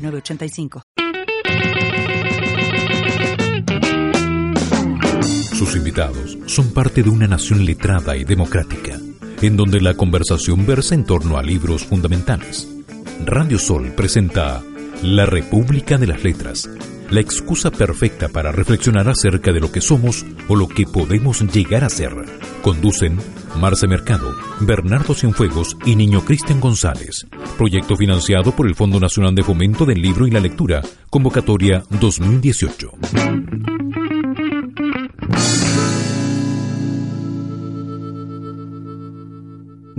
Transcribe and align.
906985. 0.00 0.82
Sus 5.54 5.76
invitados 5.76 6.38
son 6.46 6.72
parte 6.72 7.02
de 7.02 7.10
una 7.10 7.26
nación 7.26 7.64
letrada 7.64 8.16
y 8.16 8.24
democrática, 8.24 8.98
en 9.42 9.56
donde 9.56 9.80
la 9.80 9.94
conversación 9.94 10.66
versa 10.66 10.94
en 10.94 11.04
torno 11.04 11.36
a 11.36 11.42
libros 11.42 11.84
fundamentales. 11.84 12.66
Radio 13.26 13.58
Sol 13.58 13.92
presenta 13.94 14.62
La 15.02 15.26
República 15.26 15.98
de 15.98 16.06
las 16.06 16.24
Letras, 16.24 16.68
la 17.10 17.20
excusa 17.20 17.70
perfecta 17.70 18.28
para 18.28 18.52
reflexionar 18.52 19.08
acerca 19.08 19.52
de 19.52 19.60
lo 19.60 19.70
que 19.70 19.80
somos 19.80 20.24
o 20.48 20.56
lo 20.56 20.68
que 20.68 20.86
podemos 20.86 21.40
llegar 21.52 21.84
a 21.84 21.88
ser. 21.88 22.14
Conducen 22.62 23.18
Marce 23.58 23.86
Mercado, 23.86 24.34
Bernardo 24.60 25.14
Cienfuegos 25.14 25.76
y 25.84 25.96
Niño 25.96 26.24
Cristian 26.24 26.60
González. 26.60 27.26
Proyecto 27.58 27.96
financiado 27.96 28.52
por 28.52 28.66
el 28.66 28.74
Fondo 28.74 29.00
Nacional 29.00 29.34
de 29.34 29.42
Fomento 29.42 29.84
del 29.84 30.00
Libro 30.00 30.26
y 30.26 30.30
la 30.30 30.40
Lectura, 30.40 30.82
convocatoria 31.10 31.82
2018. 31.90 32.92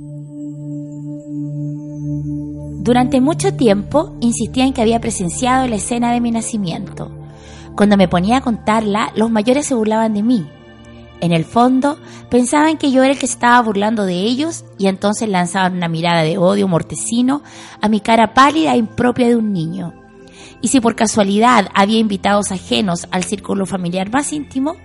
Durante 2.83 3.20
mucho 3.20 3.55
tiempo 3.55 4.14
insistía 4.20 4.64
en 4.64 4.74
que 4.74 4.83
había 4.83 5.00
presenciado 5.00 5.67
la 5.67 5.77
escena 5.77 6.12
de 6.12 6.20
mi 6.20 6.30
nacimiento. 6.30 7.11
Cuando 7.74 7.97
me 7.97 8.08
ponía 8.08 8.36
a 8.36 8.41
contarla, 8.42 9.12
los 9.17 9.30
mayores 9.30 9.67
se 9.67 9.74
burlaban 9.74 10.12
de 10.12 10.22
mí. 10.22 10.47
En 11.21 11.33
el 11.33 11.45
fondo, 11.45 11.99
pensaban 12.31 12.79
que 12.79 12.91
yo 12.91 13.03
era 13.03 13.13
el 13.13 13.19
que 13.19 13.27
estaba 13.27 13.61
burlando 13.61 14.07
de 14.07 14.15
ellos 14.15 14.65
y 14.79 14.86
entonces 14.86 15.29
lanzaban 15.29 15.77
una 15.77 15.89
mirada 15.89 16.23
de 16.23 16.39
odio 16.39 16.67
mortecino 16.67 17.42
a 17.83 17.89
mi 17.89 18.01
cara 18.01 18.33
pálida 18.33 18.75
e 18.75 18.79
impropia 18.79 19.29
de 19.29 19.36
un 19.36 19.53
niño. 19.53 19.92
Y 20.63 20.69
si 20.69 20.80
por 20.80 20.97
casualidad 20.97 21.69
había 21.75 21.98
invitados 21.98 22.53
ajenos 22.53 23.07
al 23.11 23.25
círculo 23.25 23.67
familiar 23.67 24.11
más 24.11 24.33
íntimo, 24.33 24.77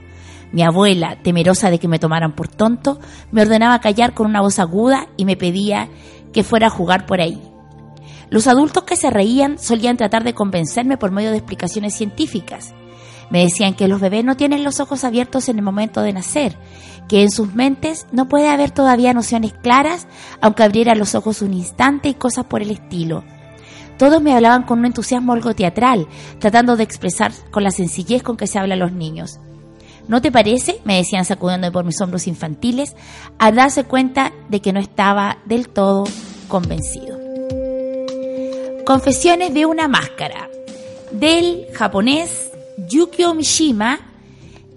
mi 0.51 0.63
abuela, 0.63 1.17
temerosa 1.21 1.69
de 1.69 1.79
que 1.79 1.87
me 1.87 1.99
tomaran 1.99 2.33
por 2.33 2.47
tonto, 2.47 2.99
me 3.31 3.41
ordenaba 3.41 3.79
callar 3.79 4.13
con 4.13 4.27
una 4.27 4.41
voz 4.41 4.59
aguda 4.59 5.07
y 5.17 5.25
me 5.25 5.37
pedía 5.37 5.89
que 6.33 6.43
fuera 6.43 6.67
a 6.67 6.69
jugar 6.69 7.05
por 7.05 7.21
ahí. 7.21 7.41
Los 8.29 8.47
adultos 8.47 8.83
que 8.83 8.95
se 8.95 9.09
reían 9.09 9.57
solían 9.57 9.97
tratar 9.97 10.23
de 10.23 10.33
convencerme 10.33 10.97
por 10.97 11.11
medio 11.11 11.31
de 11.31 11.37
explicaciones 11.37 11.93
científicas. 11.93 12.73
Me 13.29 13.43
decían 13.43 13.73
que 13.73 13.87
los 13.87 13.99
bebés 13.99 14.23
no 14.23 14.37
tienen 14.37 14.63
los 14.63 14.79
ojos 14.79 15.03
abiertos 15.03 15.49
en 15.49 15.57
el 15.57 15.63
momento 15.63 16.01
de 16.01 16.13
nacer, 16.13 16.57
que 17.07 17.23
en 17.23 17.31
sus 17.31 17.53
mentes 17.53 18.07
no 18.11 18.27
puede 18.27 18.49
haber 18.49 18.71
todavía 18.71 19.13
nociones 19.13 19.53
claras, 19.53 20.07
aunque 20.41 20.63
abriera 20.63 20.95
los 20.95 21.15
ojos 21.15 21.41
un 21.41 21.53
instante 21.53 22.09
y 22.09 22.13
cosas 22.13 22.45
por 22.45 22.61
el 22.61 22.71
estilo. 22.71 23.23
Todos 23.97 24.21
me 24.21 24.33
hablaban 24.33 24.63
con 24.63 24.79
un 24.79 24.85
entusiasmo 24.85 25.33
algo 25.33 25.55
teatral, 25.55 26.07
tratando 26.39 26.75
de 26.75 26.83
expresar 26.83 27.31
con 27.51 27.63
la 27.63 27.71
sencillez 27.71 28.23
con 28.23 28.35
que 28.35 28.47
se 28.47 28.59
habla 28.59 28.75
a 28.75 28.77
los 28.77 28.91
niños. 28.91 29.39
¿No 30.07 30.21
te 30.21 30.31
parece? 30.31 30.81
me 30.83 30.97
decían 30.97 31.25
sacudiéndome 31.25 31.71
por 31.71 31.85
mis 31.85 31.99
hombros 32.01 32.27
infantiles, 32.27 32.95
al 33.39 33.55
darse 33.55 33.85
cuenta 33.85 34.33
de 34.49 34.61
que 34.61 34.73
no 34.73 34.79
estaba 34.79 35.39
del 35.45 35.69
todo 35.69 36.03
convencido. 36.47 37.17
Confesiones 38.85 39.53
de 39.53 39.65
una 39.65 39.87
máscara, 39.87 40.47
del 41.11 41.65
japonés 41.73 42.44
Yukio 42.77 43.33
Mishima, 43.33 43.99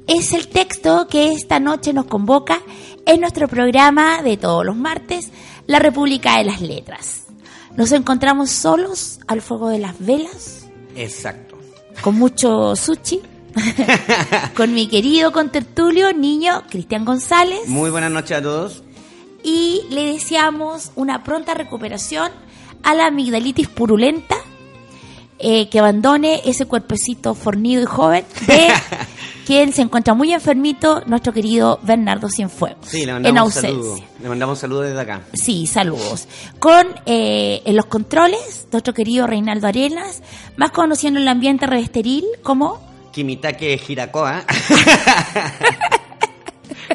es 0.07 0.33
el 0.33 0.49
texto 0.49 1.07
que 1.09 1.33
esta 1.33 1.61
noche 1.61 1.93
nos 1.93 2.07
convoca 2.07 2.61
en 3.07 3.21
nuestro 3.21 3.49
programa 3.49 4.23
de 4.23 4.37
todos 4.37 4.65
los 4.65 4.77
martes, 4.77 5.31
La 5.67 5.79
República 5.79 6.39
de 6.39 6.45
las 6.45 6.61
Letras. 6.61 7.25
Nos 7.77 7.93
encontramos 7.93 8.51
solos 8.51 9.21
al 9.27 9.43
fuego 9.43 9.69
de 9.69 9.79
las 9.79 9.99
velas. 9.99 10.67
Exacto. 10.97 11.59
Con 12.03 12.19
mucho 12.19 12.75
sushi. 12.75 13.21
con 14.57 14.75
mi 14.75 14.89
querido 14.89 15.33
contertulio, 15.33 16.13
niño 16.13 16.65
Cristian 16.71 17.05
González. 17.05 17.67
Muy 17.67 17.91
buenas 17.91 18.11
noches 18.11 18.39
a 18.39 18.43
todos. 18.43 18.83
Y 19.43 19.83
le 19.91 20.13
deseamos 20.13 20.93
una 20.97 21.23
pronta 21.25 21.55
recuperación 21.55 22.31
a 22.83 22.95
la 22.95 23.07
amigdalitis 23.07 23.69
purulenta. 23.69 24.37
Eh, 25.41 25.69
que 25.69 25.78
abandone 25.78 26.43
ese 26.47 26.66
cuerpecito 26.66 27.32
fornido 27.32 27.81
y 27.81 27.87
joven 27.87 28.25
de 28.49 28.72
quien 29.47 29.72
se 29.72 29.82
encuentra 29.82 30.12
muy 30.12 30.32
enfermito, 30.32 31.04
nuestro 31.06 31.32
querido 31.32 31.78
Bernardo 31.84 32.28
Cienfuegos. 32.28 32.88
Sí, 32.88 33.06
le 33.06 33.12
mandamos 33.12 33.31
en 33.31 33.38
ausencia. 33.38 34.04
Le 34.21 34.28
mandamos 34.28 34.59
saludos 34.59 34.87
desde 34.87 35.00
acá. 35.00 35.21
Sí, 35.34 35.69
saludos. 35.69 36.26
Con 36.59 36.88
eh, 37.06 37.62
en 37.65 37.76
los 37.76 37.87
controles, 37.87 38.66
nuestro 38.72 38.93
querido 38.93 39.28
Reinaldo 39.28 39.69
Arenas, 39.69 40.25
más 40.56 40.72
conociendo 40.72 41.21
el 41.21 41.28
ambiente 41.28 41.69
revesteril 41.69 42.25
como 42.43 42.81
Kimitake 43.12 43.81
Hirakoa. 43.88 44.43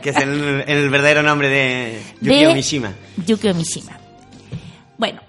que 0.03 0.09
es 0.09 0.17
el, 0.17 0.65
el 0.67 0.89
verdadero 0.89 1.23
nombre 1.23 1.47
de 1.47 2.01
Yukio 2.19 2.49
de 2.49 2.55
Mishima. 2.55 2.91
Yukio 3.25 3.55
Mishima. 3.55 3.97
Bueno, 4.97 5.21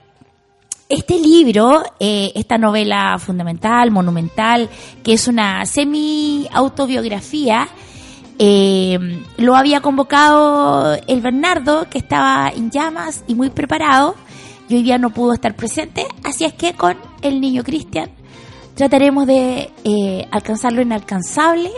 este 0.89 1.19
libro, 1.19 1.83
eh, 1.99 2.33
esta 2.35 2.59
novela 2.59 3.19
fundamental, 3.19 3.91
monumental, 3.91 4.69
que 5.03 5.15
es 5.15 5.29
una 5.29 5.65
semi-autobiografía, 5.67 7.69
eh, 8.39 9.23
lo 9.39 9.57
había 9.57 9.81
convocado 9.81 10.97
el 11.07 11.21
Bernardo, 11.21 11.89
que 11.89 11.99
estaba 11.99 12.51
en 12.55 12.71
llamas 12.71 13.25
y 13.27 13.35
muy 13.35 13.51
preparado, 13.51 14.15
y 14.69 14.77
hoy 14.77 14.83
día 14.83 14.99
no 14.99 15.11
pudo 15.11 15.35
estar 15.35 15.55
presente, 15.55 16.07
así 16.23 16.45
es 16.45 16.53
que 16.53 16.75
con 16.75 16.97
el 17.23 17.41
niño 17.41 17.63
Cristian 17.63 18.11
trataremos 18.75 19.27
de 19.27 19.71
eh, 19.85 20.27
alcanzar 20.31 20.73
lo 20.73 20.83
inalcanzable 20.83 21.71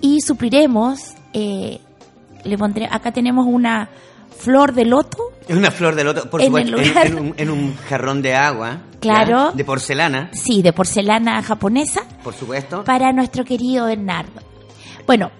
y 0.00 0.20
supliremos, 0.20 1.14
le 1.32 2.58
pondré, 2.58 2.86
acá 2.86 3.12
tenemos 3.12 3.46
una 3.46 3.90
flor 4.38 4.72
de 4.72 4.84
loto, 4.84 5.32
Es 5.48 5.56
una 5.56 5.70
flor 5.70 5.94
de 5.94 6.04
loto, 6.04 6.28
por 6.30 6.40
En 6.40 6.46
supuesto, 6.46 6.76
en, 7.04 7.18
un, 7.18 7.34
en 7.36 7.50
un 7.50 7.76
jarrón 7.76 8.22
de 8.22 8.34
agua. 8.34 8.82
Claro. 9.00 9.50
¿ya? 9.50 9.52
De 9.52 9.64
porcelana, 9.64 10.30
sí, 10.32 10.62
de 10.62 10.72
porcelana 10.72 11.42
japonesa, 11.42 12.02
por 12.22 12.34
supuesto. 12.34 12.84
para 12.84 13.12
nuestro 13.12 13.44
querido 13.44 13.86
Bernardo. 13.86 14.40
Bueno, 15.06 15.30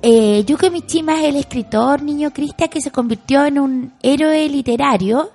eh, 0.00 0.44
Yukio 0.44 0.70
Mishima 0.70 1.20
es 1.20 1.28
el 1.28 1.36
escritor 1.36 2.02
niño 2.02 2.32
Cristian 2.32 2.68
que 2.68 2.80
se 2.80 2.90
convirtió 2.90 3.44
en 3.44 3.58
un 3.58 3.92
héroe 4.02 4.48
literario 4.48 5.30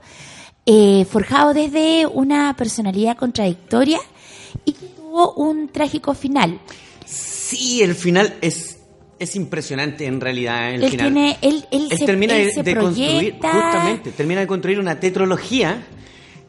eh, 0.65 1.05
forjado 1.05 1.53
desde 1.53 2.05
una 2.05 2.53
personalidad 2.57 3.15
contradictoria 3.15 3.99
y 4.65 4.73
que 4.73 4.87
tuvo 4.87 5.33
un 5.35 5.69
trágico 5.69 6.13
final. 6.13 6.59
Sí, 7.05 7.81
el 7.81 7.95
final 7.95 8.35
es, 8.41 8.76
es 9.19 9.35
impresionante 9.35 10.05
en 10.05 10.19
realidad. 10.21 10.71
El 10.73 10.83
Él 10.83 10.89
final. 10.91 11.13
tiene- 11.13 11.37
él- 11.41 11.65
él 11.71 11.87
se- 11.89 12.05
termina 12.05 12.35
él 12.35 12.45
de, 12.47 12.51
se 12.53 12.63
de 12.63 12.75
construir, 12.75 13.33
justamente, 13.41 14.11
termina 14.11 14.41
de 14.41 14.47
construir 14.47 14.79
una 14.79 14.99
tetrología 14.99 15.85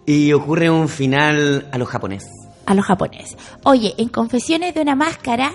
y 0.07 0.33
ocurre 0.33 0.71
un 0.71 0.89
final 0.89 1.69
a 1.73 1.79
los 1.79 1.89
japoneses. 1.89 2.31
a 2.67 2.75
los 2.75 2.85
japoneses. 2.85 3.37
Oye, 3.65 3.95
en 3.97 4.09
Confesiones 4.11 4.75
de 4.75 4.83
una 4.83 4.95
Máscara, 4.95 5.53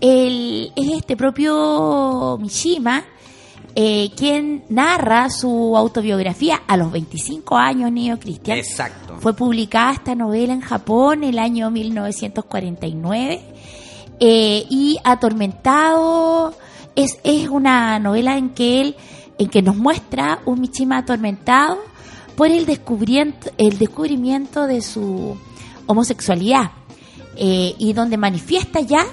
el, 0.00 0.72
es 0.74 0.88
este 0.92 1.14
propio 1.14 2.38
Mishima 2.40 3.04
eh, 3.74 4.08
quien 4.16 4.64
narra 4.70 5.28
su 5.28 5.76
autobiografía 5.76 6.62
a 6.66 6.78
los 6.78 6.90
25 6.90 7.58
años, 7.58 7.92
Neo 7.92 8.18
Cristian. 8.18 8.56
Exacto. 8.56 9.16
Fue 9.20 9.34
publicada 9.36 9.92
esta 9.92 10.14
novela 10.14 10.54
en 10.54 10.62
Japón 10.62 11.24
el 11.24 11.38
año 11.38 11.70
1949 11.70 13.40
eh, 14.20 14.64
y 14.68 14.98
Atormentado 15.04 16.54
es, 16.94 17.18
es 17.24 17.48
una 17.48 17.98
novela 17.98 18.36
en 18.36 18.50
que 18.50 18.80
él 18.80 18.96
en 19.38 19.48
que 19.48 19.62
nos 19.62 19.76
muestra 19.76 20.40
un 20.46 20.60
Mishima 20.60 20.98
atormentado 20.98 21.78
por 22.36 22.50
el 22.50 22.66
descubrimiento, 22.66 23.50
el 23.58 23.78
descubrimiento 23.78 24.66
de 24.66 24.82
su 24.82 25.36
homosexualidad 25.86 26.70
eh, 27.36 27.74
y 27.78 27.92
donde 27.92 28.16
manifiesta 28.16 28.80
ya, 28.80 29.06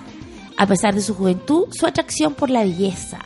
a 0.58 0.66
pesar 0.68 0.96
de 0.96 1.02
su 1.02 1.14
juventud, 1.16 1.68
su 1.72 1.86
atracción 1.86 2.34
por 2.34 2.50
la 2.50 2.64
belleza, 2.64 3.20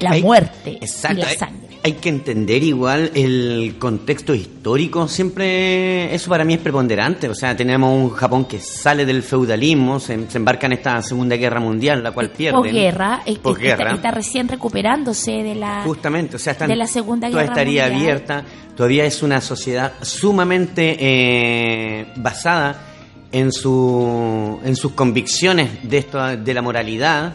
la 0.00 0.18
muerte 0.18 0.78
y 0.80 1.14
la 1.14 1.28
sangre. 1.30 1.65
Hay, 1.82 1.92
que 1.94 2.08
entender 2.08 2.62
igual 2.62 3.10
el 3.14 3.76
contexto 3.78 4.34
histórico, 4.34 5.08
siempre 5.08 6.14
eso 6.14 6.30
para 6.30 6.44
mí 6.44 6.54
es 6.54 6.60
preponderante, 6.60 7.28
o 7.28 7.34
sea, 7.34 7.56
tenemos 7.56 7.96
un 7.96 8.10
Japón 8.10 8.44
que 8.44 8.58
sale 8.60 9.06
del 9.06 9.22
feudalismo, 9.22 10.00
se, 10.00 10.14
embarca 10.34 10.66
en 10.66 10.74
esta 10.74 11.00
Segunda 11.02 11.36
Guerra 11.36 11.60
Mundial, 11.60 12.02
la 12.02 12.12
cual 12.12 12.30
pierde. 12.30 12.58
Posguerra, 12.58 13.22
Está, 13.24 13.94
está, 13.94 14.10
recién 14.10 14.48
recuperándose 14.48 15.30
de 15.30 15.54
la, 15.54 15.82
Justamente, 15.84 16.36
o 16.36 16.38
sea, 16.38 16.54
de 16.54 16.76
la 16.76 16.86
Segunda 16.86 17.28
Guerra 17.28 17.44
estaría 17.44 17.86
abierta, 17.86 18.44
todavía 18.76 19.04
es 19.04 19.22
una 19.22 19.40
sociedad 19.40 19.92
sumamente 20.02 20.96
eh, 20.98 22.06
basada 22.16 22.86
en, 23.32 23.52
su, 23.52 24.58
en 24.64 24.76
sus 24.76 24.92
convicciones 24.92 25.88
de, 25.88 25.98
esto, 25.98 26.36
de 26.36 26.54
la 26.54 26.62
moralidad. 26.62 27.34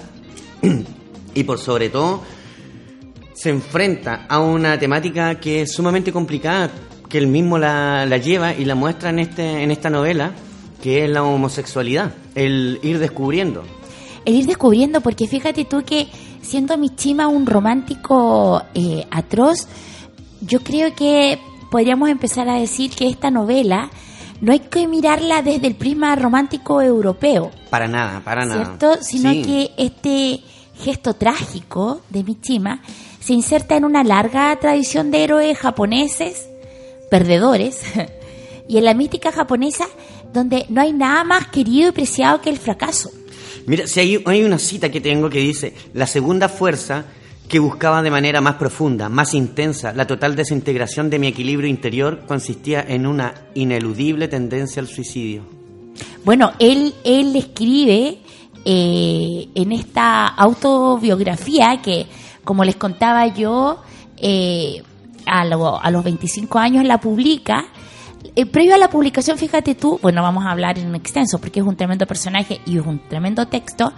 Y 1.34 1.46
por 1.46 1.60
sobre 1.60 1.88
todo 1.88 2.22
se 3.42 3.50
enfrenta 3.50 4.28
a 4.30 4.40
una 4.40 4.78
temática 4.78 5.40
que 5.40 5.64
es 5.64 5.72
sumamente 5.72 6.12
complicada, 6.12 6.70
que 7.10 7.18
él 7.18 7.26
mismo 7.26 7.58
la, 7.58 8.06
la 8.06 8.18
lleva 8.18 8.54
y 8.54 8.66
la 8.66 8.76
muestra 8.76 9.10
en, 9.10 9.18
este, 9.18 9.64
en 9.64 9.72
esta 9.72 9.90
novela, 9.90 10.34
que 10.84 11.04
es 11.04 11.10
la 11.10 11.24
homosexualidad, 11.24 12.14
el 12.36 12.80
ir 12.84 13.00
descubriendo. 13.00 13.64
El 14.26 14.36
ir 14.36 14.46
descubriendo, 14.46 15.02
porque 15.02 15.28
fíjate 15.28 15.66
tú 15.66 15.84
que 15.84 16.08
siendo 16.44 16.78
Michima 16.78 17.28
un 17.28 17.48
romántico 17.48 18.62
eh, 18.76 19.08
atroz, 19.10 19.68
yo 20.42 20.60
creo 20.60 20.94
que 20.94 21.40
podríamos 21.72 22.10
empezar 22.10 22.48
a 22.48 22.60
decir 22.60 22.92
que 22.92 23.08
esta 23.08 23.32
novela 23.32 23.90
no 24.40 24.52
hay 24.52 24.60
que 24.60 24.88
mirarla 24.88 25.42
desde 25.42 25.66
el 25.66 25.74
prisma 25.74 26.16
romántico 26.16 26.80
europeo. 26.80 27.50
Para 27.72 27.88
nada, 27.88 28.22
para 28.24 28.46
nada. 28.46 28.66
¿Cierto? 28.66 29.04
Sino 29.04 29.32
que 29.32 29.72
este 29.78 30.42
gesto 30.76 31.16
trágico 31.16 32.02
de 32.12 32.24
Michima 32.24 32.82
se 33.22 33.34
inserta 33.34 33.78
en 33.78 33.86
una 33.86 34.04
larga 34.04 34.54
tradición 34.60 35.12
de 35.12 35.24
héroes 35.24 35.58
japoneses, 35.58 36.50
perdedores, 37.10 37.82
y 38.68 38.78
en 38.78 38.86
la 38.86 38.94
mística 38.94 39.32
japonesa 39.32 39.86
donde 40.34 40.66
no 40.70 40.82
hay 40.82 40.92
nada 40.92 41.24
más 41.24 41.48
querido 41.48 41.90
y 41.90 41.92
preciado 41.92 42.42
que 42.42 42.50
el 42.50 42.58
fracaso. 42.58 43.12
Mira, 43.66 43.86
si 43.86 44.00
hay, 44.00 44.24
hay 44.26 44.44
una 44.44 44.58
cita 44.58 44.90
que 44.90 45.02
tengo 45.02 45.30
que 45.30 45.40
dice, 45.40 45.74
la 45.94 46.08
segunda 46.08 46.50
fuerza 46.50 47.06
que 47.48 47.60
buscaba 47.60 48.02
de 48.02 48.10
manera 48.10 48.42
más 48.42 48.56
profunda, 48.56 49.10
más 49.10 49.34
intensa, 49.34 49.94
la 49.94 50.08
total 50.08 50.36
desintegración 50.36 51.10
de 51.10 51.20
mi 51.20 51.28
equilibrio 51.28 51.70
interior 51.70 52.22
consistía 52.26 52.84
en 52.88 53.06
una 53.06 53.50
ineludible 53.54 54.30
tendencia 54.30 54.82
al 54.82 54.88
suicidio. 54.88 55.44
Bueno, 56.24 56.54
él, 56.60 56.96
él 57.04 57.36
escribe 57.36 58.20
eh, 58.64 59.50
en 59.54 59.72
esta 59.74 60.28
autobiografía 60.28 61.82
que, 61.84 62.06
como 62.44 62.64
les 62.64 62.76
contaba 62.76 63.28
yo, 63.28 63.82
eh, 64.18 64.84
a, 65.26 65.42
a 65.42 65.92
los 65.92 66.04
25 66.04 66.60
años 66.60 66.86
la 66.86 67.00
publica 67.00 67.66
eh, 68.36 68.46
previo 68.46 68.76
a 68.76 68.78
la 68.78 68.90
publicación, 68.90 69.38
fíjate 69.38 69.76
tú, 69.76 70.00
bueno, 70.02 70.22
vamos 70.22 70.46
a 70.46 70.52
hablar 70.52 70.78
en 70.78 70.94
extenso 70.96 71.40
porque 71.40 71.60
es 71.60 71.66
un 71.66 71.76
tremendo 71.76 72.06
personaje 72.06 72.62
y 72.66 72.78
es 72.78 72.86
un 72.86 73.00
tremendo 73.10 73.48
texto. 73.48 73.92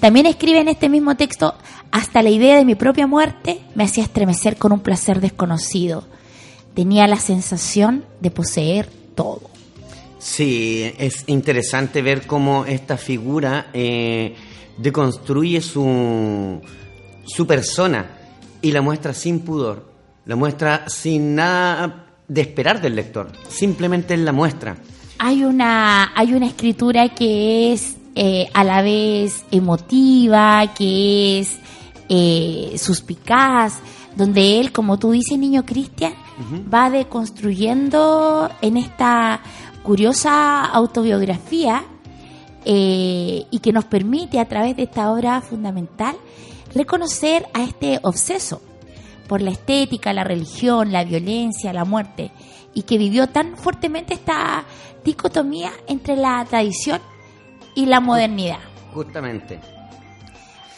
También 0.00 0.26
escribe 0.26 0.60
en 0.60 0.68
este 0.68 0.88
mismo 0.88 1.16
texto, 1.16 1.54
hasta 1.92 2.22
la 2.22 2.30
idea 2.30 2.56
de 2.56 2.64
mi 2.64 2.74
propia 2.74 3.06
muerte 3.06 3.60
me 3.74 3.84
hacía 3.84 4.02
estremecer 4.02 4.56
con 4.56 4.72
un 4.72 4.80
placer 4.80 5.20
desconocido. 5.20 6.04
Tenía 6.74 7.06
la 7.06 7.16
sensación 7.16 8.04
de 8.20 8.30
poseer 8.30 8.88
todo. 9.14 9.50
Sí, 10.18 10.92
es 10.98 11.24
interesante 11.28 12.02
ver 12.02 12.26
cómo 12.26 12.64
esta 12.64 12.96
figura 12.96 13.68
eh, 13.72 14.34
deconstruye 14.78 15.60
su, 15.60 16.60
su 17.26 17.46
persona 17.46 18.06
y 18.62 18.72
la 18.72 18.80
muestra 18.80 19.12
sin 19.12 19.40
pudor, 19.40 19.92
la 20.24 20.36
muestra 20.36 20.88
sin 20.88 21.34
nada 21.34 22.06
de 22.28 22.40
esperar 22.40 22.80
del 22.80 22.96
lector, 22.96 23.30
simplemente 23.48 24.14
en 24.14 24.24
la 24.24 24.32
muestra. 24.32 24.76
Hay 25.18 25.44
una, 25.44 26.12
hay 26.14 26.34
una 26.34 26.46
escritura 26.46 27.08
que 27.14 27.72
es 27.72 27.96
eh, 28.14 28.48
a 28.54 28.64
la 28.64 28.82
vez 28.82 29.44
emotiva, 29.50 30.72
que 30.74 31.40
es 31.40 31.58
eh, 32.08 32.74
suspicaz, 32.78 33.80
donde 34.16 34.60
él, 34.60 34.72
como 34.72 34.98
tú 34.98 35.10
dices, 35.10 35.38
niño 35.38 35.64
Cristian, 35.66 36.14
va 36.72 36.90
deconstruyendo 36.90 38.50
en 38.60 38.76
esta 38.76 39.40
curiosa 39.82 40.64
autobiografía 40.64 41.84
eh, 42.64 43.46
y 43.50 43.58
que 43.60 43.72
nos 43.72 43.84
permite 43.84 44.40
a 44.40 44.48
través 44.48 44.76
de 44.76 44.84
esta 44.84 45.10
obra 45.12 45.40
fundamental 45.40 46.16
reconocer 46.76 47.46
a 47.54 47.62
este 47.62 47.98
obseso 48.02 48.60
por 49.26 49.40
la 49.40 49.50
estética, 49.50 50.12
la 50.12 50.24
religión, 50.24 50.92
la 50.92 51.04
violencia, 51.04 51.72
la 51.72 51.84
muerte, 51.84 52.30
y 52.74 52.82
que 52.82 52.98
vivió 52.98 53.28
tan 53.28 53.56
fuertemente 53.56 54.14
esta 54.14 54.64
dicotomía 55.04 55.72
entre 55.88 56.16
la 56.16 56.44
tradición 56.44 57.00
y 57.74 57.86
la 57.86 58.00
modernidad. 58.00 58.58
Justamente. 58.92 59.58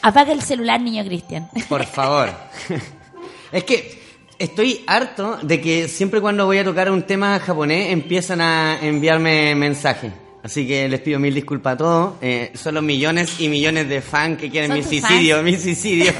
Apaga 0.01 0.33
el 0.33 0.43
celular, 0.43 0.81
niño 0.81 1.05
Cristian. 1.05 1.51
Por 1.69 1.85
favor. 1.85 2.31
es 3.53 3.65
que 3.65 4.01
estoy 4.39 4.85
harto 4.87 5.39
de 5.43 5.61
que 5.61 5.89
siempre 5.89 6.21
cuando 6.21 6.47
voy 6.47 6.59
a 6.59 6.65
tocar 6.65 6.91
un 6.91 7.03
tema 7.03 7.39
japonés 7.41 7.93
empiezan 7.93 8.41
a 8.41 8.79
enviarme 8.81 9.55
mensajes. 9.55 10.13
Así 10.43 10.67
que 10.67 10.89
les 10.89 11.01
pido 11.01 11.19
mil 11.19 11.35
disculpas 11.35 11.75
a 11.75 11.77
todos. 11.77 12.13
Eh, 12.21 12.53
son 12.55 12.75
los 12.75 12.83
millones 12.83 13.41
y 13.41 13.49
millones 13.49 13.89
de 13.89 14.01
fans 14.01 14.39
que 14.39 14.51
quieren 14.51 14.73
mi 14.73 14.83
suicidio, 14.83 15.43
mi 15.43 15.57
suicidio. 15.59 16.13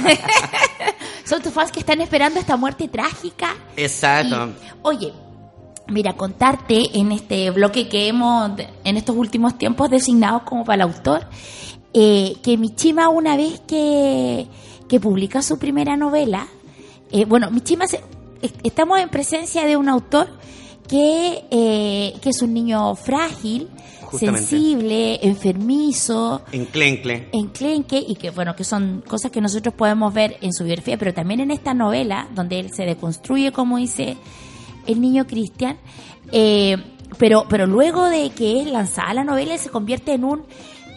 son 1.25 1.43
tus 1.43 1.53
fans 1.53 1.71
que 1.71 1.81
están 1.81 2.01
esperando 2.01 2.41
esta 2.41 2.57
muerte 2.57 2.89
trágica. 2.89 3.55
Exacto. 3.77 4.51
oye, 4.83 5.13
mira, 5.87 6.15
contarte 6.15 6.99
en 6.99 7.13
este 7.13 7.51
bloque 7.51 7.89
que 7.89 8.09
hemos, 8.09 8.53
en 8.85 8.97
estos 8.97 9.17
últimos 9.17 9.57
tiempos, 9.57 9.91
designado 9.91 10.45
como 10.45 10.65
para 10.65 10.77
el 10.77 10.91
autor, 10.91 11.27
eh, 11.95 12.37
que 12.43 12.57
Michima 12.57 13.09
una 13.09 13.37
vez 13.37 13.61
que, 13.67 14.47
que 14.89 15.01
publica 15.01 15.43
su 15.43 15.59
primera 15.59 15.97
novela, 15.97 16.49
eh, 17.11 17.25
bueno, 17.25 17.51
Michima, 17.51 17.87
estamos 18.63 18.99
en 18.99 19.09
presencia 19.09 19.65
de 19.65 19.77
un 19.77 19.89
autor 19.89 20.29
que, 20.89 21.45
eh, 21.51 22.15
que 22.21 22.31
es 22.31 22.43
un 22.43 22.55
niño 22.55 22.95
frágil, 22.95 23.69
sensible, 24.17 25.21
enfermizo, 25.23 26.43
enclenque. 26.53 27.29
enclenque 27.33 28.03
y 28.07 28.15
que 28.15 28.31
bueno, 28.31 28.57
que 28.57 28.65
son 28.65 29.03
cosas 29.07 29.31
que 29.31 29.41
nosotros 29.41 29.75
podemos 29.75 30.15
ver 30.15 30.39
en 30.41 30.53
su 30.53 30.65
biografía, 30.65 30.97
pero 30.97 31.13
también 31.13 31.41
en 31.41 31.51
esta 31.51 31.75
novela 31.75 32.29
donde 32.35 32.59
él 32.59 32.73
se 32.73 32.85
deconstruye, 32.85 33.53
como 33.53 33.77
dice 33.77 34.17
el 34.87 35.01
niño 35.01 35.27
Cristian, 35.27 35.77
eh, 36.33 36.77
pero 37.19 37.45
pero 37.49 37.67
luego 37.67 38.09
de 38.09 38.31
que 38.31 38.63
es 38.63 38.67
lanzada 38.67 39.13
la 39.15 39.25
novela 39.25 39.57
se 39.59 39.71
convierte 39.71 40.15
en 40.15 40.25
un 40.25 40.45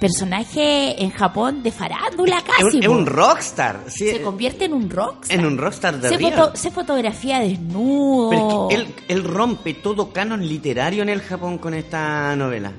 personaje 0.01 1.01
en 1.01 1.11
Japón 1.11 1.63
de 1.63 1.71
farándula 1.71 2.41
casi. 2.41 2.79
Es 2.79 2.87
un, 2.87 3.05
rockstar. 3.05 3.85
Se 3.87 4.21
convierte 4.21 4.65
en 4.65 4.73
un 4.73 4.89
rockstar. 4.89 5.39
En 5.39 5.45
un 5.45 5.57
rockstar 5.57 6.01
de 6.01 6.09
se, 6.09 6.57
se 6.57 6.71
fotografía 6.71 7.39
desnudo. 7.39 8.67
él, 8.69 8.93
él 9.07 9.23
rompe 9.23 9.75
todo 9.75 10.11
canon 10.11 10.45
literario 10.45 11.03
en 11.03 11.09
el 11.09 11.21
Japón 11.21 11.57
con 11.59 11.73
esta 11.73 12.35
novela 12.35 12.73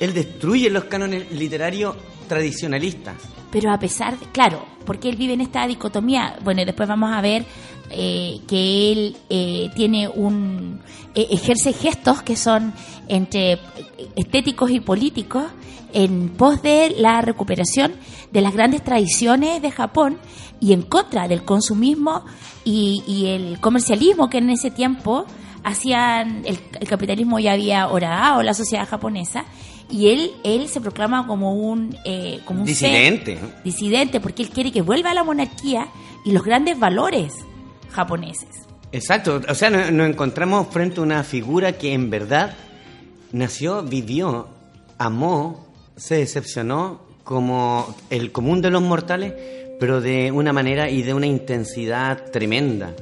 él 0.00 0.14
destruye 0.14 0.70
los 0.70 0.84
cánones 0.84 1.30
literarios 1.32 1.96
tradicionalistas. 2.28 3.14
Pero 3.50 3.72
a 3.72 3.78
pesar 3.78 4.18
de, 4.18 4.26
claro, 4.26 4.64
porque 4.84 5.08
él 5.08 5.16
vive 5.16 5.32
en 5.32 5.40
esta 5.40 5.66
dicotomía, 5.66 6.36
bueno, 6.42 6.64
después 6.64 6.88
vamos 6.88 7.12
a 7.12 7.20
ver 7.20 7.44
eh, 7.90 8.40
que 8.48 8.92
él 8.92 9.16
eh, 9.30 9.70
tiene 9.74 10.08
un, 10.08 10.80
eh, 11.14 11.26
ejerce 11.30 11.72
gestos 11.72 12.22
que 12.22 12.36
son 12.36 12.72
entre 13.08 13.58
estéticos 14.16 14.70
y 14.70 14.80
políticos 14.80 15.44
en 15.92 16.30
pos 16.30 16.62
de 16.62 16.94
la 16.98 17.20
recuperación 17.20 17.92
de 18.32 18.40
las 18.40 18.52
grandes 18.52 18.82
tradiciones 18.82 19.62
de 19.62 19.70
Japón 19.70 20.18
y 20.60 20.72
en 20.72 20.82
contra 20.82 21.28
del 21.28 21.44
consumismo 21.44 22.24
y, 22.64 23.02
y 23.06 23.26
el 23.26 23.60
comercialismo 23.60 24.28
que 24.28 24.38
en 24.38 24.50
ese 24.50 24.70
tiempo 24.70 25.24
hacían, 25.62 26.42
el, 26.44 26.58
el 26.80 26.88
capitalismo 26.88 27.38
ya 27.38 27.52
había 27.52 27.88
horadado 27.88 28.42
la 28.42 28.54
sociedad 28.54 28.88
japonesa 28.88 29.44
y 29.90 30.08
él 30.08 30.32
él 30.44 30.68
se 30.68 30.80
proclama 30.80 31.26
como 31.26 31.54
un 31.54 31.96
eh, 32.04 32.40
como 32.44 32.62
un 32.62 32.68
ser 32.68 32.90
Disidente. 32.90 33.38
disidente 33.64 34.20
porque 34.20 34.42
él 34.42 34.50
quiere 34.50 34.72
que 34.72 34.82
vuelva 34.82 35.10
a 35.10 35.14
la 35.14 35.24
monarquía 35.24 35.88
y 36.24 36.32
los 36.32 36.42
grandes 36.42 36.78
valores 36.78 37.34
japoneses. 37.96 38.48
Exacto, 38.92 39.40
o 39.48 39.54
sea, 39.54 39.70
nos, 39.70 39.90
nos 39.90 40.08
encontramos 40.08 40.68
frente 40.68 41.00
a 41.00 41.02
una 41.02 41.24
figura 41.24 41.72
que 41.72 41.92
en 41.92 42.08
verdad 42.10 42.54
nació, 43.32 43.82
vivió, 43.82 44.48
amó, 44.98 45.66
se 45.96 46.16
decepcionó 46.16 47.00
como 47.24 47.96
el 48.10 48.30
común 48.30 48.62
de 48.62 48.70
los 48.70 48.82
mortales, 48.82 49.34
pero 49.80 50.00
de 50.00 50.30
una 50.30 50.52
manera 50.52 50.88
y 50.88 51.02
de 51.02 51.12
una 51.12 51.26
intensidad 51.26 52.30
tremenda. 52.30 52.94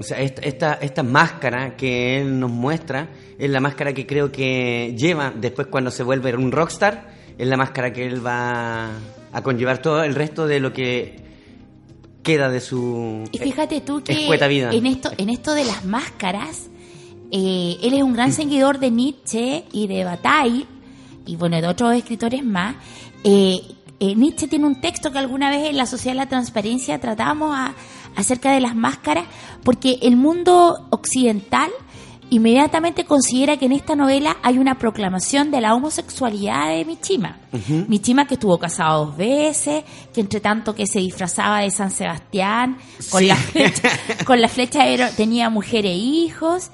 O 0.00 0.02
sea, 0.02 0.20
esta, 0.20 0.42
esta, 0.42 0.74
esta 0.74 1.02
máscara 1.02 1.76
que 1.76 2.20
él 2.20 2.38
nos 2.38 2.50
muestra 2.50 3.08
es 3.38 3.50
la 3.50 3.60
máscara 3.60 3.92
que 3.92 4.06
creo 4.06 4.30
que 4.30 4.94
lleva 4.96 5.32
después 5.34 5.68
cuando 5.68 5.90
se 5.90 6.02
vuelve 6.02 6.34
un 6.36 6.52
rockstar, 6.52 7.08
es 7.36 7.46
la 7.46 7.56
máscara 7.56 7.92
que 7.92 8.04
él 8.04 8.24
va 8.24 8.90
a 9.32 9.42
conllevar 9.42 9.78
todo 9.78 10.02
el 10.02 10.14
resto 10.14 10.46
de 10.46 10.60
lo 10.60 10.72
que 10.72 11.27
queda 12.32 12.48
de 12.50 12.60
su 12.60 13.24
Y 13.32 13.38
fíjate 13.38 13.80
tú 13.80 14.02
que 14.02 14.14
vida. 14.48 14.70
en 14.72 14.86
esto 14.86 15.10
en 15.16 15.28
esto 15.30 15.54
de 15.54 15.64
las 15.64 15.84
máscaras, 15.84 16.68
eh, 17.30 17.76
él 17.82 17.94
es 17.94 18.02
un 18.02 18.12
gran 18.12 18.32
seguidor 18.32 18.78
de 18.78 18.90
Nietzsche 18.90 19.64
y 19.72 19.86
de 19.86 20.04
Bataille 20.04 20.66
y 21.26 21.36
bueno 21.36 21.60
de 21.60 21.66
otros 21.66 21.94
escritores 21.94 22.44
más. 22.44 22.76
Eh, 23.24 23.60
eh, 24.00 24.14
Nietzsche 24.14 24.46
tiene 24.46 24.66
un 24.66 24.80
texto 24.80 25.10
que 25.10 25.18
alguna 25.18 25.50
vez 25.50 25.68
en 25.70 25.76
la 25.76 25.86
Sociedad 25.86 26.12
de 26.14 26.18
la 26.24 26.28
Transparencia 26.28 27.00
tratamos 27.00 27.54
a- 27.56 27.74
acerca 28.16 28.52
de 28.52 28.60
las 28.60 28.74
máscaras, 28.76 29.26
porque 29.64 29.98
el 30.02 30.16
mundo 30.16 30.86
occidental 30.90 31.70
inmediatamente 32.30 33.04
considera 33.04 33.56
que 33.56 33.66
en 33.66 33.72
esta 33.72 33.96
novela 33.96 34.36
hay 34.42 34.58
una 34.58 34.78
proclamación 34.78 35.50
de 35.50 35.60
la 35.60 35.74
homosexualidad 35.74 36.68
de 36.68 36.84
Michima. 36.84 37.38
Michima 37.88 38.26
que 38.26 38.34
estuvo 38.34 38.58
casado 38.58 39.06
dos 39.06 39.16
veces, 39.16 39.84
que 40.12 40.20
entre 40.20 40.40
tanto 40.40 40.74
que 40.74 40.86
se 40.86 40.98
disfrazaba 41.00 41.60
de 41.60 41.70
San 41.70 41.90
Sebastián, 41.90 42.76
con, 43.10 43.20
Sí. 43.22 43.26
la, 43.28 43.36
flecha, 43.36 43.88
con 44.26 44.40
la 44.40 44.48
flecha 44.48 44.86
era- 44.86 45.10
tenía 45.10 45.48
mujer 45.50 45.86
e 45.86 45.94
hijos, 45.94 46.70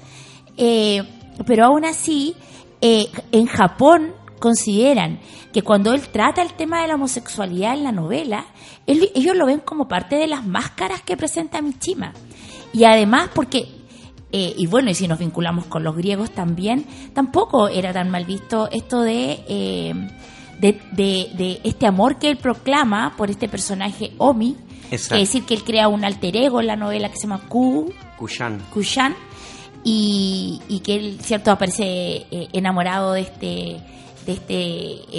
eh, 0.57 1.03
pero 1.45 1.65
aún 1.65 1.85
así, 1.85 2.35
eh, 2.81 3.07
en 3.31 3.45
Japón 3.45 4.13
consideran 4.39 5.19
que 5.53 5.61
cuando 5.61 5.93
él 5.93 6.01
trata 6.09 6.41
el 6.41 6.53
tema 6.53 6.81
de 6.81 6.87
la 6.89 6.95
homosexualidad 6.95 7.73
en 7.73 7.83
la 7.85 7.91
novela, 7.93 8.45
él- 8.87 9.09
ellos 9.15 9.35
lo 9.35 9.45
ven 9.45 9.59
como 9.61 9.87
parte 9.87 10.17
de 10.17 10.27
las 10.27 10.45
máscaras 10.45 11.01
que 11.01 11.15
presenta 11.17 11.61
Michima. 11.61 12.13
Y 12.73 12.83
además 12.83 13.29
porque, 13.33 13.69
eh, 14.37 14.53
y 14.57 14.65
bueno, 14.67 14.89
y 14.89 14.95
si 14.95 15.07
nos 15.07 15.19
vinculamos 15.19 15.65
con 15.65 15.83
los 15.83 15.95
griegos 15.95 16.31
también, 16.31 16.85
tampoco 17.13 17.69
era 17.69 17.93
tan 17.93 18.09
mal 18.09 18.25
visto 18.25 18.67
esto 18.71 19.01
de, 19.01 19.39
eh, 19.47 19.93
de, 20.59 20.79
de- 20.91 21.29
de 21.37 21.59
este 21.63 21.85
amor 21.87 22.17
que 22.19 22.29
él 22.29 22.37
proclama 22.37 23.13
por 23.17 23.29
este 23.29 23.47
personaje 23.47 24.11
Omi, 24.17 24.55
Exacto. 24.91 25.15
es 25.15 25.21
decir 25.29 25.43
que 25.45 25.53
él 25.53 25.63
crea 25.63 25.87
un 25.87 26.03
alter 26.03 26.35
ego 26.35 26.59
en 26.59 26.67
la 26.67 26.75
novela 26.75 27.09
que 27.09 27.15
se 27.15 27.27
llama 27.27 27.41
Ku, 27.47 27.93
Kushan. 28.17 28.59
Kushan 28.73 29.15
y, 29.83 30.61
y 30.67 30.79
que 30.81 30.95
él 30.95 31.17
cierto 31.21 31.51
aparece 31.51 31.83
eh, 32.31 32.47
enamorado 32.53 33.13
de 33.13 33.21
este 33.21 33.77
de 34.25 34.31
este 34.33 34.57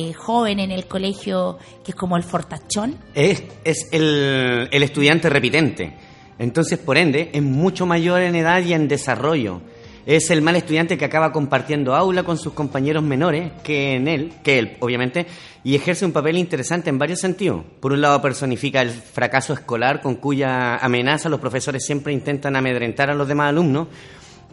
eh, 0.08 0.12
joven 0.14 0.58
en 0.58 0.72
el 0.72 0.86
colegio 0.86 1.58
que 1.84 1.92
es 1.92 1.94
como 1.94 2.16
el 2.16 2.24
fortachón 2.24 2.96
Es, 3.14 3.40
es 3.64 3.88
el, 3.92 4.68
el 4.72 4.82
estudiante 4.82 5.30
repitente. 5.30 5.96
Entonces, 6.38 6.78
por 6.78 6.98
ende, 6.98 7.30
es 7.32 7.42
mucho 7.42 7.86
mayor 7.86 8.20
en 8.22 8.34
edad 8.34 8.62
y 8.62 8.72
en 8.74 8.88
desarrollo. 8.88 9.60
Es 10.04 10.30
el 10.30 10.40
mal 10.42 10.54
estudiante 10.54 10.96
que 10.96 11.04
acaba 11.04 11.32
compartiendo 11.32 11.94
aula 11.96 12.22
con 12.22 12.38
sus 12.38 12.52
compañeros 12.52 13.02
menores 13.02 13.50
que 13.64 13.94
en 13.94 14.06
él, 14.06 14.32
que 14.44 14.58
él, 14.58 14.76
obviamente, 14.78 15.26
y 15.64 15.74
ejerce 15.74 16.04
un 16.04 16.12
papel 16.12 16.36
interesante 16.38 16.90
en 16.90 16.98
varios 16.98 17.18
sentidos. 17.18 17.64
Por 17.80 17.92
un 17.92 18.00
lado, 18.00 18.22
personifica 18.22 18.82
el 18.82 18.90
fracaso 18.90 19.52
escolar 19.52 20.00
con 20.00 20.14
cuya 20.16 20.76
amenaza 20.76 21.28
los 21.28 21.40
profesores 21.40 21.84
siempre 21.84 22.12
intentan 22.12 22.54
amedrentar 22.54 23.10
a 23.10 23.14
los 23.14 23.26
demás 23.26 23.48
alumnos, 23.48 23.88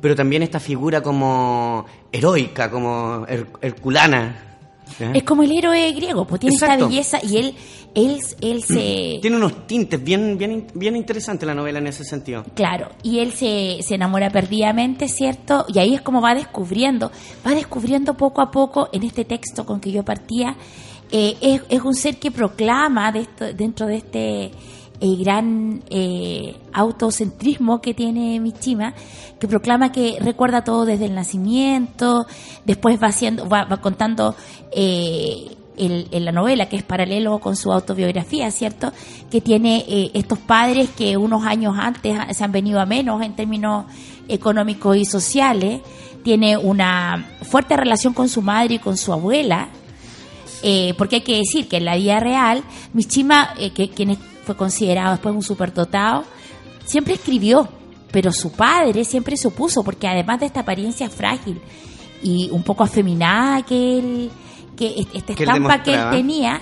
pero 0.01 0.15
también 0.15 0.41
esta 0.41 0.59
figura 0.59 1.01
como 1.01 1.85
heroica, 2.11 2.71
como 2.71 3.27
her- 3.27 3.45
herculana. 3.61 4.52
¿Eh? 4.99 5.11
es 5.15 5.23
como 5.23 5.43
el 5.43 5.51
héroe 5.51 5.91
griego 5.93 6.25
pues 6.25 6.41
tiene 6.41 6.55
Exacto. 6.55 6.73
esta 6.75 6.87
belleza 6.87 7.19
y 7.23 7.37
él 7.37 7.55
él 7.95 8.19
él 8.41 8.63
se 8.63 9.17
Tiene 9.21 9.37
unos 9.37 9.67
tintes 9.67 10.03
bien, 10.03 10.37
bien, 10.37 10.67
bien 10.73 10.95
interesantes 10.95 11.45
la 11.45 11.53
novela 11.53 11.79
en 11.79 11.87
ese 11.87 12.03
sentido. 12.03 12.43
Claro, 12.55 12.89
y 13.03 13.19
él 13.19 13.31
se, 13.33 13.77
se 13.81 13.95
enamora 13.95 14.29
perdidamente, 14.31 15.07
¿cierto? 15.07 15.65
Y 15.67 15.79
ahí 15.79 15.93
es 15.93 16.01
como 16.01 16.21
va 16.21 16.33
descubriendo, 16.33 17.11
va 17.45 17.51
descubriendo 17.53 18.15
poco 18.15 18.41
a 18.41 18.49
poco 18.51 18.89
en 18.91 19.03
este 19.03 19.25
texto 19.25 19.65
con 19.65 19.79
que 19.79 19.91
yo 19.91 20.03
partía, 20.03 20.55
eh, 21.11 21.35
es, 21.41 21.61
es 21.69 21.81
un 21.81 21.93
ser 21.93 22.17
que 22.17 22.31
proclama 22.31 23.11
de 23.11 23.19
esto- 23.21 23.53
dentro 23.53 23.85
de 23.85 23.95
este 23.97 24.51
eh, 25.05 25.15
gran 25.19 25.83
eh, 25.89 26.55
autocentrismo 26.71 27.81
que 27.81 27.93
tiene 27.93 28.39
Michima, 28.39 28.93
que 29.37 29.47
proclama 29.49 29.91
que 29.91 30.15
recuerda 30.21 30.63
todo 30.63 30.85
desde 30.85 31.05
el 31.07 31.13
nacimiento, 31.15 32.25
después 32.63 32.97
va 33.03 33.07
haciendo, 33.07 33.49
va, 33.49 33.65
va 33.65 33.81
contando 33.81 34.33
eh, 34.71 35.57
el- 35.75 36.07
en 36.11 36.23
la 36.23 36.31
novela, 36.31 36.69
que 36.69 36.77
es 36.77 36.83
paralelo 36.83 37.39
con 37.39 37.57
su 37.57 37.73
autobiografía, 37.73 38.49
¿cierto? 38.51 38.93
Que 39.29 39.41
tiene 39.41 39.83
eh, 39.89 40.11
estos 40.13 40.39
padres 40.39 40.89
que 40.95 41.17
unos 41.17 41.43
años 41.45 41.75
antes 41.77 42.17
se 42.37 42.43
han 42.43 42.51
venido 42.53 42.79
a 42.79 42.85
menos 42.85 43.21
en 43.23 43.35
términos 43.35 43.85
económicos 44.29 44.95
y 44.95 45.03
sociales, 45.03 45.81
tiene 46.23 46.55
una 46.55 47.27
fuerte 47.41 47.75
relación 47.75 48.13
con 48.13 48.29
su 48.29 48.41
madre 48.41 48.75
y 48.75 48.79
con 48.79 48.95
su 48.95 49.11
abuela, 49.11 49.67
eh, 50.61 50.93
porque 50.97 51.17
hay 51.17 51.21
que 51.23 51.37
decir 51.39 51.67
que 51.67 51.75
en 51.77 51.85
la 51.85 51.97
vida 51.97 52.21
real, 52.21 52.63
Mishima, 52.93 53.49
eh, 53.57 53.71
que, 53.71 53.89
quien 53.89 54.11
es- 54.11 54.19
fue 54.45 54.55
considerado 54.55 55.11
después 55.11 55.33
un 55.35 55.41
superdotado, 55.43 56.23
siempre 56.85 57.13
escribió, 57.15 57.67
pero 58.11 58.31
su 58.31 58.51
padre 58.51 59.05
siempre 59.05 59.37
se 59.37 59.47
opuso, 59.47 59.83
porque 59.83 60.07
además 60.07 60.39
de 60.39 60.45
esta 60.47 60.59
apariencia 60.61 61.09
frágil 61.09 61.59
y 62.21 62.49
un 62.51 62.63
poco 62.63 62.83
afeminada 62.83 63.61
que 63.63 63.99
él, 63.99 64.31
que 64.77 64.87
est- 64.99 65.15
esta 65.15 65.33
Que 65.35 65.43
él 65.43 65.49
estampa 65.49 65.83
que 65.83 65.93
él 65.93 66.09
tenía, 66.11 66.61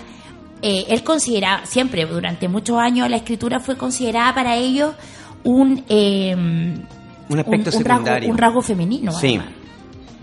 eh, 0.61 0.85
él 0.89 1.03
consideraba, 1.03 1.65
siempre 1.65 2.05
durante 2.05 2.47
muchos 2.47 2.77
años 2.77 3.09
la 3.09 3.17
escritura 3.17 3.59
fue 3.59 3.75
considerada 3.77 4.33
para 4.33 4.55
ellos 4.55 4.93
un, 5.43 5.83
eh, 5.89 6.33
Un 6.35 7.39
aspecto 7.39 7.71
un, 7.71 7.75
un 7.77 7.83
rasgo, 7.85 8.05
un 8.31 8.37
rasgo 8.37 8.61
femenino. 8.61 9.11
Sí. 9.11 9.27
además. 9.37 9.47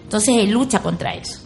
Entonces 0.05 0.35
él 0.39 0.51
lucha 0.51 0.81
contra 0.81 1.15
eso. 1.15 1.41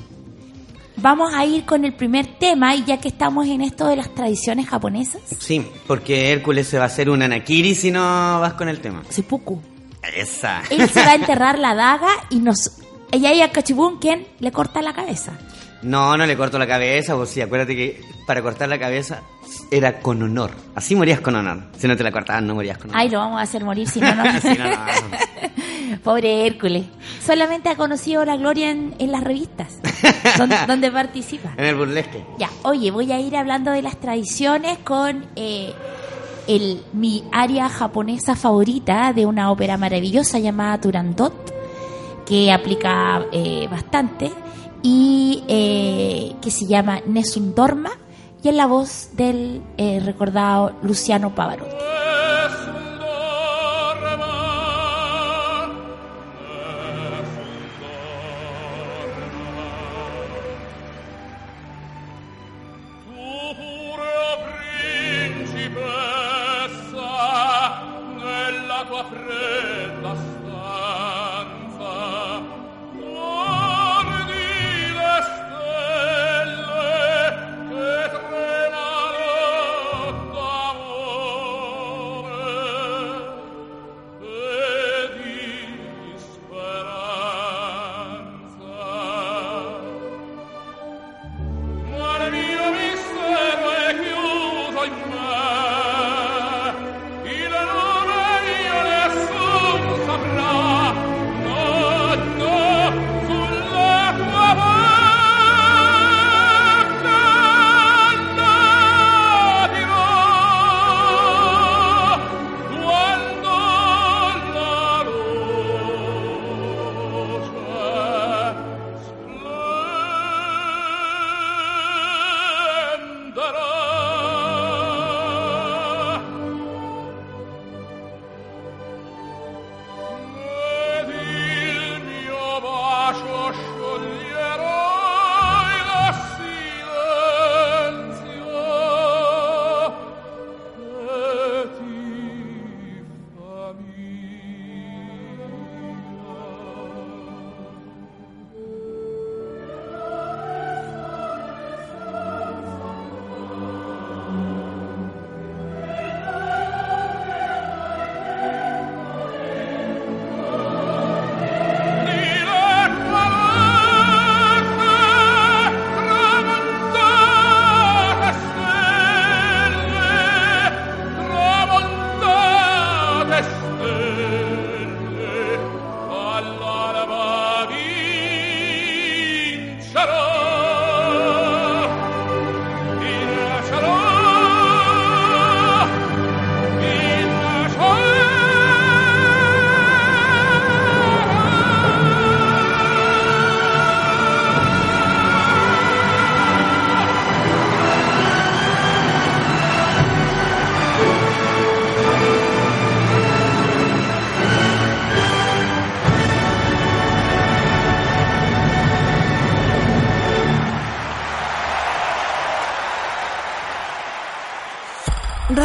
Vamos 0.97 1.33
a 1.35 1.45
ir 1.47 1.65
con 1.65 1.85
el 1.85 1.95
primer 1.95 2.27
tema 2.39 2.75
y 2.77 2.85
ya 2.85 2.99
que 3.01 3.09
estamos 3.09 3.47
en 3.47 3.63
esto 3.63 3.87
de 3.89 3.97
las 3.97 4.15
tradiciones 4.15 4.69
japonesas, 4.69 5.23
Sí, 5.39 5.67
porque 5.87 6.31
Hércules 6.33 6.69
se 6.69 6.77
va 6.79 6.85
a 6.85 6.87
hacer 6.87 7.09
un 7.09 7.23
anakiri 7.23 7.75
si 7.75 7.91
no 7.91 8.01
vas 8.41 8.53
con 8.55 8.69
el 8.69 8.81
tema. 8.81 9.03
seppuku. 9.09 9.61
Esa. 10.17 10.63
Él 10.71 10.89
se 10.91 11.01
va 11.05 11.13
a 11.13 11.15
enterrar 11.17 11.59
la 11.59 11.75
daga 11.75 12.09
y 12.31 12.41
nos 12.41 12.79
y 13.13 13.27
ahí 13.27 13.41
a 13.43 13.51
Cachibún 13.53 13.99
quien 13.99 14.27
le 14.41 14.53
corta 14.53 14.81
la 14.83 14.93
cabeza. 14.95 15.33
No, 15.83 16.17
no 16.17 16.27
le 16.27 16.37
corto 16.37 16.59
la 16.59 16.67
cabeza, 16.67 17.17
pues 17.17 17.31
sí, 17.31 17.41
acuérdate 17.41 17.75
que 17.75 18.01
para 18.27 18.43
cortar 18.43 18.69
la 18.69 18.79
cabeza 18.79 19.23
era 19.71 20.01
con 20.01 20.23
honor. 20.23 20.53
Así 20.75 20.95
morías 20.95 21.21
con 21.21 21.35
honor. 21.35 21.65
Si 21.77 21.89
no 21.89 21.97
te 21.97 22.05
la 22.05 22.13
cortaban, 22.13 22.47
no 22.47 22.55
morías 22.55 22.79
con 22.79 22.91
honor. 22.91 23.01
Ay, 23.01 23.09
lo 23.11 23.19
vamos 23.19 23.41
a 23.41 23.43
hacer 23.43 23.65
morir 23.65 23.89
si 23.89 24.01
no, 24.01 24.15
no. 24.15 24.25
Sí, 24.41 24.57
no, 24.59 24.65
no, 24.65 24.77
no. 24.77 25.99
Pobre 26.05 26.47
Hércules. 26.47 26.85
Solamente 27.25 27.69
ha 27.69 27.77
conocido 27.77 28.25
la 28.25 28.37
gloria 28.37 28.71
en, 28.71 28.95
en 28.99 29.13
las 29.13 29.23
revistas 29.23 29.79
donde, 30.39 30.57
donde 30.67 30.91
participa. 30.91 31.53
En 31.57 31.65
el 31.65 31.75
burlesque. 31.75 32.25
Ya, 32.39 32.49
oye, 32.63 32.91
voy 32.91 33.13
a 33.13 33.21
ir 33.21 33.37
hablando 33.37 33.71
de 33.71 33.83
las 33.83 33.99
tradiciones 33.99 34.79
con 34.79 35.27
eh, 35.37 35.73
el, 36.47 36.83
mi 36.93 37.25
área 37.33 37.69
japonesa 37.69 38.35
favorita 38.37 39.13
de 39.13 39.27
una 39.27 39.51
ópera 39.51 39.77
maravillosa 39.77 40.39
llamada 40.39 40.81
Turandot, 40.81 41.53
que 42.27 42.53
aplica 42.53 43.27
eh, 43.33 43.69
bastante, 43.71 44.33
y 44.83 45.45
eh, 45.49 46.35
que 46.41 46.51
se 46.51 46.67
llama 46.67 47.01
Nessun 47.07 47.55
Dorma, 47.55 47.91
y 48.43 48.49
en 48.49 48.57
la 48.57 48.67
voz 48.67 49.11
del 49.13 49.63
eh, 49.77 50.01
recordado 50.05 50.73
Luciano 50.83 51.35
Pavarotti. 51.35 52.02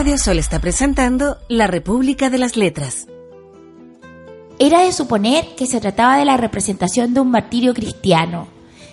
Radio 0.08 0.20
Sol 0.20 0.40
está 0.40 0.60
presentando 0.60 1.38
La 1.50 1.68
República 1.68 2.30
de 2.30 2.38
las 2.38 2.56
Letras. 2.56 3.10
Era 4.58 4.84
de 4.84 4.94
suponer 4.94 5.44
que 5.58 5.68
se 5.68 5.82
trataba 5.82 6.18
de 6.18 6.24
la 6.24 6.38
representación 6.38 7.14
de 7.14 7.20
un 7.20 7.30
martirio 7.30 7.74
cristiano. 7.74 8.48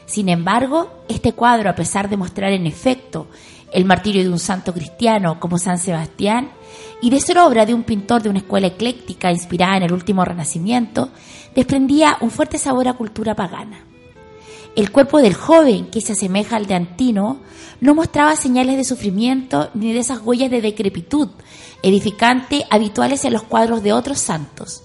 Sin 0.07 0.29
embargo, 0.29 1.05
este 1.09 1.33
cuadro, 1.33 1.71
a 1.71 1.77
pesar 1.77 2.09
de 2.09 2.17
mostrar 2.17 2.51
en 2.51 2.67
efecto 2.67 3.29
el 3.73 3.85
martirio 3.85 4.25
de 4.25 4.29
un 4.29 4.41
santo 4.41 4.75
cristiano 4.75 5.39
como 5.39 5.57
San 5.57 5.79
Sebastián, 5.79 6.51
y 7.01 7.11
de 7.11 7.21
ser 7.21 7.39
obra 7.39 7.65
de 7.65 7.75
un 7.75 7.85
pintor 7.85 8.21
de 8.21 8.31
una 8.31 8.41
escuela 8.41 8.67
ecléctica 8.67 9.31
inspirada 9.31 9.77
en 9.77 9.85
el 9.85 9.93
último 9.93 10.25
renacimiento, 10.25 11.11
desprendía 11.55 12.17
un 12.23 12.33
fuerte 12.33 12.59
sabor 12.59 12.89
a 12.89 12.95
cultura 12.95 13.37
pagana. 13.37 13.85
El 14.77 14.91
cuerpo 14.91 15.21
del 15.21 15.35
joven, 15.35 15.87
que 15.91 16.01
se 16.01 16.13
asemeja 16.13 16.57
al 16.57 16.67
de 16.67 16.75
Antino, 16.75 17.39
no 17.81 17.95
mostraba 17.95 18.35
señales 18.35 18.77
de 18.77 18.85
sufrimiento 18.85 19.71
ni 19.75 19.93
de 19.93 20.01
esas 20.01 20.21
huellas 20.21 20.51
de 20.51 20.61
decrepitud 20.61 21.29
edificante 21.83 22.65
habituales 22.71 23.25
en 23.25 23.35
los 23.35 23.43
cuadros 23.43 23.83
de 23.83 23.93
otros 23.93 24.19
santos. 24.19 24.83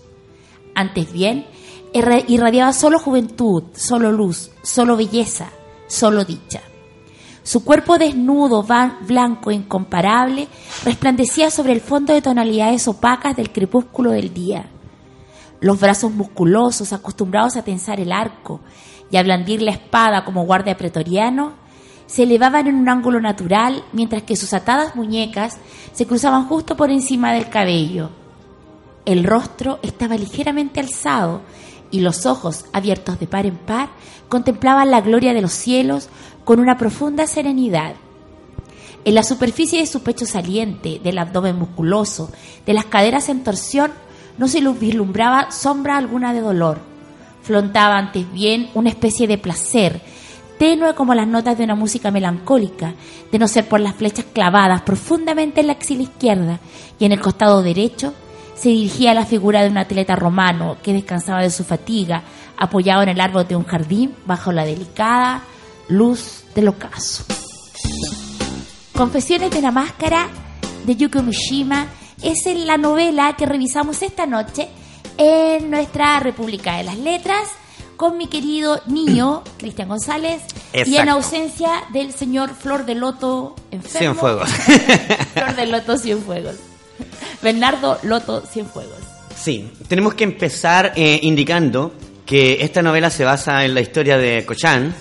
Antes 0.75 1.11
bien, 1.11 1.45
irra- 1.93 2.23
irradiaba 2.27 2.73
solo 2.73 2.99
juventud, 2.99 3.63
solo 3.73 4.11
luz, 4.11 4.51
solo 4.61 4.97
belleza, 4.97 5.49
solo 5.87 6.25
dicha. 6.25 6.61
Su 7.41 7.63
cuerpo 7.63 7.97
desnudo, 7.97 8.63
blanco 9.07 9.49
incomparable, 9.49 10.47
resplandecía 10.83 11.49
sobre 11.49 11.73
el 11.73 11.81
fondo 11.81 12.13
de 12.13 12.21
tonalidades 12.21 12.87
opacas 12.87 13.35
del 13.35 13.51
crepúsculo 13.51 14.11
del 14.11 14.33
día. 14.33 14.69
Los 15.61 15.79
brazos 15.79 16.11
musculosos, 16.11 16.93
acostumbrados 16.93 17.55
a 17.55 17.63
tensar 17.63 17.99
el 17.99 18.11
arco 18.11 18.59
y 19.11 19.17
a 19.17 19.23
blandir 19.23 19.61
la 19.61 19.71
espada 19.71 20.23
como 20.25 20.45
guardia 20.45 20.77
pretoriano, 20.77 21.53
se 22.05 22.23
elevaban 22.23 22.67
en 22.67 22.75
un 22.75 22.89
ángulo 22.89 23.21
natural, 23.21 23.83
mientras 23.93 24.23
que 24.23 24.35
sus 24.35 24.53
atadas 24.53 24.95
muñecas 24.95 25.57
se 25.93 26.07
cruzaban 26.07 26.47
justo 26.47 26.75
por 26.75 26.89
encima 26.89 27.33
del 27.33 27.49
cabello. 27.49 28.09
El 29.05 29.23
rostro 29.23 29.79
estaba 29.83 30.15
ligeramente 30.15 30.79
alzado 30.79 31.41
y 31.91 32.01
los 32.01 32.25
ojos, 32.25 32.65
abiertos 32.73 33.19
de 33.19 33.27
par 33.27 33.45
en 33.45 33.57
par, 33.57 33.89
contemplaban 34.27 34.91
la 34.91 35.01
gloria 35.01 35.33
de 35.33 35.41
los 35.41 35.51
cielos 35.53 36.09
con 36.45 36.59
una 36.59 36.77
profunda 36.77 37.25
serenidad. 37.27 37.93
En 39.05 39.15
la 39.15 39.23
superficie 39.23 39.79
de 39.79 39.87
su 39.87 40.01
pecho 40.03 40.25
saliente, 40.25 40.99
del 41.03 41.17
abdomen 41.17 41.57
musculoso, 41.57 42.31
de 42.65 42.73
las 42.73 42.85
caderas 42.85 43.29
en 43.29 43.43
torsión, 43.43 43.91
no 44.37 44.47
se 44.47 44.61
lu- 44.61 44.73
vislumbraba 44.73 45.51
sombra 45.51 45.97
alguna 45.97 46.33
de 46.33 46.41
dolor. 46.41 46.88
Flotaba 47.41 47.97
antes 47.97 48.31
bien 48.31 48.69
una 48.73 48.89
especie 48.89 49.27
de 49.27 49.37
placer, 49.37 50.01
tenue 50.57 50.93
como 50.93 51.15
las 51.15 51.27
notas 51.27 51.57
de 51.57 51.63
una 51.63 51.75
música 51.75 52.11
melancólica, 52.11 52.93
de 53.31 53.39
no 53.39 53.47
ser 53.47 53.67
por 53.67 53.79
las 53.79 53.95
flechas 53.95 54.25
clavadas 54.33 54.81
profundamente 54.81 55.61
en 55.61 55.67
la 55.67 55.73
axila 55.73 56.03
izquierda 56.03 56.59
y 56.99 57.05
en 57.05 57.13
el 57.13 57.21
costado 57.21 57.63
derecho, 57.63 58.13
se 58.55 58.69
dirigía 58.69 59.11
a 59.11 59.13
la 59.13 59.25
figura 59.25 59.63
de 59.63 59.69
un 59.69 59.77
atleta 59.77 60.17
romano 60.17 60.77
que 60.83 60.91
descansaba 60.91 61.41
de 61.41 61.49
su 61.49 61.63
fatiga, 61.63 62.23
apoyado 62.57 63.03
en 63.03 63.09
el 63.09 63.21
árbol 63.21 63.47
de 63.47 63.55
un 63.55 63.63
jardín 63.63 64.13
bajo 64.25 64.51
la 64.51 64.65
delicada 64.65 65.43
luz 65.87 66.43
del 66.53 66.67
ocaso. 66.67 67.23
Confesiones 68.93 69.51
de 69.51 69.59
una 69.59 69.71
máscara 69.71 70.27
de 70.85 70.95
Yukio 70.97 71.23
Mishima 71.23 71.87
es 72.21 72.45
en 72.47 72.67
la 72.67 72.77
novela 72.77 73.33
que 73.37 73.45
revisamos 73.45 74.01
esta 74.01 74.25
noche 74.25 74.67
en 75.17 75.71
nuestra 75.71 76.19
República 76.19 76.77
de 76.77 76.83
las 76.83 76.97
Letras 76.97 77.49
con 77.97 78.17
mi 78.17 78.27
querido 78.27 78.81
niño 78.87 79.43
Cristian 79.57 79.89
González 79.89 80.41
y 80.73 80.95
en 80.95 81.09
ausencia 81.09 81.83
del 81.91 82.13
señor 82.13 82.55
Flor 82.55 82.85
de 82.85 82.95
Loto 82.95 83.55
enfermo. 83.71 83.99
Cienfuegos. 83.99 84.49
Flor 85.33 85.55
de 85.55 85.65
Loto 85.65 85.97
Cienfuegos. 85.97 86.55
Bernardo 87.41 87.99
Loto 88.03 88.41
Cienfuegos. 88.45 88.99
Sí, 89.35 89.71
tenemos 89.87 90.13
que 90.13 90.23
empezar 90.23 90.93
eh, 90.95 91.19
indicando 91.23 91.93
que 92.25 92.63
esta 92.63 92.81
novela 92.81 93.09
se 93.09 93.25
basa 93.25 93.65
en 93.65 93.73
la 93.73 93.81
historia 93.81 94.17
de 94.17 94.45
Kochan, 94.45 94.93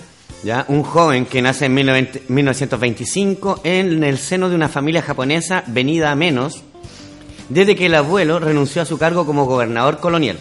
¿ya? 0.43 0.65
un 0.67 0.83
joven 0.83 1.25
que 1.25 1.41
nace 1.41 1.65
en 1.65 1.77
19- 1.77 2.21
1925 2.27 3.61
en 3.63 4.03
el 4.03 4.17
seno 4.17 4.49
de 4.49 4.55
una 4.55 4.67
familia 4.67 5.01
japonesa 5.01 5.63
venida 5.67 6.11
a 6.11 6.15
menos 6.15 6.63
desde 7.49 7.75
que 7.75 7.87
el 7.87 7.95
abuelo 7.95 8.39
renunció 8.39 8.81
a 8.81 8.85
su 8.85 8.97
cargo 8.97 9.25
como 9.25 9.45
gobernador 9.45 9.99
colonial. 9.99 10.37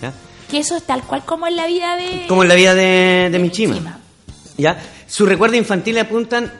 ¿ya? 0.00 0.12
Que 0.50 0.58
eso 0.58 0.76
es 0.76 0.84
tal 0.84 1.02
cual 1.02 1.24
como 1.24 1.46
en 1.46 1.56
la 1.56 1.66
vida 1.66 1.96
de... 1.96 2.26
Como 2.28 2.42
en 2.42 2.48
la 2.48 2.54
vida 2.54 2.74
de, 2.74 3.28
de 3.30 3.38
Michima. 3.38 3.98
¿ya? 4.56 4.80
Sus 5.06 5.28
recuerdos 5.28 5.58
infantiles 5.58 6.04
apuntan 6.04 6.52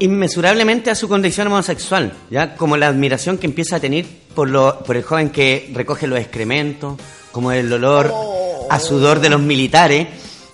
inmesurablemente 0.00 0.90
a 0.90 0.94
su 0.94 1.08
condición 1.08 1.46
homosexual, 1.48 2.12
¿ya? 2.30 2.56
Como 2.56 2.76
la 2.76 2.88
admiración 2.88 3.38
que 3.38 3.46
empieza 3.46 3.76
a 3.76 3.80
tener 3.80 4.06
por, 4.34 4.48
lo, 4.48 4.82
por 4.82 4.96
el 4.96 5.02
joven 5.02 5.30
que 5.30 5.70
recoge 5.74 6.06
los 6.06 6.18
excrementos, 6.18 6.98
como 7.30 7.52
el 7.52 7.72
olor 7.72 8.12
a 8.70 8.80
sudor 8.80 9.20
de 9.20 9.28
los 9.28 9.40
militares, 9.40 10.08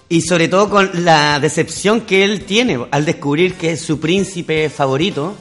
y 0.08 0.22
sobre 0.22 0.48
todo 0.48 0.68
con 0.68 0.90
la 1.04 1.38
decepción 1.40 2.02
que 2.02 2.24
él 2.24 2.44
tiene 2.44 2.86
al 2.90 3.04
descubrir 3.04 3.54
que 3.54 3.72
es 3.72 3.80
su 3.80 3.98
príncipe 4.00 4.68
favorito, 4.68 5.34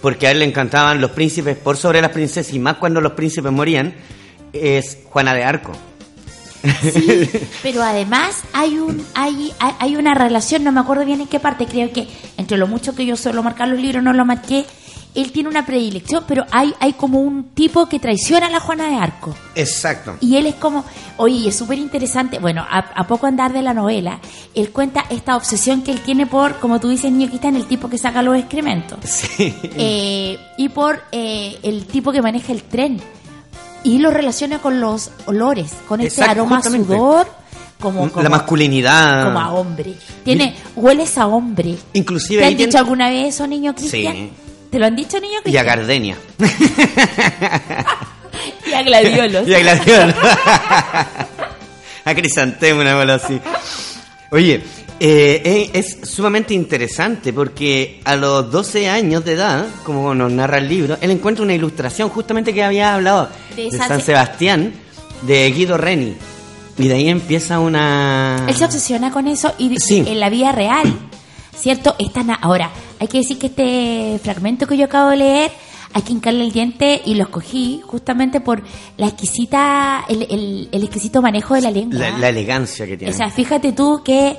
porque 0.00 0.26
a 0.26 0.30
él 0.30 0.38
le 0.40 0.44
encantaban 0.44 1.00
los 1.00 1.10
príncipes 1.12 1.56
por 1.56 1.76
sobre 1.76 2.00
las 2.00 2.10
princesas, 2.10 2.52
y 2.54 2.58
más 2.58 2.76
cuando 2.76 3.00
los 3.00 3.12
príncipes 3.12 3.52
morían, 3.52 3.94
es 4.52 4.98
Juana 5.04 5.34
de 5.34 5.44
Arco. 5.44 5.72
Sí, 6.92 7.28
pero 7.62 7.82
además 7.82 8.42
hay 8.52 8.78
un 8.78 9.02
hay, 9.14 9.50
hay 9.58 9.96
una 9.96 10.12
relación, 10.14 10.62
no 10.62 10.72
me 10.72 10.80
acuerdo 10.80 11.06
bien 11.06 11.22
en 11.22 11.26
qué 11.26 11.40
parte, 11.40 11.64
creo 11.64 11.90
que 11.90 12.06
entre 12.36 12.58
lo 12.58 12.66
mucho 12.66 12.94
que 12.94 13.06
yo 13.06 13.16
suelo 13.16 13.42
marcar 13.42 13.68
los 13.68 13.80
libros 13.80 14.02
no 14.02 14.12
lo 14.12 14.26
marqué, 14.26 14.66
él 15.14 15.32
tiene 15.32 15.48
una 15.48 15.66
predilección, 15.66 16.24
pero 16.26 16.44
hay 16.50 16.72
hay 16.80 16.92
como 16.92 17.20
un 17.20 17.50
tipo 17.50 17.86
que 17.88 17.98
traiciona 17.98 18.46
a 18.46 18.50
la 18.50 18.60
Juana 18.60 18.88
de 18.88 18.96
Arco. 18.96 19.34
Exacto. 19.54 20.16
Y 20.20 20.36
él 20.36 20.46
es 20.46 20.54
como, 20.54 20.84
oye, 21.16 21.48
es 21.48 21.56
súper 21.56 21.78
interesante, 21.78 22.38
bueno, 22.38 22.64
a, 22.68 22.78
a 22.78 23.06
poco 23.06 23.26
andar 23.26 23.52
de 23.52 23.62
la 23.62 23.74
novela, 23.74 24.20
él 24.54 24.70
cuenta 24.70 25.04
esta 25.10 25.36
obsesión 25.36 25.82
que 25.82 25.92
él 25.92 26.00
tiene 26.00 26.26
por, 26.26 26.58
como 26.60 26.78
tú 26.80 26.88
dices, 26.88 27.10
niño 27.10 27.30
en 27.42 27.56
el 27.56 27.66
tipo 27.66 27.88
que 27.88 27.98
saca 27.98 28.22
los 28.22 28.36
excrementos. 28.36 28.98
Sí. 29.04 29.54
Eh, 29.62 30.38
y 30.56 30.68
por 30.68 31.02
eh, 31.12 31.58
el 31.62 31.86
tipo 31.86 32.12
que 32.12 32.22
maneja 32.22 32.52
el 32.52 32.62
tren. 32.62 33.00
Y 33.82 33.98
lo 33.98 34.10
relaciona 34.10 34.58
con 34.58 34.78
los 34.80 35.10
olores, 35.26 35.72
con 35.88 36.00
este 36.00 36.20
Exacto, 36.20 36.42
aroma 36.42 36.56
justamente. 36.56 36.94
sudor, 36.94 37.26
como, 37.80 38.10
como 38.10 38.22
la 38.22 38.28
masculinidad. 38.28 39.24
como 39.24 39.40
a 39.40 39.52
hombre. 39.52 39.94
Tiene, 40.22 40.54
hueles 40.76 41.16
a 41.16 41.26
hombre. 41.26 41.76
Inclusive 41.94 42.42
¿Te 42.42 42.46
han 42.48 42.56
tiene- 42.56 42.66
dicho 42.66 42.78
alguna 42.78 43.08
vez 43.08 43.34
eso, 43.34 43.46
niño 43.46 43.74
Cristian? 43.74 44.14
Sí. 44.14 44.30
¿Te 44.70 44.78
lo 44.78 44.86
han 44.86 44.94
dicho, 44.96 45.18
niño 45.20 45.40
Y 45.44 45.56
a? 45.56 45.62
Gardenia. 45.62 46.16
Y 48.66 48.72
a 48.72 48.82
gladiolos. 48.82 49.46
y 49.48 49.54
a 49.54 49.58
Gladiolus. 49.58 50.14
a 52.04 52.14
Crisantemo, 52.14 52.80
una 52.80 52.94
bola 52.96 53.14
así. 53.14 53.38
Oye, 54.30 54.62
eh, 55.00 55.70
es, 55.74 55.96
es 56.02 56.08
sumamente 56.08 56.54
interesante 56.54 57.32
porque 57.32 58.00
a 58.04 58.16
los 58.16 58.50
12 58.50 58.88
años 58.88 59.24
de 59.24 59.32
edad, 59.32 59.66
como 59.84 60.14
nos 60.14 60.30
narra 60.30 60.58
el 60.58 60.68
libro, 60.68 60.96
él 61.00 61.10
encuentra 61.10 61.44
una 61.44 61.54
ilustración 61.54 62.08
justamente 62.08 62.54
que 62.54 62.62
había 62.62 62.94
hablado 62.94 63.28
De 63.56 63.64
de, 63.64 63.70
San 63.76 63.88
San 63.88 64.00
Se- 64.00 64.06
Sebastián, 64.06 64.72
de 65.22 65.50
Guido 65.50 65.76
Reni. 65.76 66.14
Y 66.78 66.88
de 66.88 66.94
ahí 66.94 67.08
empieza 67.10 67.58
una... 67.58 68.46
Él 68.48 68.54
se 68.54 68.64
obsesiona 68.64 69.10
con 69.10 69.26
eso 69.26 69.52
y 69.58 69.76
Sí. 69.80 70.04
en 70.06 70.18
la 70.20 70.30
vida 70.30 70.52
real, 70.52 70.90
¿cierto? 71.54 71.94
Está 71.98 72.22
na- 72.22 72.38
Ahora, 72.40 72.70
hay 72.98 73.08
que 73.08 73.18
decir 73.18 73.38
que 73.38 73.46
este 73.48 74.20
fragmento 74.22 74.66
que 74.66 74.76
yo 74.76 74.86
acabo 74.86 75.10
de 75.10 75.16
leer, 75.18 75.52
hay 75.92 76.02
que 76.02 76.12
hincarle 76.12 76.44
el 76.44 76.52
diente 76.52 77.02
y 77.04 77.14
lo 77.14 77.24
escogí 77.24 77.80
justamente 77.84 78.40
por 78.40 78.62
la 78.96 79.06
exquisita, 79.08 80.04
el, 80.08 80.22
el- 80.30 80.68
el 80.70 80.82
exquisito 80.84 81.20
manejo 81.22 81.54
de 81.54 81.60
la 81.62 81.70
lengua. 81.70 81.98
La, 81.98 82.18
la 82.18 82.28
elegancia 82.28 82.86
que 82.86 82.96
tiene. 82.96 83.12
O 83.12 83.16
sea, 83.16 83.28
fíjate 83.30 83.72
tú 83.72 84.02
que... 84.04 84.36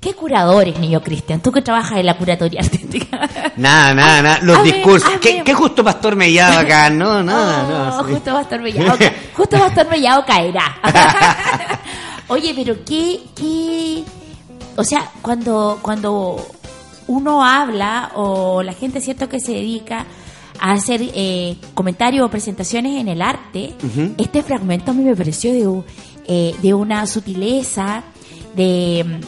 ¿Qué 0.00 0.12
curadores, 0.12 0.78
niño 0.78 1.00
Cristian? 1.02 1.40
Tú 1.40 1.50
que 1.50 1.62
trabajas 1.62 1.98
en 1.98 2.04
la 2.04 2.18
curatoria 2.18 2.60
artística. 2.64 3.18
Nada, 3.56 3.94
nada, 3.94 4.20
nada. 4.20 4.38
Los 4.42 4.62
discursos. 4.62 5.08
¿Qué, 5.18 5.40
qué 5.42 5.54
justo 5.54 5.82
pastor 5.82 6.14
Mellado 6.14 6.58
acá? 6.58 6.90
No, 6.90 7.22
nada, 7.22 7.64
Oh, 7.64 8.02
no. 8.02 8.08
sí. 8.08 8.12
Justo 8.12 8.32
Pastor 8.34 8.60
Mellado, 8.60 8.98
justo 9.34 9.58
Pastor 9.58 9.88
Mellado 9.88 10.22
caerá. 10.26 10.76
Oye, 12.28 12.52
pero 12.54 12.76
qué, 12.84 13.20
qué, 13.34 14.04
o 14.76 14.84
sea, 14.84 15.10
cuando, 15.22 15.78
cuando 15.82 16.36
uno 17.06 17.44
habla 17.44 18.12
o 18.14 18.62
la 18.62 18.72
gente 18.72 19.00
cierto 19.00 19.28
que 19.28 19.40
se 19.40 19.52
dedica 19.52 20.06
a 20.60 20.72
hacer 20.72 21.00
eh, 21.02 21.56
comentarios 21.74 22.24
o 22.24 22.30
presentaciones 22.30 23.00
en 23.00 23.08
el 23.08 23.20
arte, 23.22 23.74
este 24.18 24.42
fragmento 24.42 24.92
a 24.92 24.94
mí 24.94 25.02
me 25.04 25.14
pareció 25.16 25.52
de, 25.52 25.82
eh, 26.26 26.54
de 26.62 26.74
una 26.74 27.06
sutileza, 27.06 28.04
de 28.54 29.20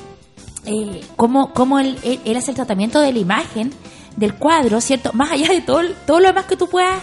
eh, 0.67 1.01
cómo, 1.17 1.53
cómo 1.53 1.79
él, 1.79 1.99
él- 2.03 2.21
él 2.25 2.37
hace 2.37 2.51
el 2.53 2.57
tratamiento 2.57 3.01
de 3.01 3.13
la 3.13 3.19
imagen 3.19 3.73
del 4.17 4.35
cuadro, 4.35 4.81
¿cierto? 4.81 5.11
Más 5.13 5.31
allá 5.33 5.49
de 5.49 5.61
todo, 5.61 5.83
todo 6.07 6.21
lo 6.21 6.29
demás 6.29 6.47
que 6.47 6.57
tú 6.57 6.69
puedas, 6.69 6.99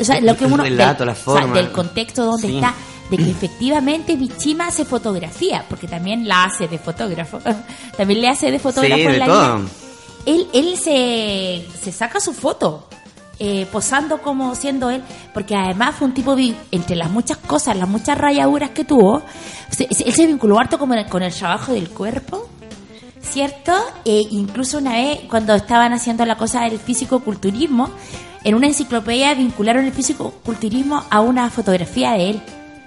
o 0.00 0.04
sea, 0.04 0.20
lo 0.20 0.36
que 0.36 0.46
El 0.46 0.52
uno, 0.52 0.62
relato, 0.64 1.04
del, 1.04 1.06
la 1.06 1.12
o 1.12 1.16
sea, 1.16 1.24
forma. 1.24 1.54
del 1.54 1.70
contexto 1.70 2.24
donde 2.24 2.48
Sí. 2.48 2.54
está, 2.56 2.74
de 3.10 3.16
que 3.16 3.30
efectivamente 3.30 4.16
Michima 4.16 4.66
hace 4.68 4.84
fotografía, 4.84 5.64
porque 5.68 5.86
también 5.88 6.26
la 6.26 6.44
hace 6.44 6.68
de 6.68 6.78
fotógrafo, 6.78 7.38
también 7.96 8.20
le 8.20 8.28
hace 8.28 8.50
de 8.50 8.58
fotógrafo 8.58 8.96
Sí, 8.96 9.02
en 9.06 9.12
de 9.12 9.18
la 9.18 9.26
todo. 9.26 9.56
vida. 9.58 9.68
Él, 10.26 10.48
él 10.52 10.76
se, 10.76 11.64
se 11.82 11.92
saca 11.92 12.18
su 12.20 12.32
foto. 12.32 12.88
eh, 13.38 13.66
posando 13.70 14.22
como 14.22 14.54
siendo 14.54 14.88
él, 14.88 15.02
porque 15.34 15.54
además 15.54 15.94
fue 15.96 16.06
un 16.08 16.14
tipo, 16.14 16.34
entre 16.72 16.96
las 16.96 17.10
muchas 17.10 17.36
cosas, 17.36 17.76
las 17.76 17.86
muchas 17.86 18.16
rayaduras 18.16 18.70
que 18.70 18.82
tuvo, 18.84 19.20
se- 19.70 19.92
se- 19.94 20.04
él 20.04 20.14
se 20.14 20.26
vinculó 20.26 20.58
harto 20.58 20.78
como 20.78 20.94
el- 20.94 21.04
con 21.06 21.22
el 21.22 21.34
trabajo 21.34 21.72
del 21.74 21.90
cuerpo, 21.90 22.48
¿cierto? 23.20 23.72
E 24.06 24.22
incluso 24.30 24.78
una 24.78 24.92
vez, 24.94 25.20
cuando 25.28 25.54
estaban 25.54 25.92
haciendo 25.92 26.24
la 26.24 26.36
cosa 26.38 26.62
del 26.62 26.78
físico-culturismo, 26.78 27.90
en 28.42 28.54
una 28.54 28.68
enciclopedia 28.68 29.34
vincularon 29.34 29.84
el 29.84 29.92
físico-culturismo 29.92 31.04
a 31.10 31.20
una 31.20 31.50
fotografía 31.50 32.12
de 32.12 32.30
él. 32.30 32.42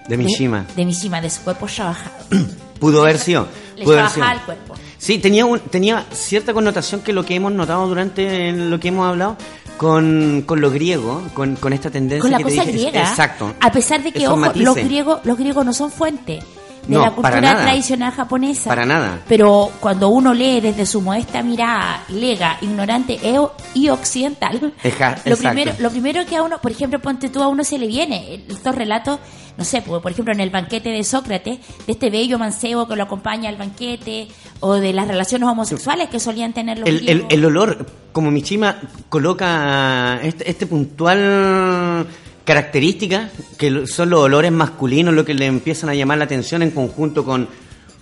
De 0.09 0.17
Mishima. 0.17 0.65
De, 0.75 0.85
Mishima, 0.85 1.21
de 1.21 1.29
su 1.29 1.41
cuerpo 1.41 1.67
trabajado. 1.67 2.11
Pudo 2.79 3.01
haber 3.03 3.17
sido. 3.17 3.47
Le 3.75 3.83
Pudo 3.85 3.99
haber 3.99 4.11
sido. 4.11 4.25
el 4.31 4.39
cuerpo. 4.41 4.73
Sí, 4.97 5.17
tenía, 5.19 5.45
un- 5.45 5.59
tenía 5.59 6.05
cierta 6.11 6.53
connotación 6.53 7.01
que 7.01 7.13
lo 7.13 7.23
que 7.25 7.35
hemos 7.35 7.51
notado 7.53 7.87
durante 7.87 8.51
lo 8.51 8.79
que 8.79 8.89
hemos 8.89 9.07
hablado 9.07 9.37
con, 9.77 10.43
con 10.45 10.59
lo 10.59 10.71
griego, 10.71 11.23
con, 11.33 11.55
con 11.55 11.71
esta 11.71 11.89
tendencia 11.89 12.21
con 12.21 12.31
la 12.31 12.37
que 12.39 12.43
te 12.43 12.49
cosa 12.49 12.65
dije. 12.65 12.77
griega. 12.89 13.01
Exacto. 13.09 13.53
A 13.61 13.71
pesar 13.71 14.03
de 14.03 14.11
que, 14.11 14.27
ojo, 14.27 14.35
matices. 14.35 14.65
los 14.65 14.75
griegos, 14.75 15.19
los 15.23 15.37
griegos 15.37 15.65
no 15.65 15.71
son 15.73 15.89
fuente 15.91 16.39
de 16.87 16.95
No, 16.95 17.01
la 17.01 17.11
cultura 17.11 17.61
tradicional 17.61 18.11
japonesa. 18.13 18.69
Para 18.69 18.85
nada. 18.85 19.21
Pero 19.27 19.71
cuando 19.79 20.09
uno 20.09 20.33
lee 20.33 20.59
desde 20.61 20.85
su 20.85 21.01
modesta 21.01 21.43
mirada, 21.43 22.03
lega, 22.09 22.57
ignorante 22.61 23.19
e- 23.21 23.39
y 23.75 23.89
occidental, 23.89 24.73
Eja, 24.83 25.17
lo 25.25 25.33
exacto. 25.33 25.37
primero, 25.55 25.71
lo 25.79 25.89
primero 25.89 26.25
que 26.25 26.35
a 26.35 26.43
uno, 26.43 26.59
por 26.59 26.71
ejemplo, 26.71 26.99
ponte 26.99 27.29
tú 27.29 27.41
a 27.43 27.47
uno 27.47 27.63
se 27.63 27.77
le 27.77 27.87
viene 27.87 28.43
estos 28.49 28.73
relatos, 28.75 29.19
no 29.57 29.65
sé, 29.65 29.81
pues, 29.81 30.01
por 30.01 30.11
ejemplo, 30.11 30.33
en 30.33 30.39
el 30.39 30.49
banquete 30.49 30.89
de 30.89 31.03
Sócrates, 31.03 31.59
de 31.85 31.91
este 31.91 32.09
bello 32.09 32.39
mancebo 32.39 32.87
que 32.87 32.95
lo 32.95 33.03
acompaña 33.03 33.49
al 33.49 33.57
banquete, 33.57 34.27
o 34.61 34.75
de 34.75 34.93
las 34.93 35.07
relaciones 35.07 35.47
homosexuales 35.49 36.09
que 36.09 36.19
solían 36.19 36.53
tener 36.53 36.79
los 36.79 36.87
El, 36.87 37.25
el 37.29 37.45
olor, 37.45 37.85
como 38.11 38.31
Mishima 38.31 38.79
coloca 39.09 40.19
este, 40.23 40.49
este 40.49 40.65
puntual 40.65 42.07
característica, 42.53 43.29
que 43.59 43.85
son 43.85 44.09
los 44.09 44.21
olores 44.21 44.51
masculinos 44.51 45.13
lo 45.13 45.23
que 45.23 45.35
le 45.35 45.45
empiezan 45.45 45.89
a 45.89 45.93
llamar 45.93 46.17
la 46.17 46.23
atención 46.25 46.63
en 46.63 46.71
conjunto 46.71 47.23
con, 47.23 47.47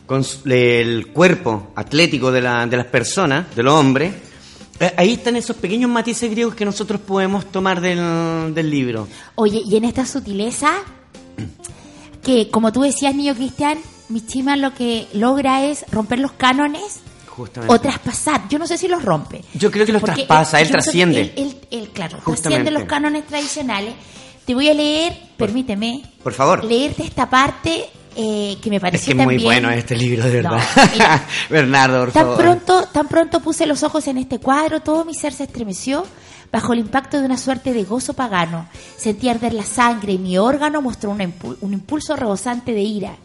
con 0.05 0.25
el 0.45 1.07
cuerpo 1.07 1.71
atlético 1.75 2.31
de, 2.31 2.41
la- 2.41 2.65
de 2.65 2.77
las 2.77 2.85
personas, 2.85 3.53
de 3.53 3.61
los 3.63 3.73
hombres. 3.73 4.13
Eh, 4.79 4.93
Ahí 4.95 5.13
están 5.13 5.35
esos 5.35 5.57
pequeños 5.57 5.89
matices 5.91 6.31
griegos 6.31 6.55
que 6.55 6.63
nosotros 6.63 7.01
podemos 7.01 7.45
tomar 7.51 7.81
del, 7.81 8.53
del 8.53 8.69
libro. 8.69 9.07
Oye, 9.35 9.61
y 9.65 9.75
en 9.75 9.83
esta 9.83 10.05
sutileza, 10.05 10.71
que 12.23 12.49
como 12.49 12.71
tú 12.71 12.81
decías, 12.83 13.13
niño 13.15 13.35
Cristian, 13.35 13.77
Mishima 14.09 14.55
lo 14.55 14.73
que 14.73 15.07
logra 15.13 15.65
es 15.65 15.83
romper 15.91 16.19
los 16.19 16.31
cánones 16.31 17.01
Justamente. 17.27 17.73
o 17.73 17.79
traspasar. 17.81 18.47
Yo 18.49 18.57
no 18.59 18.65
sé 18.65 18.77
si 18.77 18.87
los 18.87 19.03
rompe. 19.03 19.43
Yo 19.53 19.69
creo 19.71 19.85
que 19.85 19.91
los 19.91 20.01
traspasa, 20.03 20.61
él 20.61 20.69
trasciende. 20.71 21.19
Él, 21.21 21.33
él- 21.35 21.57
él, 21.71 21.89
claro, 21.89 22.17
Justamente. 22.23 22.41
trasciende 22.41 22.71
los 22.71 22.83
cánones 22.85 23.25
tradicionales. 23.27 23.93
Te 24.47 24.55
voy 24.55 24.69
a 24.69 24.73
leer, 24.73 25.13
permíteme, 25.37 26.01
Por 26.23 26.31
favor. 26.33 26.63
leerte 26.63 27.03
esta 27.03 27.29
parte 27.29 27.85
eh, 28.15 28.57
que 28.63 28.69
me 28.69 28.77
Es 28.77 28.81
pareció 28.81 29.13
que 29.13 29.19
es 29.21 29.25
muy 29.25 29.35
también- 29.35 29.43
bueno 29.63 29.69
este 29.71 29.95
libro, 29.95 30.23
de 30.23 30.41
No, 30.41 30.51
verdad. 30.51 30.89
mira. 30.93 31.27
Bernardo, 31.49 31.99
por 31.99 32.11
Tan 32.13 32.23
favor. 32.23 32.37
pronto, 32.37 32.83
tan 32.91 33.07
pronto 33.09 33.39
puse 33.41 33.65
los 33.67 33.83
ojos 33.83 34.07
en 34.07 34.17
este 34.17 34.39
cuadro, 34.39 34.79
todo 34.79 35.03
mi 35.05 35.13
ser 35.13 35.33
se 35.33 35.43
estremeció 35.43 36.05
bajo 36.51 36.71
el 36.73 36.79
impacto 36.79 37.19
de 37.19 37.25
una 37.25 37.37
suerte 37.37 37.73
de 37.73 37.83
gozo 37.83 38.13
pagano. 38.13 38.67
Sentí 38.95 39.27
arder 39.27 39.53
la 39.53 39.63
sangre 39.65 40.13
y 40.13 40.17
mi 40.17 40.37
órgano 40.37 40.81
mostró 40.81 41.11
un, 41.11 41.21
un 41.61 41.73
impulso 41.73 42.15
rebosante 42.15 42.71
de 42.73 42.81
ira. 42.81 43.15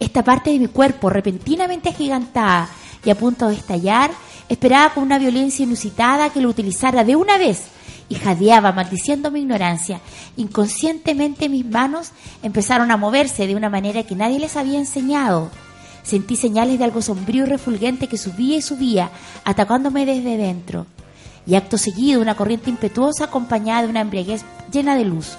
Esta 0.00 0.24
parte 0.24 0.50
de 0.50 0.58
mi 0.58 0.68
cuerpo, 0.68 1.10
repentinamente 1.10 1.90
agigantada 1.90 2.68
y 3.04 3.10
a 3.10 3.14
punto 3.14 3.48
de 3.48 3.54
estallar, 3.54 4.10
esperaba 4.48 4.94
con 4.94 5.04
una 5.04 5.18
violencia 5.18 5.62
inusitada 5.62 6.30
que 6.30 6.40
lo 6.40 6.48
utilizara 6.48 7.04
de 7.04 7.14
una 7.16 7.36
vez 7.36 7.64
y 8.08 8.16
jadeaba, 8.16 8.72
maldiciendo 8.72 9.30
mi 9.30 9.40
ignorancia. 9.40 10.00
Inconscientemente 10.36 11.48
mis 11.48 11.64
manos 11.64 12.10
empezaron 12.42 12.90
a 12.90 12.96
moverse 12.96 13.46
de 13.46 13.56
una 13.56 13.70
manera 13.70 14.02
que 14.02 14.14
nadie 14.14 14.38
les 14.38 14.56
había 14.56 14.78
enseñado. 14.78 15.50
Sentí 16.02 16.36
señales 16.36 16.78
de 16.78 16.84
algo 16.84 17.00
sombrío 17.00 17.44
y 17.44 17.48
refulgente 17.48 18.08
que 18.08 18.18
subía 18.18 18.58
y 18.58 18.62
subía, 18.62 19.10
atacándome 19.44 20.04
desde 20.04 20.36
dentro. 20.36 20.86
Y 21.46 21.54
acto 21.54 21.78
seguido 21.78 22.20
una 22.20 22.36
corriente 22.36 22.70
impetuosa 22.70 23.24
acompañada 23.24 23.82
de 23.82 23.88
una 23.88 24.00
embriaguez 24.02 24.44
llena 24.70 24.96
de 24.96 25.04
luz. 25.04 25.36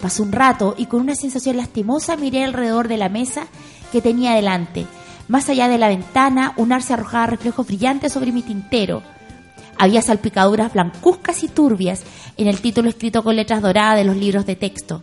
Pasó 0.00 0.22
un 0.22 0.32
rato 0.32 0.74
y 0.76 0.86
con 0.86 1.00
una 1.00 1.14
sensación 1.14 1.56
lastimosa 1.56 2.16
miré 2.16 2.44
alrededor 2.44 2.88
de 2.88 2.96
la 2.96 3.08
mesa 3.08 3.46
que 3.90 4.02
tenía 4.02 4.32
delante. 4.34 4.86
Más 5.28 5.48
allá 5.48 5.68
de 5.68 5.78
la 5.78 5.88
ventana, 5.88 6.52
un 6.56 6.72
arce 6.72 6.92
arrojaba 6.92 7.26
reflejos 7.26 7.66
brillantes 7.66 8.12
sobre 8.12 8.32
mi 8.32 8.42
tintero. 8.42 9.02
Había 9.82 10.00
salpicaduras 10.00 10.72
blancuzcas 10.72 11.42
y 11.42 11.48
turbias 11.48 12.02
en 12.36 12.46
el 12.46 12.60
título 12.60 12.88
escrito 12.88 13.24
con 13.24 13.34
letras 13.34 13.62
doradas 13.62 13.96
de 13.96 14.04
los 14.04 14.16
libros 14.16 14.46
de 14.46 14.54
texto. 14.54 15.02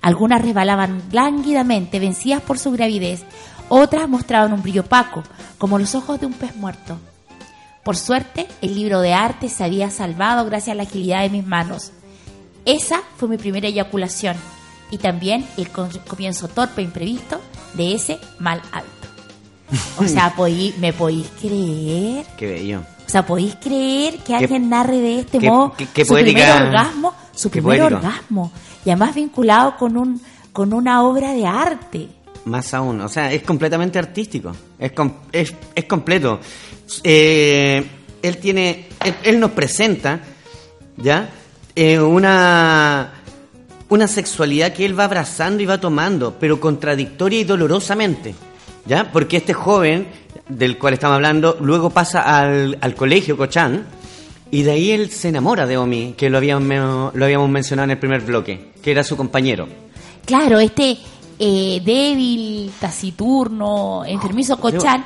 Algunas 0.00 0.40
resbalaban 0.40 1.02
lánguidamente, 1.12 1.98
vencidas 2.00 2.40
por 2.40 2.58
su 2.58 2.70
gravidez. 2.70 3.22
Otras 3.68 4.08
mostraban 4.08 4.54
un 4.54 4.62
brillo 4.62 4.80
opaco, 4.80 5.22
como 5.58 5.78
los 5.78 5.94
ojos 5.94 6.18
de 6.20 6.24
un 6.24 6.32
pez 6.32 6.56
muerto. 6.56 6.96
Por 7.84 7.98
suerte, 7.98 8.46
el 8.62 8.74
libro 8.74 9.02
de 9.02 9.12
arte 9.12 9.50
se 9.50 9.62
había 9.62 9.90
salvado 9.90 10.46
gracias 10.46 10.72
a 10.72 10.76
la 10.76 10.84
agilidad 10.84 11.20
de 11.20 11.28
mis 11.28 11.46
manos. 11.46 11.92
Esa 12.64 13.02
fue 13.18 13.28
mi 13.28 13.36
primera 13.36 13.68
eyaculación 13.68 14.36
y 14.90 14.96
también 14.96 15.44
el 15.58 15.68
comienzo 15.68 16.48
torpe 16.48 16.80
e 16.80 16.84
imprevisto 16.84 17.42
de 17.74 17.94
ese 17.94 18.18
mal 18.38 18.62
hábito. 18.72 19.08
O 19.98 20.08
sea, 20.08 20.34
podí- 20.36 20.74
¿me 20.78 20.94
podéis 20.94 21.26
creer? 21.38 22.24
Qué 22.38 22.46
bello. 22.46 22.84
O 23.06 23.10
sea, 23.10 23.24
¿podéis 23.26 23.54
creer 23.56 24.18
que 24.18 24.34
alguien 24.34 24.68
narre 24.68 24.98
de 24.98 25.20
este 25.20 25.38
qué- 25.38 25.48
modo 25.48 25.72
qué- 25.76 25.86
qué 25.92 26.04
su 26.04 26.14
primer 26.14 26.50
orgasmo? 26.50 27.14
Su 27.34 27.50
primer 27.50 27.78
poético. 27.80 27.96
orgasmo. 27.98 28.52
Y 28.84 28.90
además 28.90 29.14
vinculado 29.14 29.76
con, 29.76 29.96
un, 29.96 30.20
con 30.52 30.72
una 30.72 31.02
obra 31.02 31.32
de 31.32 31.46
arte. 31.46 32.08
Más 32.46 32.74
aún, 32.74 33.00
o 33.00 33.08
sea, 33.08 33.32
es 33.32 33.42
completamente 33.42 33.98
artístico, 33.98 34.54
es, 34.78 34.92
com- 34.92 35.12
es, 35.32 35.54
es 35.74 35.84
completo. 35.86 36.40
Eh, 37.02 37.86
él 38.22 38.36
tiene, 38.38 38.88
él, 39.02 39.14
él 39.22 39.40
nos 39.40 39.50
presenta, 39.52 40.20
¿ya? 40.96 41.30
Eh, 41.74 41.98
una, 41.98 43.12
una 43.88 44.06
sexualidad 44.08 44.72
que 44.72 44.84
él 44.84 44.98
va 44.98 45.04
abrazando 45.04 45.62
y 45.62 45.66
va 45.66 45.80
tomando, 45.80 46.36
pero 46.38 46.60
contradictoria 46.60 47.40
y 47.40 47.44
dolorosamente, 47.44 48.34
¿ya? 48.86 49.10
Porque 49.12 49.36
este 49.36 49.52
joven, 49.52 50.08
del 50.48 50.78
cual 50.78 50.94
estamos 50.94 51.16
hablando, 51.16 51.56
luego 51.60 51.90
pasa 51.90 52.20
al, 52.20 52.78
al 52.80 52.94
colegio 52.94 53.36
Cochán, 53.36 53.86
y 54.50 54.62
de 54.62 54.70
ahí 54.70 54.90
él 54.92 55.10
se 55.10 55.28
enamora 55.28 55.66
de 55.66 55.76
Omi, 55.76 56.14
que 56.16 56.30
lo 56.30 56.38
habíamos, 56.38 57.14
lo 57.14 57.24
habíamos 57.24 57.50
mencionado 57.50 57.84
en 57.84 57.90
el 57.92 57.98
primer 57.98 58.20
bloque, 58.20 58.72
que 58.82 58.90
era 58.90 59.02
su 59.02 59.16
compañero. 59.16 59.66
Claro, 60.24 60.60
este 60.60 60.96
eh, 61.38 61.82
débil, 61.84 62.70
taciturno, 62.78 64.04
enfermizo 64.06 64.58
Cochán. 64.58 65.04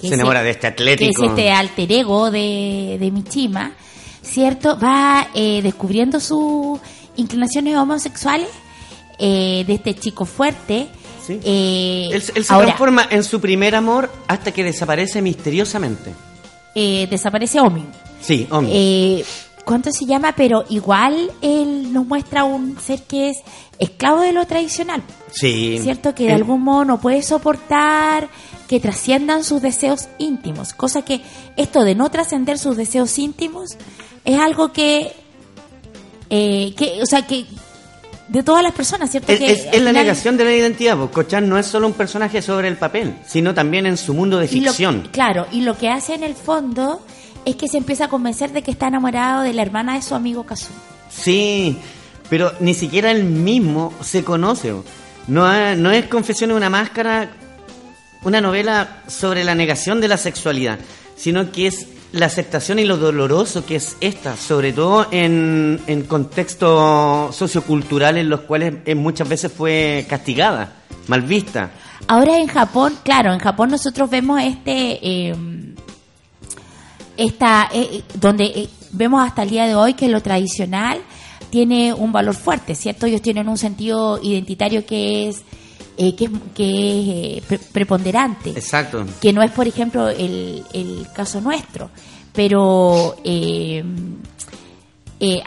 Se 0.00 0.14
enamora 0.14 0.42
de 0.42 0.50
este 0.50 0.68
atlético. 0.68 1.20
Que 1.20 1.26
es 1.26 1.30
este 1.32 1.50
alter 1.50 1.92
ego 1.92 2.30
de, 2.30 2.96
de 2.98 3.10
Michima, 3.10 3.72
¿cierto? 4.22 4.78
Va 4.78 5.28
eh, 5.34 5.60
descubriendo 5.62 6.20
sus 6.20 6.78
inclinaciones 7.16 7.76
homosexuales 7.76 8.48
eh, 9.18 9.64
de 9.66 9.74
este 9.74 9.94
chico 9.94 10.24
fuerte. 10.24 10.88
Sí. 11.28 11.38
Eh, 11.44 12.08
Él, 12.10 12.22
él 12.34 12.44
se 12.44 12.52
ahora, 12.52 12.66
transforma 12.68 13.06
en 13.10 13.22
su 13.22 13.40
primer 13.40 13.74
amor 13.76 14.10
hasta 14.26 14.50
que 14.50 14.64
desaparece 14.64 15.22
misteriosamente. 15.22 16.12
eh, 16.74 17.06
desaparece 17.10 17.60
Omi. 17.60 17.84
Sí, 18.20 18.46
hombre. 18.50 18.72
Eh, 18.74 19.24
¿Cuánto 19.64 19.92
se 19.92 20.06
llama? 20.06 20.32
Pero 20.34 20.64
igual 20.70 21.30
él 21.42 21.92
nos 21.92 22.06
muestra 22.06 22.44
un 22.44 22.80
ser 22.80 23.02
que 23.02 23.28
es 23.30 23.36
esclavo 23.78 24.22
de 24.22 24.32
lo 24.32 24.46
tradicional. 24.46 25.02
sí. 25.30 25.78
¿Cierto? 25.82 26.14
Que 26.14 26.24
de 26.28 26.32
algún 26.32 26.62
modo 26.62 26.84
no 26.86 27.00
puede 27.00 27.22
soportar 27.22 28.28
que 28.66 28.80
trasciendan 28.80 29.44
sus 29.44 29.60
deseos 29.62 30.08
íntimos. 30.18 30.72
Cosa 30.72 31.02
que 31.02 31.20
esto 31.58 31.84
de 31.84 31.94
no 31.94 32.10
trascender 32.10 32.58
sus 32.58 32.76
deseos 32.78 33.18
íntimos 33.18 33.76
es 34.24 34.40
algo 34.40 34.72
que, 34.72 35.12
que 36.30 36.98
o 37.02 37.06
sea, 37.06 37.26
que 37.26 37.44
de 38.28 38.42
todas 38.42 38.62
las 38.62 38.72
personas, 38.72 39.10
¿cierto? 39.10 39.32
Es, 39.32 39.38
que 39.38 39.52
es- 39.76 39.82
la 39.82 39.92
negación 39.92 40.36
de 40.36 40.44
la 40.44 40.52
identidad. 40.54 40.96
Pues 40.96 41.10
Cochan 41.10 41.48
no 41.48 41.58
es 41.58 41.66
solo 41.66 41.86
un 41.86 41.94
personaje 41.94 42.42
sobre 42.42 42.68
el 42.68 42.76
papel, 42.76 43.14
sino 43.26 43.54
también 43.54 43.86
en 43.86 43.96
su 43.96 44.12
mundo 44.14 44.38
de 44.38 44.46
y 44.46 44.60
lo- 44.60 44.70
ficción. 44.72 45.08
claro, 45.12 45.46
y 45.50 45.62
lo 45.62 45.76
que 45.76 45.88
hace 45.88 46.14
en 46.14 46.22
el 46.22 46.34
fondo 46.34 47.00
es 47.44 47.56
que 47.56 47.68
se 47.68 47.78
empieza 47.78 48.04
a 48.04 48.08
convencer 48.08 48.52
de 48.52 48.62
que 48.62 48.70
está 48.70 48.88
enamorado 48.88 49.42
de 49.42 49.52
la 49.54 49.62
hermana 49.62 49.94
de 49.94 50.02
su 50.02 50.14
amigo 50.14 50.44
Kazumi. 50.44 50.78
Sí, 51.10 51.78
pero 52.28 52.52
ni 52.60 52.74
siquiera 52.74 53.10
él 53.10 53.24
mismo 53.24 53.92
se 54.02 54.22
conoce. 54.24 54.74
No, 55.26 55.46
ha- 55.46 55.74
no 55.74 55.90
es 55.90 56.06
Confesión 56.06 56.50
de 56.50 56.56
una 56.56 56.68
máscara, 56.70 57.30
una 58.24 58.40
novela 58.40 59.02
sobre 59.06 59.44
la 59.44 59.54
negación 59.54 60.00
de 60.00 60.08
la 60.08 60.16
sexualidad, 60.18 60.78
sino 61.16 61.50
que 61.52 61.68
es 61.68 61.86
la 62.12 62.26
aceptación 62.26 62.78
y 62.78 62.84
lo 62.84 62.96
doloroso 62.96 63.66
que 63.66 63.76
es 63.76 63.96
esta, 64.00 64.36
sobre 64.36 64.72
todo 64.72 65.08
en, 65.10 65.80
en 65.86 66.02
contextos 66.04 67.34
socioculturales 67.36 68.22
en 68.22 68.30
los 68.30 68.40
cuales 68.40 68.74
muchas 68.96 69.28
veces 69.28 69.52
fue 69.52 70.06
castigada, 70.08 70.72
mal 71.06 71.22
vista. 71.22 71.70
Ahora 72.06 72.38
en 72.38 72.46
Japón, 72.46 72.94
claro, 73.02 73.32
en 73.32 73.38
Japón 73.38 73.70
nosotros 73.70 74.08
vemos 74.08 74.40
este, 74.42 74.98
eh, 75.06 75.34
esta, 77.18 77.68
eh, 77.72 78.02
donde 78.14 78.44
eh, 78.44 78.68
vemos 78.92 79.26
hasta 79.26 79.42
el 79.42 79.50
día 79.50 79.66
de 79.66 79.74
hoy 79.74 79.94
que 79.94 80.08
lo 80.08 80.22
tradicional 80.22 81.00
tiene 81.50 81.92
un 81.92 82.12
valor 82.12 82.34
fuerte, 82.34 82.74
¿cierto? 82.74 83.06
Ellos 83.06 83.22
tienen 83.22 83.48
un 83.48 83.58
sentido 83.58 84.20
identitario 84.22 84.86
que 84.86 85.28
es 85.28 85.42
eh, 85.98 86.14
que 86.16 86.24
es, 86.26 86.30
que 86.54 86.64
es 87.00 87.08
eh, 87.08 87.42
pre- 87.46 87.58
preponderante 87.58 88.50
Exacto. 88.50 89.04
que 89.20 89.32
no 89.32 89.42
es, 89.42 89.50
por 89.50 89.66
ejemplo, 89.68 90.08
el, 90.08 90.64
el 90.72 91.06
caso 91.14 91.40
nuestro. 91.40 91.90
Pero, 92.32 93.16
eh, 93.24 93.82
eh, 95.20 95.42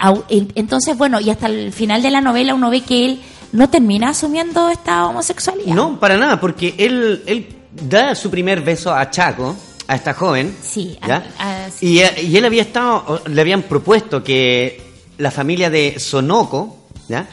entonces, 0.56 0.98
bueno, 0.98 1.20
y 1.22 1.30
hasta 1.30 1.48
el 1.48 1.72
final 1.72 2.02
de 2.02 2.12
la 2.12 2.22
novela 2.22 2.54
uno 2.54 2.70
ve 2.70 2.82
que 2.82 3.06
él 3.06 3.22
no 3.54 3.70
termina 3.70 4.10
asumiendo 4.10 4.70
esta 4.70 5.06
homosexualidad. 5.08 5.74
No, 5.74 6.00
para 6.00 6.18
nada, 6.18 6.40
porque 6.40 6.76
él, 6.78 7.24
él 7.26 7.48
da 7.88 8.16
su 8.16 8.30
primer 8.30 8.62
beso 8.62 8.94
a 8.94 9.10
Chaco, 9.10 9.56
a 9.88 9.96
esta 9.96 10.14
joven. 10.14 10.56
Sí, 10.62 10.98
a- 11.02 11.08
¿ya? 11.08 11.26
a- 11.40 11.70
sí. 11.72 11.88
Y, 11.88 12.00
eh, 12.00 12.24
y 12.24 12.36
él 12.38 12.46
había 12.46 12.62
estado, 12.64 13.22
le 13.28 13.40
habían 13.42 13.64
propuesto 13.64 14.24
que 14.24 14.82
la 15.18 15.32
familia 15.32 15.70
de 15.70 16.00
Sonoco, 16.00 16.76
¿ya? 17.08 17.28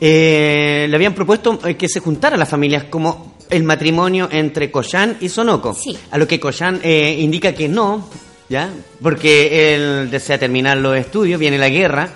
Eh, 0.00 0.86
le 0.88 0.96
habían 0.96 1.14
propuesto 1.14 1.60
eh, 1.64 1.76
que 1.76 1.88
se 1.88 2.00
juntara 2.00 2.36
las 2.36 2.48
familias 2.48 2.84
como 2.84 3.36
el 3.50 3.62
matrimonio 3.62 4.28
entre 4.30 4.70
Coyan 4.70 5.18
y 5.20 5.28
Sonoco. 5.28 5.74
Sí. 5.74 5.96
A 6.10 6.18
lo 6.18 6.26
que 6.26 6.40
Coyan 6.40 6.80
eh, 6.82 7.16
indica 7.20 7.54
que 7.54 7.68
no, 7.68 8.08
¿ya? 8.48 8.70
Porque 9.00 9.74
él 9.74 10.10
desea 10.10 10.38
terminar 10.38 10.78
los 10.78 10.96
estudios, 10.96 11.38
viene 11.38 11.58
la 11.58 11.68
guerra, 11.68 12.08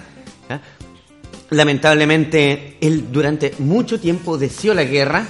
¿ya? 0.48 0.60
Lamentablemente, 1.50 2.76
él 2.80 3.12
durante 3.12 3.54
mucho 3.58 4.00
tiempo 4.00 4.36
deseó 4.36 4.74
la 4.74 4.82
guerra, 4.82 5.26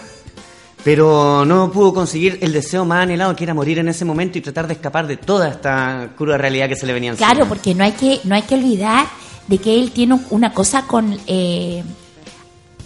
pero 0.82 1.44
no 1.44 1.70
pudo 1.70 1.92
conseguir 1.92 2.38
el 2.40 2.52
deseo 2.52 2.85
más 2.85 3.02
anhelado, 3.02 3.37
que 3.37 3.44
era 3.44 3.52
morir 3.52 3.80
en 3.80 3.88
ese 3.88 4.04
momento 4.04 4.38
y 4.38 4.40
tratar 4.40 4.66
de 4.66 4.74
escapar 4.74 5.06
de 5.06 5.18
toda 5.18 5.48
esta 5.48 6.12
cruda 6.16 6.38
realidad 6.38 6.68
que 6.68 6.76
se 6.76 6.87
le 6.87 6.94
venía 6.94 7.11
encima. 7.11 7.28
Claro, 7.28 7.48
porque 7.48 7.74
no 7.74 7.85
hay 7.85 7.92
que 7.92 8.20
no 8.24 8.35
hay 8.35 8.42
que 8.42 8.54
olvidar 8.54 9.06
de 9.46 9.59
que 9.59 9.74
él 9.74 9.90
tiene 9.90 10.18
una 10.30 10.52
cosa 10.52 10.87
con 10.87 11.18
eh, 11.26 11.82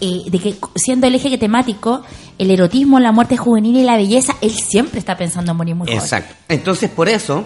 eh, 0.01 0.23
de 0.29 0.39
que 0.39 0.55
siendo 0.75 1.07
el 1.07 1.15
eje 1.15 1.37
temático 1.37 2.03
el 2.41 2.49
erotismo, 2.49 2.99
la 2.99 3.11
muerte 3.11 3.37
juvenil 3.37 3.77
y 3.77 3.83
la 3.83 3.97
belleza, 3.97 4.35
él 4.41 4.49
siempre 4.49 4.97
está 4.97 5.15
pensando 5.15 5.51
en 5.51 5.57
morir 5.57 5.75
muy 5.75 5.85
joven. 5.85 6.01
Exacto. 6.01 6.33
Entonces, 6.49 6.89
por 6.89 7.07
eso, 7.07 7.45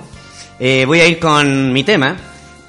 eh, 0.57 0.85
voy 0.85 1.01
a 1.01 1.07
ir 1.07 1.19
con 1.19 1.73
mi 1.73 1.83
tema, 1.83 2.15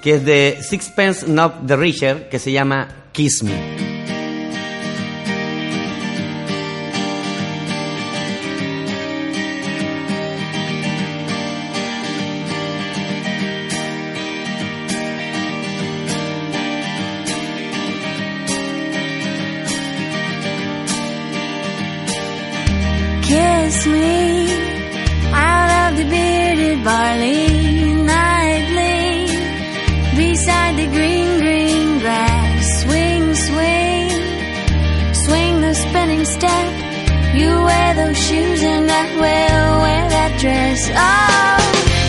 que 0.03 0.17
es 0.17 0.25
de 0.25 0.59
Sixpence 0.61 1.29
Not 1.29 1.67
the 1.67 1.77
Richer, 1.77 2.29
que 2.29 2.41
se 2.41 2.51
llama 2.51 2.89
Kiss 3.13 3.45
Me. 3.45 4.06
Barley 26.75 27.95
nightly 28.03 29.27
beside 30.17 30.77
the 30.77 30.87
green, 30.87 31.39
green 31.41 31.99
grass. 32.01 32.83
Swing, 32.83 33.35
swing, 33.35 34.11
swing 35.25 35.61
the 35.61 35.75
spinning 35.75 36.25
step. 36.25 36.69
You 37.35 37.51
wear 37.69 37.95
those 37.95 38.19
shoes 38.27 38.63
and 38.63 38.91
I 38.91 39.05
will 39.15 39.73
wear 39.85 40.09
that 40.17 40.33
dress. 40.41 40.81
Oh, 40.95 41.59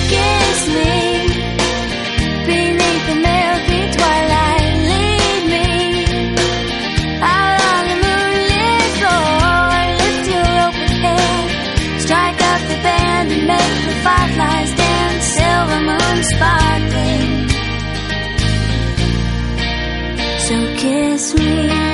kiss 0.09 0.59
me 0.75 1.26
me. 21.33 21.86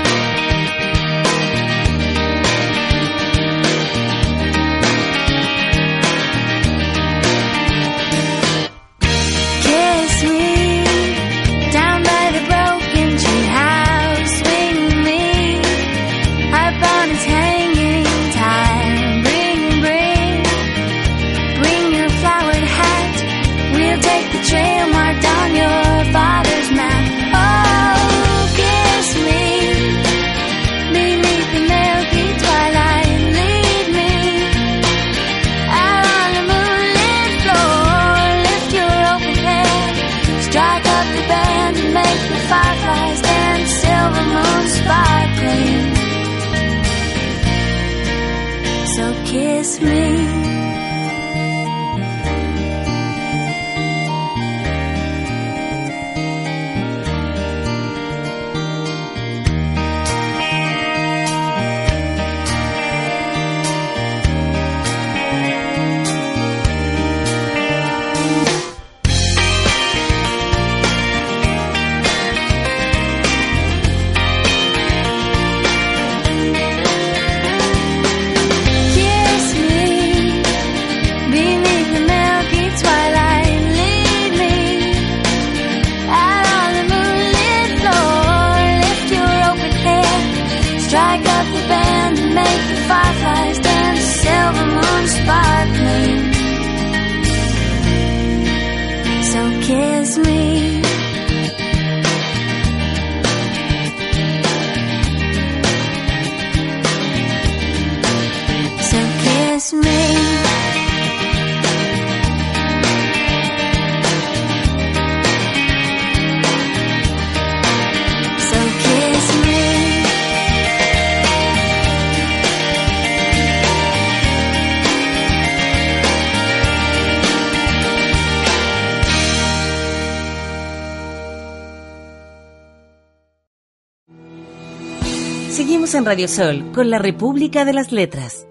Radio 136.06 136.28
Sol 136.28 136.72
con 136.74 136.90
la 136.90 137.00
República 137.00 137.64
de 137.64 137.74
las 137.74 137.92
Letras. 137.92 138.46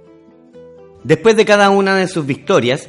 Después 1.05 1.37
de 1.37 1.45
cada 1.45 1.71
una 1.71 1.97
de 1.97 2.09
sus 2.09 2.25
victorias, 2.25 2.88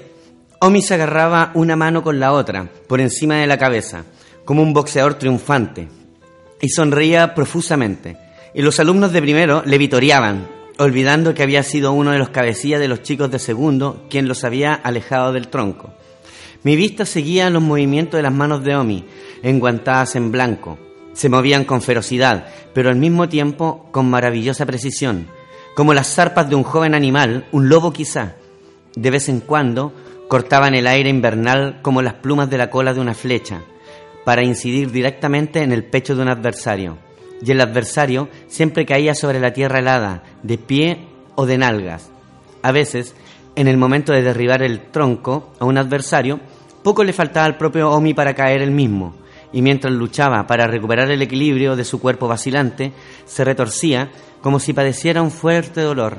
Omi 0.60 0.82
se 0.82 0.94
agarraba 0.94 1.52
una 1.54 1.76
mano 1.76 2.04
con 2.04 2.20
la 2.20 2.32
otra, 2.32 2.70
por 2.88 3.02
encima 3.02 3.36
de 3.36 3.48
la 3.48 3.58
cabeza, 3.58 4.06
como 4.46 4.62
un 4.62 4.74
boxeador 4.74 5.16
triunfante, 5.16 5.90
y 6.62 6.70
sonreía 6.70 7.36
profusamente. 7.36 8.18
Y 8.54 8.62
los 8.62 8.80
alumnos 8.80 9.12
de 9.12 9.22
primero 9.22 9.64
le 9.66 9.78
vitoreaban, 9.78 10.48
olvidando 10.78 11.34
que 11.34 11.44
había 11.44 11.64
sido 11.64 11.92
uno 11.92 12.12
de 12.12 12.20
los 12.20 12.30
cabecillas 12.30 12.80
de 12.80 12.88
los 12.88 13.02
chicos 13.02 13.30
de 13.32 13.40
segundo 13.40 14.06
quien 14.10 14.28
los 14.28 14.44
había 14.44 14.74
alejado 14.74 15.34
del 15.34 15.50
tronco. 15.50 15.94
Mi 16.64 16.78
vista 16.78 17.06
seguía 17.06 17.50
los 17.50 17.62
movimientos 17.62 18.18
de 18.18 18.24
las 18.24 18.34
manos 18.34 18.64
de 18.64 18.76
Omi, 18.76 19.04
enguantadas 19.42 20.16
en 20.16 20.32
blanco, 20.32 20.80
Se 21.14 21.30
movían 21.30 21.64
con 21.64 21.82
ferocidad, 21.82 22.48
pero 22.74 22.90
al 22.90 22.96
mismo 22.96 23.30
tiempo 23.30 23.88
con 23.92 24.10
maravillosa 24.10 24.66
precisión, 24.66 25.28
como 25.76 25.94
las 25.94 26.14
zarpas 26.14 26.50
de 26.50 26.56
un 26.56 26.64
joven 26.64 26.94
animal, 26.94 27.48
un 27.52 27.70
lobo 27.70 27.94
quizá. 27.94 28.36
De 28.96 29.12
vez 29.12 29.30
en 29.30 29.40
cuando 29.40 29.94
cortaban 30.28 30.76
el 30.76 30.88
aire 30.88 31.10
invernal 31.10 31.80
como 31.82 32.02
las 32.02 32.16
plumas 32.16 32.50
de 32.50 32.58
la 32.58 32.70
cola 32.70 32.94
de 32.94 33.00
una 33.00 33.14
flecha, 33.14 33.62
para 34.26 34.44
incidir 34.44 34.92
directamente 34.92 35.62
en 35.62 35.72
el 35.72 35.84
pecho 35.84 36.16
de 36.16 36.22
un 36.22 36.30
adversario. 36.30 36.98
Y 37.42 37.52
el 37.52 37.62
adversario 37.62 38.30
siempre 38.48 38.86
caía 38.86 39.16
sobre 39.16 39.40
la 39.40 39.54
tierra 39.54 39.80
helada, 39.80 40.24
de 40.44 40.58
pie 40.58 41.08
o 41.36 41.46
de 41.46 41.58
nalgas. 41.58 42.10
A 42.62 42.72
veces, 42.72 43.16
en 43.56 43.68
el 43.68 43.78
momento 43.78 44.14
de 44.14 44.24
derribar 44.24 44.64
el 44.64 44.80
tronco 44.92 45.54
a 45.60 45.66
un 45.66 45.78
adversario, 45.78 46.40
poco 46.84 47.04
le 47.04 47.14
faltaba 47.14 47.46
al 47.46 47.58
propio 47.58 47.92
Omi 47.92 48.14
para 48.14 48.34
caer 48.34 48.62
él 48.62 48.72
mismo, 48.72 49.16
y 49.54 49.62
mientras 49.62 49.94
luchaba 49.94 50.46
para 50.48 50.68
recuperar 50.68 51.10
el 51.12 51.22
equilibrio 51.22 51.76
de 51.76 51.86
su 51.86 52.02
cuerpo 52.02 52.28
vacilante, 52.28 52.92
se 53.26 53.46
retorcía 53.46 54.10
como 54.42 54.60
si 54.60 54.74
padeciera 54.74 55.22
un 55.22 55.32
fuerte 55.32 55.82
dolor, 55.82 56.18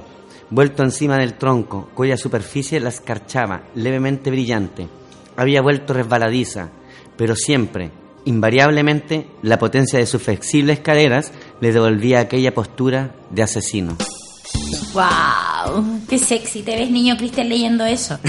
vuelto 0.51 0.83
encima 0.83 1.19
del 1.19 1.35
tronco, 1.35 1.91
cuya 1.95 2.17
superficie 2.17 2.81
la 2.81 2.89
escarchaba, 2.89 3.65
levemente 3.75 4.31
brillante. 4.31 4.89
Había 5.37 5.61
vuelto 5.61 5.93
resbaladiza, 5.93 6.71
pero 7.17 7.35
siempre, 7.35 7.91
invariablemente, 8.25 9.27
la 9.43 9.59
potencia 9.59 9.99
de 9.99 10.07
sus 10.07 10.23
flexibles 10.23 10.81
caderas 10.81 11.33
le 11.61 11.73
devolvía 11.73 12.21
aquella 12.21 12.55
postura 12.55 13.15
de 13.31 13.43
asesino. 13.43 13.97
¡Wow! 14.93 16.01
¡Qué 16.09 16.19
sexy! 16.19 16.63
¿Te 16.63 16.77
ves, 16.77 16.91
niño 16.91 17.17
Cristian, 17.17 17.49
leyendo 17.49 17.85
eso? 17.85 18.19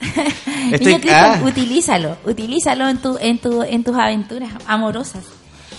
Estoy- 0.72 0.86
niño 0.86 1.00
Cristian, 1.00 1.40
ah. 1.42 1.46
utilízalo. 1.46 2.16
Utilízalo 2.24 2.88
en, 2.88 2.98
tu, 2.98 3.18
en, 3.20 3.38
tu, 3.38 3.62
en 3.62 3.84
tus 3.84 3.96
aventuras 3.96 4.50
amorosas. 4.66 5.24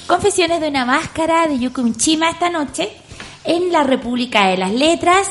Confesiones 0.07 0.61
de 0.61 0.69
una 0.69 0.85
máscara 0.85 1.47
de 1.47 1.59
Yuko 1.59 1.83
Mishima 1.83 2.29
esta 2.29 2.49
noche 2.49 2.89
en 3.43 3.71
la 3.71 3.83
República 3.83 4.47
de 4.47 4.57
las 4.57 4.71
Letras, 4.71 5.27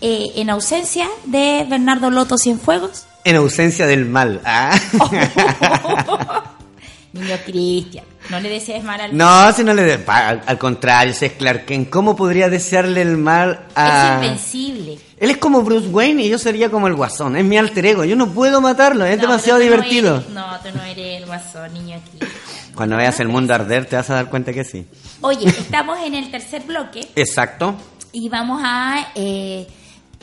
eh, 0.00 0.32
en 0.36 0.50
ausencia 0.50 1.06
de 1.24 1.66
Bernardo 1.68 2.10
Loto 2.10 2.38
Cienfuegos. 2.38 3.04
En 3.24 3.36
ausencia 3.36 3.86
del 3.86 4.04
mal. 4.06 4.40
Ah. 4.44 4.78
Niño 7.12 7.36
Cristian, 7.44 8.04
no 8.30 8.40
le 8.40 8.48
desees 8.48 8.82
mal 8.84 9.00
al 9.00 9.16
No, 9.16 9.52
si 9.52 9.64
no 9.64 9.74
le... 9.74 9.82
de- 9.82 10.04
Al, 10.06 10.42
al 10.46 10.58
contrario, 10.58 11.12
ese 11.12 11.26
es 11.26 11.32
Clark 11.32 11.64
Kent. 11.66 11.90
¿Cómo 11.90 12.16
podría 12.16 12.48
desearle 12.48 13.02
el 13.02 13.16
mal 13.16 13.66
a...? 13.74 14.18
Es 14.20 14.24
invencible. 14.24 14.98
Él 15.18 15.30
es 15.30 15.36
como 15.36 15.62
Bruce 15.62 15.88
Wayne 15.88 16.22
y 16.24 16.28
yo 16.28 16.38
sería 16.38 16.70
como 16.70 16.86
el 16.88 16.94
Guasón. 16.94 17.36
Es 17.36 17.44
mi 17.44 17.56
alter 17.58 17.86
ego. 17.86 18.04
Yo 18.04 18.16
no 18.16 18.28
puedo 18.32 18.60
matarlo. 18.60 19.04
Es 19.04 19.16
No, 19.16 19.22
demasiado 19.22 19.58
no 19.58 19.64
divertido. 19.64 20.16
eres- 20.16 20.28
no, 20.30 20.46
tú 20.60 20.68
no 20.76 20.82
eres 20.84 21.20
el 21.20 21.26
guasón, 21.26 21.72
niño 21.74 22.00
Cristian. 22.08 22.30
Cuando 22.74 22.96
veas 22.96 23.20
el 23.20 23.28
mundo 23.28 23.54
arder 23.54 23.84
te 23.86 23.96
vas 23.96 24.08
a 24.10 24.14
dar 24.14 24.30
cuenta 24.30 24.52
que 24.52 24.64
sí. 24.64 24.86
Oye, 25.20 25.46
estamos 25.48 25.98
en 26.00 26.14
el 26.14 26.30
tercer 26.30 26.62
bloque 26.62 27.06
Exacto. 27.16 27.74
y 28.12 28.28
vamos 28.30 28.62
a 28.64 29.08
eh, 29.14 29.66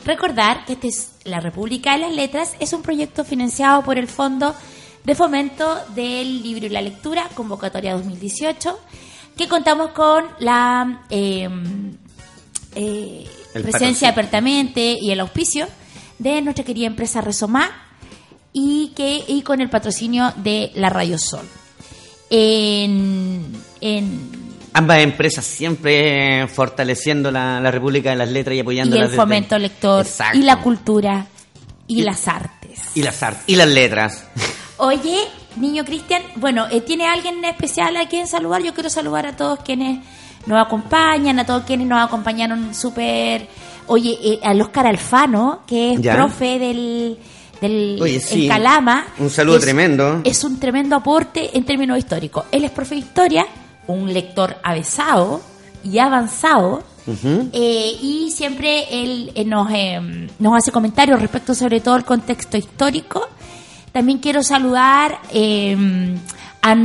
recordar 0.04 0.64
que 0.64 0.72
este 0.74 0.88
es 0.88 1.10
la 1.24 1.40
República 1.40 1.92
de 1.92 1.98
las 1.98 2.12
Letras 2.12 2.54
es 2.60 2.72
un 2.72 2.82
proyecto 2.82 3.24
financiado 3.24 3.82
por 3.82 3.98
el 3.98 4.08
Fondo 4.08 4.54
de 5.04 5.14
Fomento 5.14 5.78
del 5.94 6.42
Libro 6.42 6.66
y 6.66 6.68
la 6.70 6.82
Lectura, 6.82 7.28
convocatoria 7.34 7.94
2018, 7.94 8.78
que 9.36 9.48
contamos 9.48 9.90
con 9.92 10.24
la 10.40 11.02
eh, 11.10 11.48
eh, 12.74 13.26
El 13.54 13.62
presencia 13.62 14.10
apertamente 14.10 14.96
y 15.00 15.10
el 15.10 15.20
auspicio 15.20 15.66
de 16.18 16.42
nuestra 16.42 16.64
querida 16.64 16.86
empresa 16.86 17.20
Resomá 17.20 17.70
y 18.52 18.92
que 18.94 19.24
y 19.26 19.42
con 19.42 19.60
el 19.60 19.70
patrocinio 19.70 20.32
de 20.36 20.70
la 20.74 20.90
Radio 20.90 21.18
Sol. 21.18 21.46
En, 22.28 23.52
en 23.80 24.40
Ambas 24.72 24.98
empresas 25.00 25.44
siempre 25.44 26.46
fortaleciendo 26.46 27.30
la, 27.32 27.60
la 27.60 27.70
República 27.72 28.10
de 28.10 28.16
las 28.16 28.28
Letras 28.28 28.54
y 28.54 28.58
y 28.58 28.60
apoyándolas. 28.60 29.02
el 29.02 29.10
desde- 29.10 29.16
fomento 29.20 29.58
lector 29.58 30.06
Exacto. 30.06 30.38
y 30.38 30.42
la 30.42 30.60
cultura 30.62 31.26
y, 31.88 32.00
Y- 32.00 32.02
las 32.02 32.28
artes. 32.28 32.78
Y 32.94 33.02
las 33.02 33.20
artes. 33.22 33.42
Y 33.48 33.56
las 33.56 33.68
letras. 33.68 34.24
Oye, 34.80 35.18
niño 35.56 35.84
Cristian, 35.84 36.22
bueno, 36.36 36.66
eh, 36.70 36.80
¿tiene 36.80 37.06
alguien 37.06 37.44
especial 37.44 37.96
a 37.96 38.08
quien 38.08 38.26
saludar? 38.26 38.62
Yo 38.62 38.72
quiero 38.74 38.88
saludar 38.90 39.26
a 39.26 39.36
todos 39.36 39.60
quienes 39.60 40.00
nos 40.46 40.58
acompañan, 40.64 41.38
a 41.38 41.44
todos 41.46 41.64
quienes 41.64 41.86
nos 41.86 42.02
acompañaron 42.02 42.74
súper... 42.74 43.46
Oye, 43.86 44.16
eh, 44.22 44.40
al 44.42 44.60
Oscar 44.60 44.86
Alfano, 44.86 45.60
que 45.66 45.92
es 45.94 46.00
Ya. 46.00 46.14
profe 46.14 46.58
del, 46.58 47.18
del 47.60 47.98
Oye. 48.00 48.22
Calama. 48.48 49.04
Un 49.18 49.28
saludo 49.30 49.56
Es- 49.56 49.62
tremendo. 49.62 50.20
Es 50.24 50.44
un 50.44 50.58
tremendo 50.60 50.94
aporte 50.96 51.56
en 51.56 51.64
términos 51.64 51.98
históricos. 51.98 52.44
Él 52.52 52.64
es 52.64 52.70
profe 52.70 52.94
de 52.94 53.00
historia, 53.00 53.46
un 53.88 54.12
lector 54.12 54.56
avesado 54.62 55.40
y 55.82 55.98
avanzado. 55.98 56.84
Ujú. 57.06 57.48
Eh, 57.52 57.96
y 58.00 58.30
siempre 58.30 59.02
él 59.02 59.32
eh, 59.34 59.44
nos, 59.44 59.68
eh, 59.72 60.28
nos 60.38 60.56
hace 60.56 60.70
comentarios 60.70 61.20
respecto 61.20 61.54
sobre 61.54 61.80
todo 61.80 61.96
el 61.96 62.04
contexto 62.04 62.56
histórico. 62.56 63.28
También 63.92 64.18
quiero 64.18 64.42
saludar, 64.42 65.18
eh, 65.32 65.76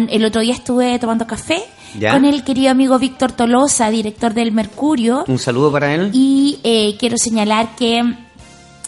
el 0.10 0.26
otro 0.26 0.42
día 0.42 0.54
estuve 0.54 0.98
tomando 1.00 1.28
café 1.28 1.64
¿Ya? 2.00 2.14
con 2.14 2.26
el 2.26 2.44
querido 2.44 2.72
amigo 2.72 2.98
Víctor 2.98 3.32
Tolosa, 3.34 3.90
director 3.90 4.34
del 4.34 4.52
Mercurio, 4.52 5.24
Un 5.28 5.38
saludo 5.40 5.72
para 5.72 5.94
él. 5.94 6.10
y 6.14 6.60
eh, 6.64 6.96
quiero 7.00 7.18
señalar 7.18 7.76
que 7.76 8.00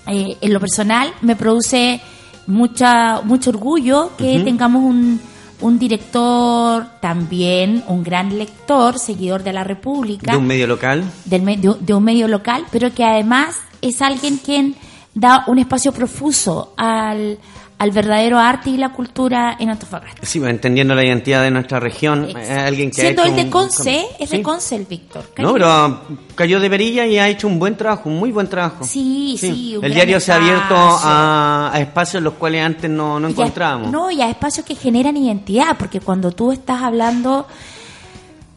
eh, 0.08 0.38
en 0.42 0.54
lo 0.54 0.60
personal 0.60 1.14
me 1.22 1.36
produce 1.36 2.02
mucha 2.48 3.22
mucho 3.22 3.50
orgullo 3.50 4.12
que 4.18 4.40
tengamos 4.40 4.82
un, 4.84 5.20
un 5.62 5.78
director 5.80 6.86
también, 7.02 7.84
un 7.88 8.04
gran 8.04 8.38
lector, 8.38 8.98
seguidor 9.00 9.44
de 9.44 9.52
la 9.54 9.64
República 9.66 10.32
De 10.32 10.38
un 10.38 10.48
medio 10.48 10.66
local. 10.66 11.04
del 11.26 11.42
me- 11.44 11.58
de, 11.58 11.76
de 11.80 11.94
un 11.94 12.04
medio 12.04 12.28
local, 12.28 12.66
pero 12.72 12.94
que 12.94 13.04
además 13.04 13.58
es 13.82 14.02
alguien 14.02 14.38
quien 14.38 14.76
da 15.14 15.44
un 15.48 15.60
espacio 15.60 15.92
profuso 15.92 16.74
al, 16.78 17.38
al 17.80 17.92
verdadero 17.92 18.40
arte 18.40 18.72
y 18.72 18.78
la 18.78 18.90
cultura 18.90 19.56
en 19.60 19.70
Antofagasta. 19.70 20.26
Sí, 20.26 20.42
entendiendo 20.44 20.96
la 20.96 21.06
identidad 21.06 21.44
de 21.44 21.52
nuestra 21.52 21.80
región. 21.80 22.24
Exacto. 22.26 22.50
Eh, 22.52 22.60
alguien 22.60 22.90
que 22.90 23.02
ha 23.02 23.04
Siendo 23.06 23.22
hecho 23.22 23.30
él 23.32 23.36
de 23.38 23.44
un- 23.44 23.50
Conce, 23.52 24.06
es 24.20 24.30
de 24.32 24.38
Sí. 24.38 24.42
Conce 24.42 24.76
el 24.78 24.86
Víctor. 24.86 25.26
No, 25.38 25.54
pero 25.54 26.02
cayó 26.34 26.60
de 26.60 26.70
perilla 26.72 27.06
y 27.06 27.20
ha 27.20 27.30
hecho 27.30 27.48
un 27.48 27.60
buen 27.60 27.78
trabajo, 27.78 28.10
un 28.10 28.18
muy 28.18 28.32
buen 28.32 28.48
trabajo. 28.50 28.84
Sí, 28.84 29.36
sí, 29.40 29.76
un 29.78 29.86
El 29.86 29.94
diario 29.94 30.20
se 30.20 30.32
ha 30.32 30.38
abierto 30.38 30.74
espacio. 30.74 31.08
a, 31.10 31.72
a 31.72 31.80
espacios 31.80 32.24
los 32.24 32.34
cuales 32.34 32.64
antes 32.66 32.90
no, 32.90 33.20
no 33.20 33.28
Y 33.28 33.32
a- 33.32 33.34
encontrábamos. 33.34 33.92
no, 33.92 34.10
y 34.10 34.22
a 34.22 34.30
espacios 34.30 34.66
que 34.66 34.74
generan 34.74 35.16
identidad, 35.16 35.78
porque 35.78 36.00
cuando 36.00 36.32
tú 36.32 36.52
estás 36.52 36.82
hablando 36.82 37.46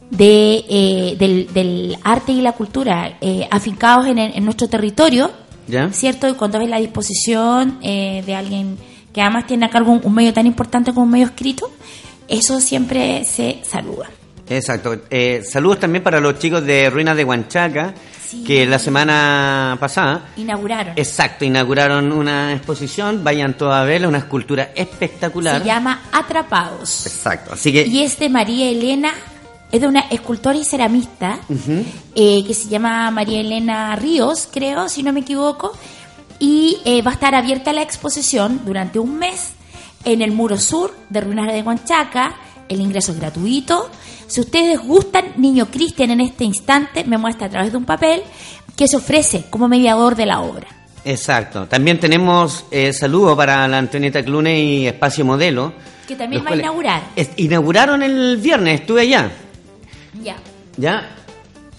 de, 0.09 0.65
eh, 0.67 1.15
del, 1.17 1.53
del 1.53 1.97
arte 2.03 2.31
y 2.31 2.41
la 2.41 2.53
cultura 2.53 3.17
eh, 3.21 3.47
afincados 3.51 4.07
en, 4.07 4.17
el- 4.17 4.35
en 4.35 4.43
nuestro 4.45 4.67
territorio, 4.67 5.31
¿Ya? 5.67 5.91
¿cierto? 5.93 6.27
Y 6.27 6.33
cuando 6.33 6.59
ves 6.59 6.69
la 6.69 6.79
disposición 6.79 7.77
eh, 7.81 8.23
de 8.25 8.35
alguien 8.35 8.77
que 9.13 9.21
además 9.21 9.47
tiene 9.47 9.65
a 9.65 9.69
cargo 9.69 9.91
un, 9.91 10.01
un 10.03 10.13
medio 10.13 10.33
tan 10.33 10.45
importante 10.45 10.91
como 10.93 11.05
un 11.05 11.11
medio 11.11 11.25
escrito, 11.25 11.71
eso 12.27 12.59
siempre 12.61 13.23
se 13.25 13.61
saluda. 13.63 14.09
Exacto. 14.49 15.01
Eh, 15.09 15.43
saludos 15.49 15.79
también 15.79 16.03
para 16.03 16.19
los 16.19 16.37
chicos 16.39 16.65
de 16.65 16.89
Ruinas 16.89 17.15
de 17.15 17.23
Huanchaca, 17.23 17.93
Sí. 18.27 18.45
que 18.45 18.65
la 18.65 18.79
semana 18.79 19.75
pasada, 19.77 20.29
Inauguraron. 20.37 20.93
exacto, 20.95 21.43
inauguraron 21.43 22.13
una 22.13 22.53
exposición, 22.53 23.25
vayan 23.25 23.57
todos 23.57 23.73
a 23.73 23.83
verla, 23.83 24.07
una 24.07 24.19
escultura 24.19 24.71
espectacular. 24.73 25.59
Se 25.59 25.67
llama 25.67 26.03
Atrapados. 26.13 27.05
Exacto, 27.07 27.51
así 27.53 27.73
que... 27.73 27.85
Y 27.85 28.03
es 28.03 28.17
de 28.19 28.29
María 28.29 28.69
Elena, 28.69 29.11
es 29.69 29.81
de 29.81 29.87
una 29.87 30.01
escultora 30.09 30.57
y 30.57 30.63
ceramista 30.63 31.39
eh, 32.15 32.43
que 32.47 32.53
se 32.53 32.69
llama 32.69 33.11
María 33.11 33.41
Elena 33.41 33.93
Ríos, 33.97 34.47
creo, 34.49 34.87
si 34.87 35.03
no 35.03 35.11
me 35.11 35.19
equivoco. 35.19 35.73
Y 36.41 36.79
eh, 36.85 37.01
va 37.03 37.11
a 37.11 37.13
estar 37.13 37.35
abierta 37.35 37.71
la 37.71 37.83
exposición 37.83 38.61
durante 38.65 38.97
un 38.99 39.17
mes 39.19 39.51
en 40.05 40.23
el 40.23 40.31
muro 40.31 40.57
sur 40.57 40.91
de 41.09 41.21
Ruinas 41.21 41.53
de 41.53 41.61
Huanchaca. 41.61 42.33
El 42.67 42.81
ingreso 42.81 43.11
es 43.11 43.19
gratuito. 43.19 43.89
Si 44.25 44.41
ustedes 44.41 44.79
gustan, 44.81 45.25
Niño 45.37 45.67
Cristian 45.67 46.09
en 46.09 46.21
este 46.21 46.43
instante 46.43 47.03
me 47.03 47.17
muestra 47.19 47.45
a 47.45 47.49
través 47.51 47.71
de 47.71 47.77
un 47.77 47.85
papel 47.85 48.23
que 48.75 48.87
se 48.87 48.97
ofrece 48.97 49.45
como 49.51 49.67
mediador 49.67 50.15
de 50.15 50.25
la 50.25 50.39
obra. 50.41 50.67
Exacto. 51.05 51.67
También 51.67 51.99
tenemos 51.99 52.65
eh, 52.71 52.91
saludo 52.91 53.37
para 53.37 53.67
la 53.67 53.77
Antonieta 53.77 54.23
Clune 54.23 54.59
y 54.63 54.87
Espacio 54.87 55.23
Modelo. 55.23 55.73
Que 56.07 56.15
también 56.15 56.43
va 56.43 56.51
a 56.51 56.55
inaugurar. 56.55 57.01
Es- 57.15 57.29
inauguraron 57.37 58.01
el 58.01 58.37
viernes, 58.37 58.81
estuve 58.81 59.01
allá. 59.01 59.31
Ya. 60.23 60.37
¿Ya? 60.77 61.17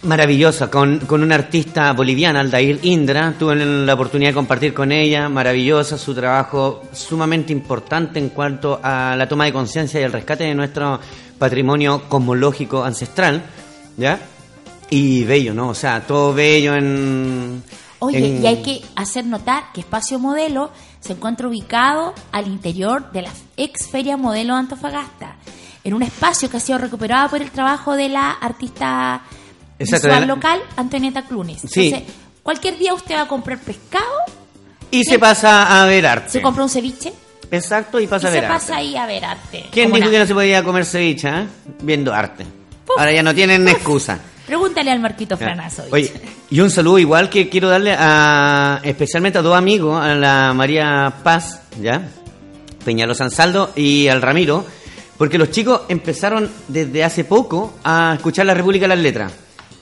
Maravillosa, 0.02 0.68
con, 0.68 0.98
con 1.00 1.22
una 1.22 1.36
artista 1.36 1.92
boliviana, 1.92 2.40
Aldair 2.40 2.80
Indra. 2.82 3.34
Tuve 3.38 3.54
la 3.54 3.94
oportunidad 3.94 4.30
de 4.30 4.34
compartir 4.34 4.74
con 4.74 4.90
ella. 4.90 5.28
Maravillosa, 5.28 5.96
su 5.96 6.12
trabajo 6.12 6.82
sumamente 6.92 7.52
importante 7.52 8.18
en 8.18 8.30
cuanto 8.30 8.80
a 8.82 9.14
la 9.16 9.28
toma 9.28 9.44
de 9.44 9.52
conciencia 9.52 10.00
y 10.00 10.02
el 10.02 10.10
rescate 10.12 10.42
de 10.42 10.56
nuestro 10.56 10.98
patrimonio 11.38 12.02
cosmológico 12.08 12.82
ancestral. 12.82 13.44
¿Ya? 13.96 14.18
Y 14.90 15.22
bello, 15.22 15.54
¿no? 15.54 15.68
O 15.68 15.74
sea, 15.74 16.00
todo 16.04 16.34
bello 16.34 16.74
en. 16.74 17.62
Oye, 18.00 18.18
en- 18.18 18.42
y 18.42 18.46
hay 18.48 18.60
que 18.62 18.82
hacer 18.96 19.24
notar 19.24 19.66
que 19.72 19.80
Espacio 19.82 20.18
Modelo 20.18 20.72
se 20.98 21.12
encuentra 21.12 21.46
ubicado 21.46 22.12
al 22.32 22.48
interior 22.48 23.12
de 23.12 23.22
la 23.22 23.30
ex 23.56 23.86
Feria 23.86 24.16
Modelo 24.16 24.54
de 24.54 24.60
Antofagasta. 24.60 25.36
en 25.84 25.94
un 25.94 26.02
espacio 26.02 26.48
que 26.48 26.56
ha 26.58 26.60
sido 26.60 26.78
recuperado 26.78 27.28
por 27.30 27.42
el 27.42 27.50
trabajo 27.50 27.96
de 27.96 28.08
la 28.08 28.30
artista 28.30 29.22
Exacto, 29.82 30.08
la- 30.08 30.20
local, 30.26 30.60
Antonieta 30.76 31.22
Clunes. 31.22 31.62
Sí. 31.70 31.88
Entonces, 31.88 32.14
cualquier 32.42 32.78
día 32.78 32.94
usted 32.94 33.14
va 33.14 33.22
a 33.22 33.28
comprar 33.28 33.58
pescado, 33.58 34.04
Y 34.90 35.04
se 35.04 35.18
pasa 35.18 35.82
a 35.82 35.86
ver 35.86 36.06
arte. 36.06 36.28
se 36.30 36.42
compra 36.42 36.62
un 36.64 36.68
ceviche 36.68 37.12
Exacto, 37.50 38.00
y 38.00 38.04
y 38.04 38.06
pasa 38.06 38.28
a 38.28 38.32
se 38.32 38.40
ver 38.40 38.48
pasa 38.48 38.74
arte. 38.74 38.86
ahí 38.86 38.96
a 38.96 39.06
ver 39.06 39.24
arte. 39.24 39.66
¿Quién 39.70 39.86
dijo 39.92 39.98
una- 40.02 40.10
que 40.10 40.18
no 40.18 40.26
se 40.26 40.34
podía 40.34 40.62
comer 40.64 40.84
ceviche, 40.84 41.28
eh? 41.28 41.46
Viendo 41.82 42.12
arte. 42.12 42.44
Puf. 42.86 42.98
Ahora 42.98 43.12
ya 43.12 43.22
no 43.22 43.34
tienen 43.34 43.66
excusa. 43.68 44.18
Pregúntale 44.46 44.90
al 44.90 44.98
Marquito. 45.00 45.36
Franazo. 45.36 45.84
Oye, 45.92 46.12
y 46.50 46.60
un 46.60 46.68
saludo 46.70 46.98
igual 46.98 47.30
que 47.30 47.48
quiero 47.48 47.68
darle 47.68 47.94
a 47.98 48.80
especialmente 48.82 49.38
a 49.38 49.42
dos 49.42 49.56
amigos, 49.56 50.02
a 50.02 50.14
la 50.14 50.52
María 50.52 51.12
Paz, 51.22 51.62
¿ya? 51.80 52.02
Peñalo 52.84 53.14
Sansaldo 53.14 53.70
y 53.76 54.08
al 54.08 54.20
Ramiro, 54.20 54.66
porque 55.16 55.38
los 55.38 55.50
chicos 55.52 55.82
empezaron 55.88 56.50
desde 56.68 57.04
hace 57.04 57.24
poco 57.24 57.74
a 57.84 58.14
escuchar 58.16 58.44
la 58.46 58.54
República 58.54 58.84
de 58.84 58.88
las 58.88 58.98
Letras 58.98 59.32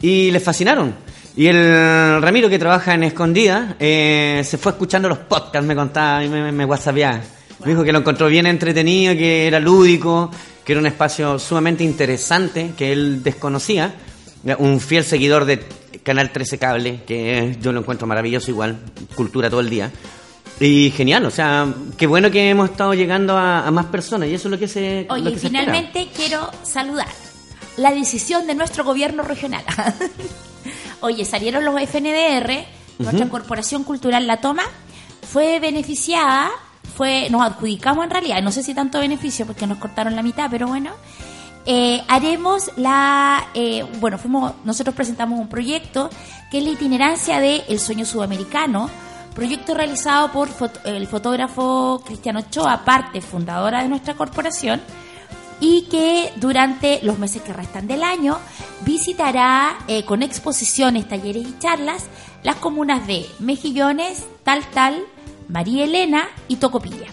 y 0.00 0.30
les 0.30 0.42
fascinaron. 0.42 0.94
Y 1.36 1.46
el 1.46 2.20
Ramiro 2.20 2.48
que 2.48 2.58
trabaja 2.58 2.94
en 2.94 3.04
Escondida 3.04 3.76
eh, 3.78 4.42
se 4.44 4.58
fue 4.58 4.72
escuchando 4.72 5.08
los 5.08 5.18
podcasts, 5.18 5.66
me 5.66 5.74
contaba 5.76 6.24
y 6.24 6.28
me, 6.28 6.42
me, 6.42 6.52
me 6.52 6.64
whatsappeaba. 6.64 7.20
Me 7.64 7.70
dijo 7.72 7.84
que 7.84 7.92
lo 7.92 7.98
encontró 8.00 8.26
bien 8.28 8.46
entretenido, 8.46 9.14
que 9.14 9.46
era 9.46 9.60
lúdico, 9.60 10.30
que 10.64 10.72
era 10.72 10.80
un 10.80 10.86
espacio 10.86 11.38
sumamente 11.38 11.84
interesante 11.84 12.72
que 12.76 12.92
él 12.92 13.22
desconocía. 13.22 13.94
Un 14.58 14.80
fiel 14.80 15.04
seguidor 15.04 15.44
de 15.44 15.62
Canal 16.02 16.30
13 16.32 16.58
Cable, 16.58 17.00
que 17.06 17.58
yo 17.60 17.72
lo 17.72 17.80
encuentro 17.80 18.06
maravilloso 18.06 18.50
igual, 18.50 18.78
cultura 19.14 19.50
todo 19.50 19.60
el 19.60 19.68
día. 19.68 19.90
Y 20.58 20.90
genial, 20.96 21.24
o 21.26 21.30
sea, 21.30 21.66
qué 21.96 22.06
bueno 22.06 22.30
que 22.30 22.48
hemos 22.50 22.70
estado 22.70 22.94
llegando 22.94 23.36
a, 23.36 23.66
a 23.66 23.70
más 23.70 23.86
personas 23.86 24.28
y 24.28 24.34
eso 24.34 24.48
es 24.48 24.52
lo 24.52 24.58
que 24.58 24.68
se... 24.68 25.04
lo 25.08 25.14
Oye, 25.14 25.24
que 25.24 25.36
y 25.36 25.38
se 25.38 25.46
espera. 25.46 25.64
finalmente 25.64 26.08
quiero 26.14 26.50
saludar 26.62 27.06
la 27.76 27.92
decisión 27.92 28.46
de 28.46 28.54
nuestro 28.54 28.84
gobierno 28.84 29.22
regional. 29.22 29.64
Oye, 31.00 31.24
salieron 31.24 31.64
los 31.64 31.74
FNDR, 31.80 32.64
nuestra 32.98 33.28
corporación 33.28 33.84
cultural 33.84 34.26
La 34.26 34.38
Toma, 34.38 34.64
fue 35.22 35.58
beneficiada, 35.60 36.50
fue 36.96 37.28
nos 37.30 37.42
adjudicamos 37.42 38.04
en 38.04 38.10
realidad, 38.10 38.42
no 38.42 38.52
sé 38.52 38.62
si 38.62 38.74
tanto 38.74 38.98
beneficio 39.00 39.46
porque 39.46 39.66
nos 39.66 39.78
cortaron 39.78 40.14
la 40.14 40.22
mitad, 40.22 40.48
pero 40.50 40.66
bueno, 40.66 40.90
eh, 41.64 42.02
haremos 42.08 42.70
la, 42.76 43.48
eh, 43.54 43.86
bueno, 44.00 44.18
fuimos, 44.18 44.52
nosotros 44.64 44.94
presentamos 44.94 45.38
un 45.38 45.48
proyecto 45.48 46.10
que 46.50 46.58
es 46.58 46.64
la 46.64 46.70
itinerancia 46.70 47.40
de 47.40 47.62
El 47.68 47.78
Sueño 47.80 48.04
Sudamericano, 48.04 48.90
proyecto 49.34 49.72
realizado 49.74 50.32
por 50.32 50.48
fot- 50.50 50.80
el 50.84 51.06
fotógrafo 51.06 52.02
Cristiano 52.04 52.40
Ochoa, 52.40 52.84
parte 52.84 53.20
fundadora 53.22 53.82
de 53.82 53.88
nuestra 53.88 54.14
corporación, 54.14 54.82
y 55.60 55.82
que 55.90 56.32
durante 56.36 57.00
los 57.02 57.18
meses 57.18 57.42
que 57.42 57.52
restan 57.52 57.86
del 57.86 58.02
año 58.02 58.38
visitará 58.82 59.78
eh, 59.88 60.04
con 60.04 60.22
exposiciones, 60.22 61.08
talleres 61.08 61.46
y 61.46 61.58
charlas 61.58 62.04
las 62.42 62.56
comunas 62.56 63.06
de 63.06 63.26
Mejillones, 63.38 64.24
Tal 64.44 64.64
Tal, 64.72 65.04
María 65.48 65.84
Elena 65.84 66.28
y 66.48 66.56
Tocopilla. 66.56 67.06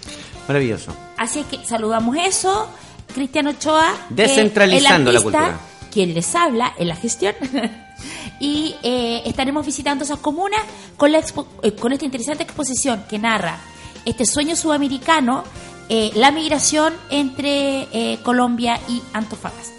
Maravilloso. 0.47 0.93
Así 1.17 1.43
que 1.43 1.65
saludamos 1.65 2.15
eso. 2.17 2.69
Cristiano 3.13 3.49
Ochoa. 3.49 3.93
que 4.09 4.15
Descentralizando 4.15 5.09
el 5.09 5.15
la 5.15 5.21
cultura. 5.21 5.59
Quien 5.91 6.13
les 6.13 6.33
habla 6.35 6.73
en 6.77 6.87
la 6.87 6.95
gestión. 6.95 7.35
y 8.39 8.75
eh, 8.83 9.23
estaremos 9.25 9.65
visitando 9.65 10.03
esas 10.05 10.19
comunas 10.19 10.61
con, 10.95 11.11
la 11.11 11.19
expo- 11.19 11.47
eh, 11.63 11.73
con 11.73 11.91
esta 11.91 12.05
interesante 12.05 12.43
exposición 12.43 13.03
que 13.09 13.17
narra 13.19 13.57
este 14.05 14.25
sueño 14.25 14.55
sudamericano, 14.55 15.43
eh, 15.89 16.11
la 16.15 16.31
migración 16.31 16.93
entre 17.09 17.87
eh, 17.93 18.19
Colombia 18.23 18.79
y 18.89 19.01
Antofagasta. 19.13 19.73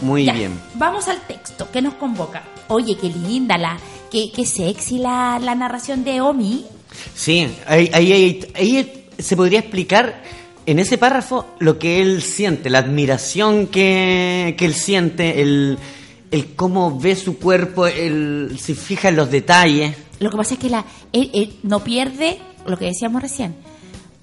Muy 0.00 0.24
Ya, 0.24 0.32
bien. 0.32 0.58
Vamos 0.74 1.08
al 1.08 1.20
texto 1.26 1.70
que 1.70 1.80
nos 1.82 1.94
convoca. 1.94 2.42
Oye, 2.68 2.96
qué 3.00 3.08
linda 3.08 3.56
la, 3.58 3.78
qué, 4.10 4.30
qué 4.34 4.44
sexy 4.46 4.98
la, 4.98 5.38
la 5.40 5.54
narración 5.54 6.04
de 6.04 6.20
Omi. 6.20 6.64
Sí, 7.14 7.46
ahí, 7.66 7.88
ahí, 7.92 8.12
ahí- 8.12 8.46
ahí 8.54 9.04
se 9.18 9.36
podría 9.36 9.60
explicar 9.60 10.22
en 10.66 10.78
ese 10.78 10.98
párrafo 10.98 11.46
lo 11.58 11.78
que 11.78 12.00
él 12.02 12.22
siente, 12.22 12.70
la 12.70 12.78
admiración 12.78 13.66
que, 13.68 14.54
que 14.58 14.64
él 14.64 14.74
siente, 14.74 15.40
el, 15.42 15.78
el 16.30 16.54
cómo 16.54 16.98
ve 16.98 17.14
su 17.16 17.38
cuerpo, 17.38 17.86
el, 17.86 18.58
se 18.60 18.74
fija 18.74 19.08
en 19.08 19.16
los 19.16 19.30
detalles. 19.30 19.96
Lo 20.18 20.30
que 20.30 20.36
pasa 20.36 20.54
es 20.54 20.60
que 20.60 20.68
la, 20.70 20.84
él, 21.12 21.30
él 21.34 21.56
no 21.62 21.82
pierde 21.84 22.38
lo 22.66 22.76
que 22.76 22.86
decíamos 22.86 23.22
recién. 23.22 23.54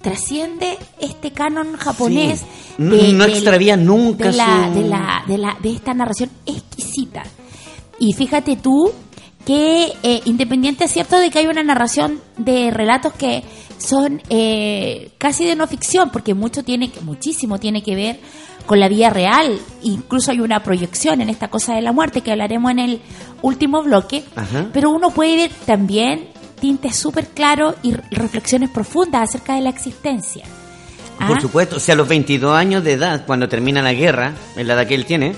Trasciende 0.00 0.78
este 0.98 1.32
canon 1.32 1.76
japonés. 1.76 2.40
Sí. 2.40 2.46
No- 2.78 2.96
no 3.12 3.24
extravía 3.24 3.76
nunca 3.76 4.30
de 4.30 4.32
la, 4.36 4.70
de, 4.74 4.84
la, 4.84 5.24
de, 5.26 5.38
la, 5.38 5.56
de 5.62 5.72
esta 5.72 5.92
narración 5.92 6.30
exquisita. 6.46 7.22
Y 7.98 8.14
fíjate 8.14 8.56
tú 8.56 8.90
que, 9.44 9.92
eh, 10.02 10.20
independiente 10.24 10.84
es 10.84 10.92
cierto 10.92 11.18
de 11.18 11.30
que 11.30 11.40
hay 11.40 11.46
una 11.46 11.62
narración 11.62 12.20
de 12.38 12.70
relatos 12.70 13.12
que 13.12 13.42
son 13.78 14.22
eh, 14.30 15.10
casi 15.18 15.44
de 15.44 15.54
no 15.56 15.66
ficción, 15.66 16.10
porque 16.10 16.32
mucho 16.34 16.62
tiene, 16.62 16.90
que- 16.90 17.00
muchísimo 17.00 17.58
tiene 17.58 17.82
que 17.82 17.94
ver 17.94 18.20
con 18.64 18.80
la 18.80 18.88
vida 18.88 19.10
real. 19.10 19.58
Incluso 19.82 20.30
hay 20.30 20.40
una 20.40 20.62
proyección 20.62 21.20
en 21.20 21.28
esta 21.28 21.48
cosa 21.48 21.74
de 21.74 21.82
la 21.82 21.92
muerte 21.92 22.22
que 22.22 22.30
hablaremos 22.32 22.70
en 22.70 22.78
el 22.78 23.00
último 23.42 23.82
bloque. 23.82 24.24
Ajá. 24.34 24.68
Pero 24.72 24.88
uno 24.90 25.10
puede 25.10 25.36
ver 25.36 25.50
también 25.66 26.28
tintes 26.60 26.96
súper 26.96 27.26
claros 27.28 27.74
y 27.82 27.92
re- 27.94 28.02
reflexiones 28.10 28.70
profundas 28.70 29.28
acerca 29.28 29.54
de 29.54 29.62
la 29.62 29.70
existencia. 29.70 30.44
¿Ah? 31.18 31.26
Por 31.28 31.40
supuesto, 31.40 31.76
o 31.76 31.80
sea, 31.80 31.94
a 31.94 31.96
los 31.96 32.08
22 32.08 32.54
años 32.56 32.84
de 32.84 32.92
edad, 32.92 33.24
cuando 33.26 33.48
termina 33.48 33.82
la 33.82 33.92
guerra, 33.92 34.32
en 34.56 34.66
la 34.68 34.74
edad 34.74 34.86
que 34.86 34.94
él 34.94 35.04
tiene, 35.06 35.34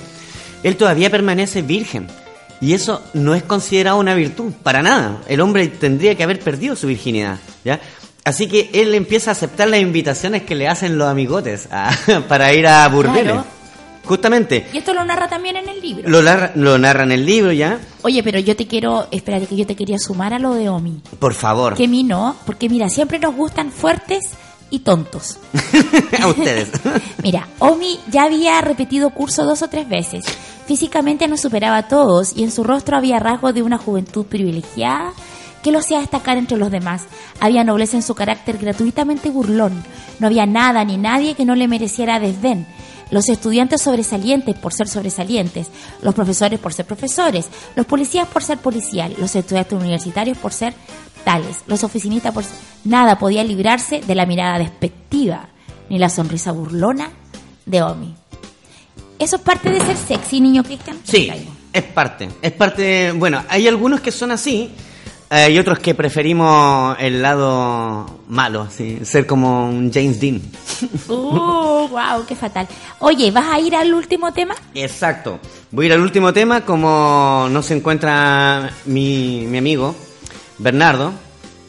él 0.62 0.76
todavía 0.76 1.10
permanece 1.10 1.62
virgen. 1.62 2.06
Y 2.60 2.74
eso 2.74 3.02
no 3.14 3.34
es 3.34 3.42
considerado 3.42 3.98
una 3.98 4.14
virtud, 4.14 4.52
para 4.62 4.82
nada. 4.82 5.18
El 5.26 5.40
hombre 5.40 5.66
tendría 5.68 6.14
que 6.14 6.22
haber 6.22 6.38
perdido 6.38 6.76
su 6.76 6.86
virginidad, 6.86 7.38
¿ya? 7.64 7.80
Así 8.24 8.46
que 8.46 8.70
él 8.72 8.94
empieza 8.94 9.30
a 9.30 9.32
aceptar 9.32 9.66
las 9.68 9.80
invitaciones 9.80 10.42
que 10.44 10.54
le 10.54 10.68
hacen 10.68 10.96
los 10.96 11.08
amigotes 11.08 11.66
a- 11.72 11.90
para 12.28 12.52
ir 12.54 12.68
a 12.68 12.86
burdeles. 12.88 13.32
Claro. 13.32 13.44
Justamente, 14.04 14.66
Y 14.72 14.78
esto 14.78 14.92
lo 14.94 15.04
narra 15.04 15.28
también 15.28 15.56
en 15.56 15.68
el 15.68 15.80
libro. 15.80 16.08
lo, 16.08 16.22
narra- 16.22 16.52
lo 16.56 16.76
narra 16.78 17.04
en 17.04 17.12
el 17.12 17.24
libro, 17.24 17.52
¿ya? 17.52 17.78
Oye, 18.02 18.22
pero 18.22 18.38
yo 18.40 18.56
te 18.56 18.66
quiero, 18.66 19.06
espérate 19.10 19.46
que 19.46 19.56
yo 19.56 19.66
te 19.66 19.76
quería 19.76 19.98
sumar 19.98 20.34
a 20.34 20.38
lo 20.38 20.54
de 20.54 20.68
Omi. 20.68 21.00
Por 21.18 21.34
favor, 21.34 21.74
Que 21.74 21.84
a 21.84 21.88
mí 21.88 22.02
no, 22.02 22.34
porque 22.44 22.68
mira, 22.68 22.88
siempre 22.88 23.18
nos 23.18 23.34
gustan 23.36 23.70
fuertes 23.70 24.30
y 24.70 24.80
tontos. 24.80 25.38
a 26.20 26.26
ustedes. 26.28 26.68
Mira, 27.22 27.46
Omi 27.58 28.00
ya 28.10 28.24
había 28.24 28.60
repetido 28.62 29.10
curso 29.10 29.44
dos 29.44 29.62
o 29.62 29.68
tres 29.68 29.88
veces. 29.88 30.24
Físicamente 30.66 31.28
nos 31.28 31.40
superaba 31.42 31.76
a 31.76 31.88
todos 31.88 32.32
y 32.36 32.42
en 32.42 32.50
su 32.50 32.64
rostro 32.64 32.96
había 32.96 33.18
rasgos 33.18 33.52
de 33.54 33.62
una 33.62 33.76
juventud 33.78 34.24
privilegiada 34.26 35.12
que 35.62 35.70
lo 35.72 35.78
hacía 35.78 36.00
destacar 36.00 36.38
entre 36.38 36.56
los 36.56 36.70
demás. 36.70 37.02
Había 37.38 37.62
nobleza 37.64 37.96
en 37.96 38.02
su 38.02 38.14
carácter 38.14 38.58
gratuitamente 38.58 39.28
burlón. 39.30 39.84
No 40.18 40.26
había 40.26 40.46
nada 40.46 40.84
ni 40.84 40.96
nadie 40.96 41.34
que 41.34 41.44
no 41.44 41.54
le 41.54 41.68
mereciera 41.68 42.18
desdén. 42.18 42.66
Los 43.12 43.28
estudiantes 43.28 43.82
sobresalientes 43.82 44.56
por 44.58 44.72
ser 44.72 44.88
sobresalientes, 44.88 45.68
los 46.02 46.14
profesores 46.14 46.58
por 46.58 46.72
ser 46.72 46.86
profesores, 46.86 47.46
los 47.76 47.86
policías 47.86 48.26
por 48.26 48.42
ser 48.42 48.58
policial, 48.58 49.14
los 49.18 49.36
estudiantes 49.36 49.78
universitarios 49.78 50.36
por 50.38 50.52
ser 50.52 50.74
tales, 51.24 51.58
los 51.68 51.84
oficinistas 51.84 52.32
por 52.34 52.42
ser... 52.42 52.56
Nada 52.84 53.18
podía 53.18 53.44
librarse 53.44 54.00
de 54.00 54.14
la 54.16 54.26
mirada 54.26 54.58
despectiva, 54.58 55.48
ni 55.88 55.98
la 55.98 56.08
sonrisa 56.08 56.50
burlona 56.52 57.10
de 57.66 57.82
Omi. 57.82 58.14
Eso 59.18 59.36
es 59.36 59.42
parte 59.42 59.70
de 59.70 59.78
ser 59.80 59.96
sexy, 59.96 60.40
niño 60.40 60.64
Cristian. 60.64 60.96
Sí, 61.04 61.30
es 61.72 61.82
parte. 61.84 62.28
Es 62.42 62.52
parte. 62.52 62.82
de- 62.82 63.12
bueno, 63.12 63.44
hay 63.48 63.68
algunos 63.68 64.00
que 64.00 64.10
son 64.10 64.32
así. 64.32 64.70
Eh, 65.32 65.44
Hay 65.44 65.58
otros 65.58 65.78
que 65.78 65.94
preferimos 65.94 66.96
el 67.00 67.22
lado 67.22 68.20
malo, 68.28 68.68
sí, 68.70 68.98
ser 69.02 69.26
como 69.26 69.68
un 69.68 69.92
James 69.92 70.20
Dean. 70.20 70.40
Uh, 71.08 71.86
wow, 71.88 72.24
qué 72.26 72.34
fatal. 72.34 72.66
Oye, 72.98 73.30
¿vas 73.30 73.46
a 73.46 73.60
ir 73.60 73.74
al 73.76 73.92
último 73.94 74.32
tema? 74.32 74.54
Exacto. 74.74 75.38
Voy 75.70 75.84
a 75.84 75.88
ir 75.88 75.92
al 75.94 76.00
último 76.00 76.32
tema, 76.32 76.62
como 76.62 77.46
no 77.50 77.62
se 77.62 77.74
encuentra 77.76 78.70
mi, 78.86 79.44
mi 79.48 79.58
amigo 79.58 79.94
Bernardo, 80.58 81.12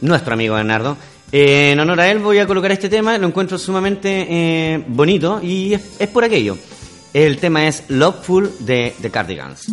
nuestro 0.00 0.34
amigo 0.34 0.54
Bernardo. 0.56 0.96
eh, 1.32 1.70
en 1.72 1.80
honor 1.80 2.00
a 2.00 2.10
él 2.10 2.18
voy 2.18 2.38
a 2.38 2.46
colocar 2.46 2.72
este 2.72 2.88
tema, 2.88 3.16
lo 3.18 3.26
encuentro 3.28 3.56
sumamente 3.58 4.26
eh, 4.28 4.84
bonito 4.88 5.40
y 5.42 5.74
es, 5.74 5.82
es 6.00 6.08
por 6.08 6.24
aquello. 6.24 6.56
El 7.12 7.38
tema 7.38 7.66
es 7.68 7.84
Loveful 7.88 8.50
de 8.60 8.94
The 9.00 9.10
Cardigans. 9.10 9.66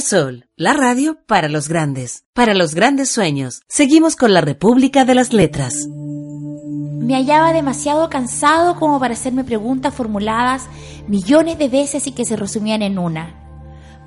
Sol, 0.00 0.48
la 0.56 0.72
radio 0.72 1.18
para 1.26 1.48
los 1.48 1.68
grandes, 1.68 2.24
para 2.32 2.54
los 2.54 2.74
grandes 2.74 3.10
sueños. 3.10 3.62
Seguimos 3.68 4.16
con 4.16 4.32
la 4.32 4.40
República 4.40 5.04
de 5.04 5.14
las 5.14 5.32
Letras. 5.32 5.86
Me 5.88 7.14
hallaba 7.14 7.52
demasiado 7.52 8.08
cansado 8.08 8.76
como 8.78 8.98
para 8.98 9.14
hacerme 9.14 9.44
preguntas 9.44 9.94
formuladas 9.94 10.68
millones 11.08 11.58
de 11.58 11.68
veces 11.68 12.06
y 12.06 12.12
que 12.12 12.24
se 12.24 12.36
resumían 12.36 12.82
en 12.82 12.98
una. 12.98 13.34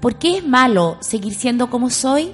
¿Por 0.01 0.17
qué 0.17 0.37
es 0.37 0.47
malo 0.47 0.97
seguir 1.01 1.33
siendo 1.33 1.69
como 1.69 1.89
soy? 1.89 2.31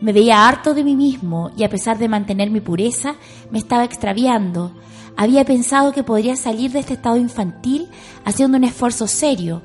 Me 0.00 0.12
veía 0.12 0.48
harto 0.48 0.72
de 0.72 0.84
mí 0.84 0.96
mismo 0.96 1.50
y 1.56 1.64
a 1.64 1.68
pesar 1.68 1.98
de 1.98 2.08
mantener 2.08 2.50
mi 2.50 2.60
pureza, 2.60 3.16
me 3.50 3.58
estaba 3.58 3.84
extraviando. 3.84 4.72
Había 5.16 5.44
pensado 5.44 5.92
que 5.92 6.04
podría 6.04 6.36
salir 6.36 6.72
de 6.72 6.78
este 6.78 6.94
estado 6.94 7.16
infantil 7.16 7.88
haciendo 8.24 8.56
un 8.56 8.64
esfuerzo 8.64 9.06
serio. 9.06 9.60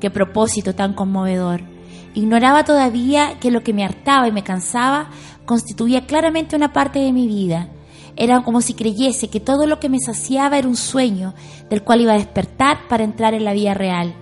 Qué 0.00 0.10
propósito 0.10 0.74
tan 0.74 0.94
conmovedor. 0.94 1.77
Ignoraba 2.14 2.64
todavía 2.64 3.38
que 3.40 3.50
lo 3.50 3.62
que 3.62 3.72
me 3.72 3.84
hartaba 3.84 4.28
y 4.28 4.32
me 4.32 4.44
cansaba 4.44 5.10
constituía 5.44 6.06
claramente 6.06 6.56
una 6.56 6.72
parte 6.72 6.98
de 6.98 7.12
mi 7.12 7.26
vida. 7.26 7.68
Era 8.16 8.42
como 8.42 8.60
si 8.60 8.74
creyese 8.74 9.30
que 9.30 9.40
todo 9.40 9.66
lo 9.66 9.78
que 9.78 9.88
me 9.88 10.00
saciaba 10.00 10.58
era 10.58 10.68
un 10.68 10.76
sueño 10.76 11.34
del 11.70 11.84
cual 11.84 12.00
iba 12.00 12.12
a 12.12 12.18
despertar 12.18 12.88
para 12.88 13.04
entrar 13.04 13.34
en 13.34 13.44
la 13.44 13.52
vida 13.52 13.74
real. 13.74 14.14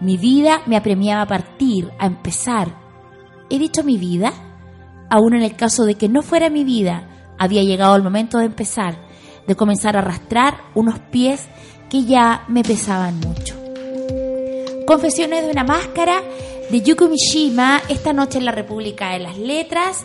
Mi 0.00 0.16
vida 0.16 0.62
me 0.66 0.76
apremiaba 0.76 1.22
a 1.22 1.26
partir, 1.26 1.90
a 1.98 2.06
empezar. 2.06 2.74
¿He 3.50 3.58
dicho 3.58 3.84
mi 3.84 3.98
vida? 3.98 4.32
Aún 5.10 5.34
en 5.34 5.42
el 5.42 5.54
caso 5.54 5.84
de 5.84 5.94
que 5.94 6.08
no 6.08 6.22
fuera 6.22 6.50
mi 6.50 6.64
vida, 6.64 7.08
había 7.38 7.62
llegado 7.62 7.94
el 7.96 8.02
momento 8.02 8.38
de 8.38 8.46
empezar, 8.46 8.98
de 9.46 9.54
comenzar 9.54 9.96
a 9.96 10.00
arrastrar 10.00 10.58
unos 10.74 10.98
pies 10.98 11.46
que 11.88 12.04
ya 12.04 12.44
me 12.48 12.62
pesaban 12.62 13.20
mucho. 13.20 13.54
Confesiones 14.86 15.44
de 15.44 15.50
una 15.50 15.64
máscara 15.64 16.22
de 16.70 16.82
Yuko 16.82 17.08
Mishima, 17.08 17.82
esta 17.88 18.12
noche 18.12 18.38
en 18.38 18.44
la 18.44 18.52
República 18.52 19.10
de 19.10 19.20
las 19.20 19.38
Letras, 19.38 20.04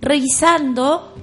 revisando 0.00 1.14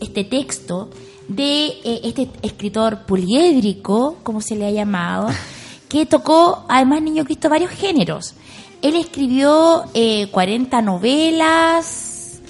este 0.00 0.24
texto 0.24 0.90
de 1.26 1.66
eh, 1.66 2.00
este 2.04 2.28
escritor 2.42 3.06
poliédrico, 3.06 4.18
como 4.22 4.40
se 4.40 4.56
le 4.56 4.66
ha 4.66 4.70
llamado, 4.70 5.28
que 5.88 6.06
tocó, 6.06 6.64
además, 6.68 7.02
Niño 7.02 7.24
Cristo, 7.24 7.48
varios 7.48 7.70
géneros. 7.72 8.34
Él 8.82 8.96
escribió 8.96 9.84
eh, 9.94 10.28
40 10.30 10.82
novelas. 10.82 12.40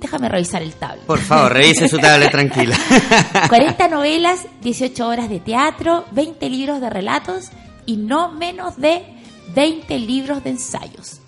Déjame 0.00 0.28
revisar 0.28 0.62
el 0.62 0.74
tablet. 0.74 1.04
Por 1.04 1.18
favor, 1.18 1.52
revise 1.52 1.88
su 1.88 1.98
tablet 1.98 2.30
tranquila. 2.30 2.78
40 3.48 3.88
novelas, 3.88 4.46
18 4.62 5.06
horas 5.06 5.28
de 5.28 5.40
teatro, 5.40 6.04
20 6.12 6.48
libros 6.48 6.80
de 6.80 6.90
relatos 6.90 7.50
y 7.86 7.96
no 7.96 8.30
menos 8.30 8.76
de 8.76 9.15
20 9.54 9.98
libros 9.98 10.42
de 10.44 10.50
ensayos. 10.50 11.20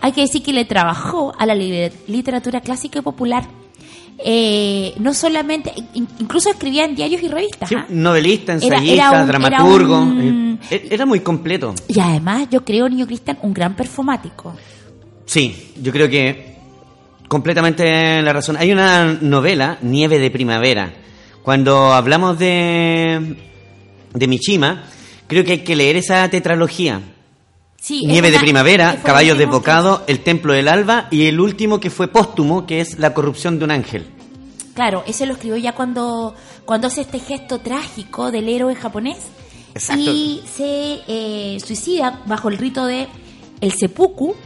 Hay 0.00 0.12
que 0.12 0.22
decir 0.22 0.42
que 0.42 0.52
le 0.52 0.64
trabajó 0.64 1.32
a 1.38 1.46
la 1.46 1.54
li- 1.54 1.90
literatura 2.08 2.60
clásica 2.60 2.98
y 2.98 3.02
popular. 3.02 3.46
Eh, 4.24 4.94
no 4.98 5.14
solamente, 5.14 5.72
in- 5.94 6.06
incluso 6.20 6.50
escribía 6.50 6.84
en 6.84 6.94
diarios 6.94 7.22
y 7.22 7.28
revistas. 7.28 7.68
Sí, 7.68 7.74
¿ah? 7.74 7.86
novelista, 7.88 8.52
ensayista, 8.52 8.92
era 9.08 9.20
un- 9.22 9.26
dramaturgo. 9.28 9.94
era 9.96 10.02
un- 10.04 10.60
eh, 10.70 10.88
Era 10.90 11.06
muy 11.06 11.20
completo. 11.20 11.74
Y 11.88 11.98
además, 11.98 12.46
yo 12.50 12.64
creo, 12.64 12.88
Niño 12.88 13.06
Cristian, 13.06 13.38
un 13.42 13.52
gran 13.54 13.74
performático. 13.74 14.54
Sí, 15.26 15.72
yo 15.80 15.90
creo 15.92 16.08
que 16.08 16.52
completamente 17.28 18.20
la 18.22 18.32
razón. 18.32 18.56
Hay 18.58 18.70
una 18.72 19.18
novela, 19.20 19.78
Nieve 19.82 20.18
de 20.18 20.30
Primavera. 20.30 20.92
Cuando 21.42 21.92
hablamos 21.92 22.38
de, 22.38 23.36
de 24.12 24.26
Mishima, 24.28 24.84
creo 25.26 25.44
que 25.44 25.52
hay 25.52 25.58
que 25.64 25.74
leer 25.74 25.96
esa 25.96 26.28
tetralogía. 26.28 27.00
Sí, 27.82 28.06
Nieve 28.06 28.30
de 28.30 28.38
Primavera, 28.38 29.00
Caballos 29.02 29.32
último 29.32 29.50
Desbocados, 29.50 30.02
El 30.06 30.20
Templo 30.20 30.52
del 30.52 30.68
Alba 30.68 31.08
y 31.10 31.26
el 31.26 31.40
último 31.40 31.80
que 31.80 31.90
fue 31.90 32.06
póstumo, 32.06 32.64
que 32.64 32.80
es 32.80 33.00
La 33.00 33.12
corrupción 33.12 33.58
de 33.58 33.64
un 33.64 33.72
ángel. 33.72 34.06
Claro, 34.74 35.02
ese 35.04 35.26
lo 35.26 35.32
escribió 35.32 35.56
ya 35.56 35.74
cuando, 35.74 36.32
cuando 36.64 36.86
hace 36.86 37.00
este 37.00 37.18
gesto 37.18 37.58
trágico 37.58 38.30
del 38.30 38.48
héroe 38.48 38.76
japonés 38.76 39.18
Exacto. 39.74 40.00
y 40.00 40.44
se 40.46 41.00
eh, 41.08 41.58
suicida 41.58 42.22
bajo 42.24 42.50
el 42.50 42.58
rito 42.58 42.86
de 42.86 43.08
el 43.60 43.72
seppuku, 43.72 44.36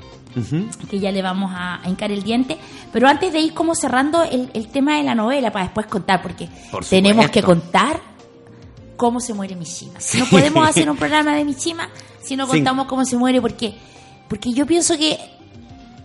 que 0.89 0.99
ya 0.99 1.13
le 1.13 1.21
vamos 1.21 1.53
a, 1.55 1.83
a 1.83 1.89
hincar 1.91 2.11
el 2.13 2.23
diente. 2.23 2.57
Pero 2.91 3.07
antes 3.07 3.35
de 3.35 3.41
ir 3.41 3.53
como 3.53 3.75
cerrando 3.75 4.23
el, 4.25 4.49
el 4.55 4.69
tema 4.69 4.97
de 4.97 5.03
la 5.03 5.15
novela, 5.15 5.53
para 5.53 5.67
después 5.67 5.87
contar, 5.89 6.23
porque 6.23 6.49
Por 6.71 6.87
tenemos 6.87 7.29
que 7.29 7.43
contar 7.43 8.01
cómo 8.97 9.21
se 9.21 9.35
muere 9.35 9.57
Mishima. 9.57 9.99
No 10.19 10.25
podemos 10.25 10.67
hacer 10.67 10.89
un 10.89 10.97
programa 10.99 11.37
de 11.37 11.45
Mishima 11.45 11.91
si 12.27 12.37
no 12.37 12.45
Sí. 12.47 12.53
contamos 12.53 12.87
cómo 12.87 13.05
se 13.05 13.17
muere, 13.17 13.41
porque 13.41 13.75
porque 14.29 14.53
yo 14.53 14.67
pienso 14.67 14.97
que 14.99 15.17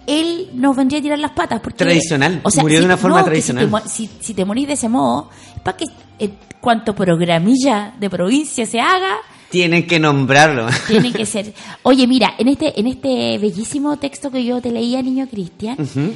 él 0.08 0.50
nos 0.54 0.76
vendría 0.76 1.00
a 1.00 1.02
tirar 1.02 1.20
las 1.20 1.32
patas. 1.32 1.60
Porque, 1.62 1.78
Tradicional, 1.84 2.42
murió 2.60 2.80
de 2.80 2.86
una 2.86 2.98
forma 2.98 3.24
tradicional. 3.24 3.70
Si 3.88 4.08
te, 4.08 4.10
si, 4.14 4.24
si 4.26 4.34
te 4.34 4.46
morís 4.46 4.68
de 4.68 4.74
ese 4.74 4.90
modo, 4.90 5.30
es 5.56 5.62
para 5.62 5.78
que 5.78 5.86
eh, 6.20 6.30
cuanto 6.60 6.94
programilla 6.96 7.94
de 8.00 8.10
provincia 8.10 8.66
se 8.66 8.80
haga, 8.80 9.18
Tienen 9.50 9.86
que 9.88 10.00
nombrarlo. 10.00 10.68
tiene 10.88 11.12
que 11.12 11.26
ser. 11.28 11.54
Oye, 11.84 12.08
mira, 12.08 12.34
en 12.38 12.48
este, 12.48 12.80
en 12.80 12.88
este 12.88 13.38
bellísimo 13.38 13.98
texto 13.98 14.32
que 14.32 14.44
yo 14.44 14.62
te 14.62 14.72
leía, 14.72 15.02
niño 15.02 15.28
Cristian, 15.30 15.78
Ujú. 15.80 16.14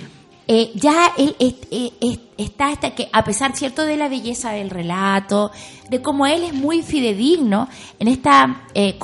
Eh, 0.48 0.72
ya 0.76 1.12
él 1.18 1.36
es- 1.40 1.56
eh, 1.72 1.92
es- 2.02 2.20
está 2.38 2.68
hasta 2.70 2.92
que, 2.94 3.10
a 3.12 3.24
pesar 3.24 3.56
cierto 3.56 3.84
de 3.84 3.98
la 3.98 4.08
belleza 4.10 4.52
del 4.52 4.70
relato, 4.70 5.52
de 5.90 6.02
cómo 6.02 6.26
él 6.28 6.44
es 6.44 6.54
muy 6.54 6.82
fidedigno 6.82 7.68
en 8.00 8.08
esta 8.08 8.64
eh, 8.74 8.98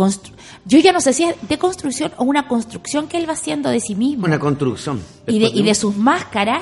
yo 0.66 0.78
ya 0.80 0.92
no 0.92 1.02
sé 1.02 1.14
si 1.14 1.24
es 1.24 1.36
de 1.48 1.58
construcción 1.58 2.12
o 2.18 2.24
una 2.24 2.48
construcción 2.48 3.08
que 3.08 3.18
él 3.18 3.28
va 3.28 3.34
haciendo 3.34 3.70
de 3.70 3.80
sí 3.80 3.96
mismo 3.96 4.26
Una 4.28 4.40
construcción. 4.40 5.02
y 5.28 5.40
de, 5.40 5.48
y 5.48 5.64
de 5.64 5.74
sus 5.76 5.96
máscaras, 5.98 6.62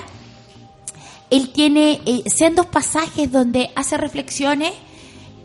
él 1.30 1.50
tiene 1.50 2.02
eh, 2.06 2.24
sendos 2.28 2.66
pasajes 2.66 3.32
donde 3.32 3.70
hace 3.76 3.98
reflexiones, 3.98 4.72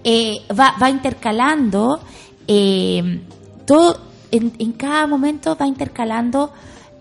eh, 0.04 0.38
va, 0.58 0.74
va 0.80 0.88
intercalando, 0.90 2.00
eh, 2.46 3.20
todo, 3.66 4.00
en, 4.30 4.52
en 4.58 4.72
cada 4.72 5.06
momento 5.06 5.56
va 5.60 5.66
intercalando 5.66 6.52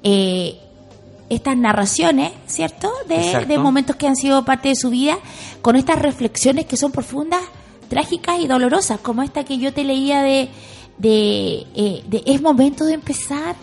eh, 0.04 0.60
estas 1.30 1.58
narraciones, 1.58 2.32
¿cierto? 2.48 2.92
De, 3.08 3.46
de 3.46 3.58
momentos 3.58 3.96
que 3.96 4.08
han 4.08 4.16
sido 4.16 4.44
parte 4.46 4.70
de 4.70 4.76
su 4.76 4.90
vida, 4.90 5.18
con 5.62 5.76
estas 5.76 6.00
reflexiones 6.00 6.66
que 6.66 6.78
son 6.78 6.92
profundas, 6.92 7.42
trágicas 7.90 8.40
y 8.40 8.48
dolorosas, 8.48 9.00
como 9.00 9.24
esta 9.24 9.44
que 9.44 9.58
yo 9.58 9.74
te 9.74 9.84
leía 9.84 10.22
de, 10.22 10.50
de, 10.98 11.66
eh, 11.76 12.04
de 12.08 12.24
es 12.26 12.42
momento 12.42 12.86
de 12.86 12.94
empezar, 12.94 13.56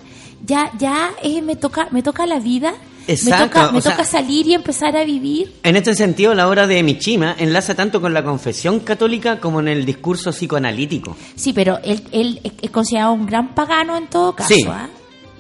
ya, 0.45 0.71
ya 0.79 1.11
eh, 1.23 1.43
me 1.43 1.57
toca, 1.57 1.89
me 1.91 2.03
toca 2.03 2.27
la 2.27 2.39
vida, 2.39 2.73
Exacto, 3.07 3.43
me 3.43 3.49
toca, 3.49 3.73
me 3.73 3.81
sea- 3.83 3.93
toca 3.93 4.05
salir 4.05 4.47
y 4.47 4.55
empezar 4.55 4.97
a 4.97 5.05
vivir. 5.05 5.53
En 5.63 5.75
este 5.77 5.95
sentido, 5.95 6.35
la 6.35 6.49
obra 6.49 6.67
de 6.67 6.83
Mishima 6.83 7.35
enlaza 7.39 7.75
tanto 7.75 8.01
con 8.01 8.15
la 8.15 8.23
confesión 8.23 8.81
católica 8.81 9.41
como 9.41 9.61
en 9.61 9.69
el 9.69 9.85
discurso 9.85 10.31
psicoanalítico. 10.33 11.17
Sí, 11.35 11.53
pero 11.53 11.79
él, 11.83 12.03
él 12.13 12.41
es 12.63 12.71
considerado 12.71 13.13
un 13.13 13.27
gran 13.27 13.55
pagano 13.55 13.97
en 13.97 14.07
todo 14.09 14.35
caso. 14.35 14.55
Sí. 14.55 14.65
¿ah? 14.69 14.89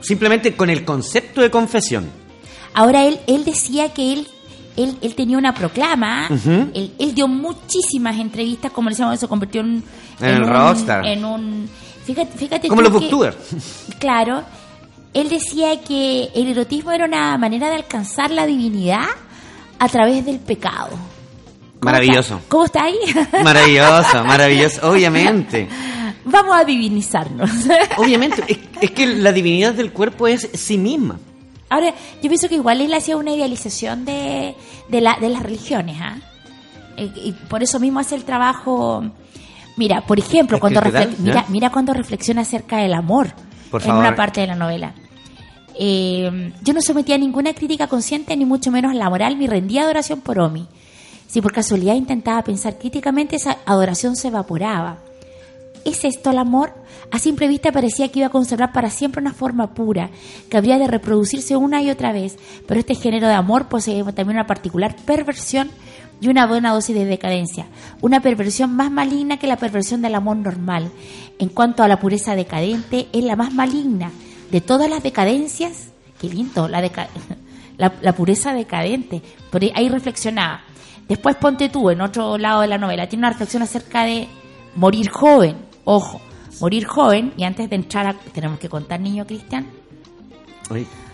Simplemente 0.00 0.54
con 0.56 0.70
el 0.70 0.84
concepto 0.84 1.40
de 1.40 1.50
confesión. 1.50 2.10
Ahora 2.74 3.04
él, 3.04 3.18
él 3.26 3.44
decía 3.44 3.92
que 3.92 4.12
él, 4.12 4.28
él, 4.76 4.96
él 5.02 5.14
tenía 5.14 5.36
una 5.38 5.52
proclama, 5.54 6.28
él, 6.74 6.92
él 6.98 7.14
dio 7.14 7.26
muchísimas 7.28 8.16
entrevistas, 8.18 8.70
como 8.72 8.88
decíamos, 8.90 9.18
se 9.18 9.28
convirtió 9.28 9.60
en, 9.60 9.82
En 10.20 10.28
el 10.28 10.42
un, 10.42 10.48
rockstar. 10.48 11.04
En 11.06 11.24
un, 11.24 11.68
fíjate, 12.06 12.38
fíjate 12.38 12.68
Como 12.68 12.82
los 12.82 12.92
booktubers. 12.92 13.36
Claro, 13.98 14.42
él 15.12 15.28
decía 15.28 15.80
que 15.82 16.30
el 16.34 16.46
erotismo 16.48 16.92
era 16.92 17.04
una 17.06 17.36
manera 17.38 17.68
de 17.68 17.74
alcanzar 17.76 18.30
la 18.30 18.46
divinidad 18.46 19.06
a 19.78 19.88
través 19.88 20.24
del 20.24 20.38
pecado. 20.38 20.90
¿Cómo 20.90 21.92
Maravilloso. 21.92 22.36
está- 22.36 22.48
¿Cómo 22.48 22.64
está 22.66 22.84
ahí? 22.84 22.98
Maravilloso, 23.42 24.24
maravilloso. 24.24 24.90
Obviamente. 24.90 25.66
Vamos 26.30 26.54
a 26.56 26.64
divinizarnos. 26.64 27.50
Obviamente. 27.98 28.44
Es, 28.48 28.58
es 28.80 28.90
que 28.92 29.06
la 29.06 29.32
divinidad 29.32 29.74
del 29.74 29.92
cuerpo 29.92 30.26
es 30.28 30.48
sí 30.54 30.78
misma. 30.78 31.18
Ahora, 31.68 31.94
yo 32.22 32.28
pienso 32.28 32.48
que 32.48 32.56
igual 32.56 32.80
él 32.80 32.92
hacía 32.94 33.16
una 33.16 33.32
idealización 33.32 34.04
de, 34.04 34.54
de, 34.88 35.00
la, 35.00 35.16
de 35.20 35.28
las 35.28 35.42
religiones, 35.42 35.98
¿ah? 36.00 36.16
Eh, 36.96 37.10
Y 37.24 37.32
por 37.32 37.62
eso 37.62 37.78
mismo 37.78 38.00
hace 38.00 38.16
el 38.16 38.24
trabajo. 38.24 39.04
Mira, 39.76 40.00
por 40.02 40.18
ejemplo, 40.18 40.56
Es 40.56 40.60
cuando 40.60 40.80
refle- 40.80 41.16
mira, 41.18 41.44
mira 41.48 41.70
cuando 41.70 41.92
reflexiona 41.94 42.42
acerca 42.42 42.78
del 42.78 42.92
amor 42.92 43.28
Por 43.70 43.80
en 43.82 43.86
favor. 43.88 44.04
una 44.04 44.16
parte 44.16 44.40
de 44.40 44.48
la 44.48 44.56
novela. 44.56 44.94
Eh, 45.78 46.52
yo 46.62 46.72
no 46.74 46.82
sometía 46.82 47.14
a 47.14 47.18
ninguna 47.18 47.54
crítica 47.54 47.86
consciente, 47.86 48.36
ni 48.36 48.44
mucho 48.44 48.70
menos 48.70 48.94
la 48.94 49.08
moral, 49.08 49.38
ni 49.38 49.46
rendía 49.46 49.82
adoración 49.84 50.20
por 50.20 50.38
Omi. 50.40 50.66
Si 51.28 51.40
por 51.40 51.52
casualidad 51.52 51.94
intentaba 51.94 52.42
pensar 52.42 52.76
críticamente, 52.78 53.36
esa 53.36 53.58
adoración 53.64 54.16
se 54.16 54.28
evaporaba. 54.28 54.98
¿Es 55.84 56.04
esto 56.04 56.30
el 56.30 56.38
amor? 56.38 56.72
A 57.10 57.18
simple 57.18 57.48
vista 57.48 57.72
parecía 57.72 58.08
que 58.08 58.20
iba 58.20 58.28
a 58.28 58.30
conservar 58.30 58.72
para 58.72 58.90
siempre 58.90 59.20
una 59.20 59.32
forma 59.32 59.74
pura, 59.74 60.10
que 60.48 60.56
habría 60.56 60.78
de 60.78 60.86
reproducirse 60.86 61.56
una 61.56 61.82
y 61.82 61.90
otra 61.90 62.12
vez, 62.12 62.36
pero 62.66 62.80
este 62.80 62.94
género 62.94 63.26
de 63.26 63.34
amor 63.34 63.68
posee 63.68 64.04
también 64.04 64.36
una 64.36 64.46
particular 64.46 64.94
perversión 65.04 65.70
y 66.20 66.28
una 66.28 66.46
buena 66.46 66.72
dosis 66.72 66.94
de 66.94 67.06
decadencia, 67.06 67.66
una 68.02 68.20
perversión 68.20 68.76
más 68.76 68.90
maligna 68.90 69.38
que 69.38 69.46
la 69.46 69.56
perversión 69.56 70.02
del 70.02 70.14
amor 70.14 70.36
normal. 70.36 70.90
En 71.38 71.48
cuanto 71.48 71.82
a 71.82 71.88
la 71.88 71.98
pureza 71.98 72.36
decadente, 72.36 73.08
es 73.12 73.24
la 73.24 73.36
más 73.36 73.52
maligna, 73.54 74.12
de 74.50 74.60
todas 74.60 74.90
las 74.90 75.02
decadencias, 75.02 75.88
qué 76.20 76.28
lindo, 76.28 76.68
la, 76.68 76.82
la, 77.78 77.92
la 78.02 78.12
pureza 78.12 78.52
decadente. 78.52 79.22
Por 79.50 79.62
ahí, 79.62 79.72
ahí 79.74 79.88
reflexionaba. 79.88 80.60
Después 81.08 81.36
ponte 81.36 81.70
tú 81.70 81.90
en 81.90 82.02
otro 82.02 82.36
lado 82.38 82.60
de 82.60 82.68
la 82.68 82.78
novela, 82.78 83.08
tiene 83.08 83.22
una 83.22 83.30
reflexión 83.30 83.62
acerca 83.62 84.04
de 84.04 84.28
morir 84.76 85.08
joven, 85.08 85.69
ojo, 85.84 86.20
morir 86.60 86.84
joven, 86.86 87.32
y 87.36 87.44
antes 87.44 87.68
de 87.70 87.76
entrar 87.76 88.06
a, 88.06 88.14
tenemos 88.32 88.58
que 88.58 88.68
contar, 88.68 89.00
niño 89.00 89.26
Cristian, 89.26 89.66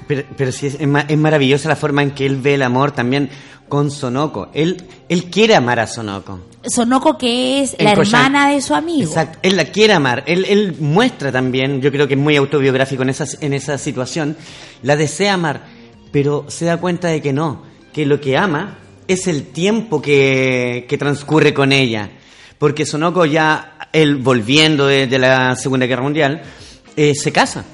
Pero, 0.08 0.22
pero 0.36 0.52
sí, 0.52 0.66
es, 0.66 0.74
es 0.80 0.86
ma- 0.86 1.04
es 1.08 1.18
maravillosa 1.18 1.68
la 1.68 1.76
forma 1.76 2.02
en 2.02 2.12
que 2.12 2.26
él 2.26 2.36
ve 2.36 2.54
el 2.54 2.62
amor 2.62 2.92
también 2.92 3.28
con 3.68 3.90
Sonoko. 3.90 4.48
Él, 4.54 4.84
él 5.08 5.24
quiere 5.24 5.56
amar 5.56 5.80
a 5.80 5.86
Sonoko. 5.88 6.38
Sonoko 6.64 7.18
que 7.18 7.62
es 7.62 7.74
la 7.80 7.92
hermana 7.92 8.50
de 8.50 8.60
su 8.60 8.74
amigo. 8.74 9.08
Exacto, 9.08 9.38
él 9.42 9.56
la 9.56 9.64
quiere 9.66 9.94
amar. 9.94 10.22
Él, 10.26 10.44
él 10.48 10.76
muestra 10.78 11.32
también, 11.32 11.80
yo 11.80 11.90
creo 11.90 12.06
que 12.06 12.14
es 12.14 12.20
muy 12.20 12.36
autobiográfico 12.36 13.02
en 13.02 13.08
esa, 13.10 13.24
en 13.40 13.52
esa 13.52 13.78
situación, 13.78 14.36
la 14.82 14.94
desea 14.94 15.34
amar, 15.34 15.64
pero 16.12 16.44
se 16.48 16.66
da 16.66 16.76
cuenta 16.76 17.08
de 17.08 17.20
que 17.20 17.32
no, 17.32 17.62
que 17.92 18.06
lo 18.06 18.20
que 18.20 18.36
ama 18.36 18.78
es 19.08 19.26
el 19.26 19.46
tiempo 19.48 20.00
que, 20.02 20.86
que 20.88 20.98
transcurre 20.98 21.52
con 21.54 21.72
ella. 21.72 22.10
Porque 22.58 22.86
Sonoko 22.86 23.24
ya, 23.26 23.78
él 23.92 24.16
volviendo 24.16 24.86
de, 24.86 25.06
de 25.06 25.18
la 25.18 25.56
Segunda 25.56 25.86
Guerra 25.86 26.02
Mundial, 26.02 26.42
eh, 26.96 27.14
se 27.14 27.32
casa. 27.32 27.64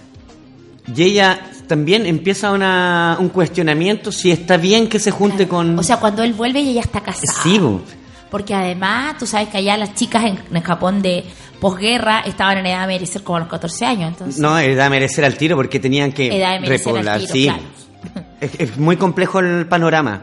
Y 0.94 1.02
ella 1.02 1.40
también 1.68 2.06
empieza 2.06 2.50
una, 2.50 3.16
un 3.20 3.28
cuestionamiento 3.28 4.10
si 4.10 4.30
está 4.30 4.56
bien 4.56 4.88
que 4.88 4.98
se 4.98 5.10
junte 5.10 5.46
con... 5.46 5.78
O 5.78 5.82
sea, 5.82 5.98
cuando 5.98 6.22
él 6.22 6.32
vuelve 6.32 6.60
ella 6.60 6.72
ya 6.72 6.80
está 6.80 7.00
casada. 7.00 7.32
sí, 7.42 7.58
bo. 7.58 7.80
Porque 8.30 8.54
además, 8.54 9.18
tú 9.18 9.26
sabes 9.26 9.48
que 9.48 9.58
allá 9.58 9.76
las 9.76 9.94
chicas 9.94 10.24
en, 10.24 10.38
en 10.56 10.62
Japón 10.62 11.02
de 11.02 11.22
posguerra 11.60 12.20
estaban 12.20 12.58
en 12.58 12.66
edad 12.66 12.80
de 12.82 12.86
merecer 12.94 13.22
como 13.22 13.36
a 13.36 13.40
los 13.40 13.48
14 13.48 13.84
años. 13.84 14.08
Entonces, 14.08 14.40
No, 14.40 14.58
edad 14.58 14.84
de 14.84 14.90
merecer 14.90 15.24
al 15.24 15.36
tiro 15.36 15.54
porque 15.54 15.78
tenían 15.78 16.12
que 16.12 16.28
Edad 16.36 16.52
de 16.52 16.56
al 16.56 16.66
repoblar. 16.66 17.20
tiro, 17.20 17.32
sí. 17.32 17.44
claro. 17.44 17.62
Es, 18.40 18.50
es 18.58 18.76
muy 18.78 18.96
complejo 18.96 19.38
el 19.38 19.66
panorama 19.68 20.22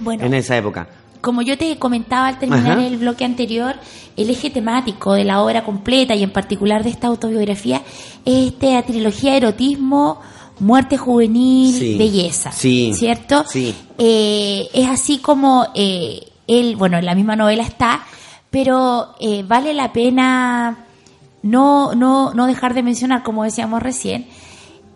bueno, 0.00 0.24
en 0.24 0.34
esa 0.34 0.56
época. 0.56 0.86
Como 1.20 1.42
yo 1.42 1.56
te 1.58 1.76
comentaba 1.78 2.28
al 2.28 2.38
terminar 2.38 2.78
Ajá. 2.78 2.86
el 2.86 2.96
bloque 2.98 3.24
anterior, 3.24 3.74
el 4.16 4.30
eje 4.30 4.50
temático 4.50 5.14
de 5.14 5.24
la 5.24 5.42
obra 5.42 5.64
completa 5.64 6.14
y 6.14 6.22
en 6.22 6.30
particular 6.30 6.84
de 6.84 6.90
esta 6.90 7.08
autobiografía 7.08 7.82
es 8.24 8.52
esta 8.52 8.82
trilogía 8.82 9.32
de 9.32 9.36
erotismo, 9.38 10.20
muerte 10.58 10.96
juvenil, 10.96 11.74
Sí. 11.78 11.98
belleza. 11.98 12.52
Sí. 12.52 12.92
¿Cierto? 12.94 13.44
Sí. 13.48 13.74
Eh, 13.98 14.68
es 14.72 14.88
así 14.88 15.18
como 15.18 15.66
eh, 15.74 16.28
él, 16.46 16.76
bueno, 16.76 16.98
en 16.98 17.04
la 17.06 17.14
misma 17.14 17.36
novela 17.36 17.62
está, 17.62 18.04
pero 18.50 19.14
eh, 19.20 19.44
vale 19.46 19.74
la 19.74 19.92
pena 19.92 20.84
no, 21.42 21.94
no, 21.94 22.32
no 22.34 22.46
dejar 22.46 22.74
de 22.74 22.82
mencionar, 22.82 23.22
como 23.22 23.44
decíamos 23.44 23.82
recién, 23.82 24.26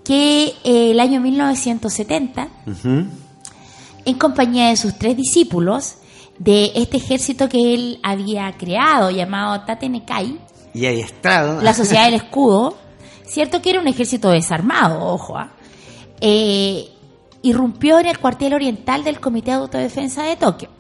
que 0.05 0.55
eh, 0.65 0.91
el 0.93 1.01
año 1.01 1.21
1970 1.21 2.49
Ujú. 2.67 3.05
en 4.05 4.15
compañía 4.19 4.69
de 4.71 4.77
sus 4.77 4.97
tres 4.99 5.17
discípulos 5.17 5.97
de 6.41 6.73
este 6.75 6.97
ejército 6.97 7.49
que 7.51 7.75
él 7.75 8.01
había 8.03 8.51
creado 8.57 9.11
llamado 9.11 9.61
Tatenekai, 9.67 10.41
Y 10.73 10.87
ahí 10.87 11.01
estrado. 11.01 11.61
la 11.61 11.75
Sociedad 11.75 12.07
del 12.07 12.15
Escudo, 12.23 12.77
cierto 13.27 13.61
que 13.61 13.71
era 13.71 13.81
un 13.81 13.87
ejército 13.89 14.31
desarmado, 14.31 15.05
ojo, 15.07 15.37
¿ah? 15.37 15.53
Eh, 16.21 16.89
irrumpió 17.43 17.99
en 17.99 18.07
el 18.07 18.19
cuartel 18.19 18.55
oriental 18.55 19.05
del 19.05 19.21
Comité 19.21 19.51
de 19.51 19.59
Autodefensa 19.59 20.23
de 20.25 20.37
Tokio. 20.37 20.71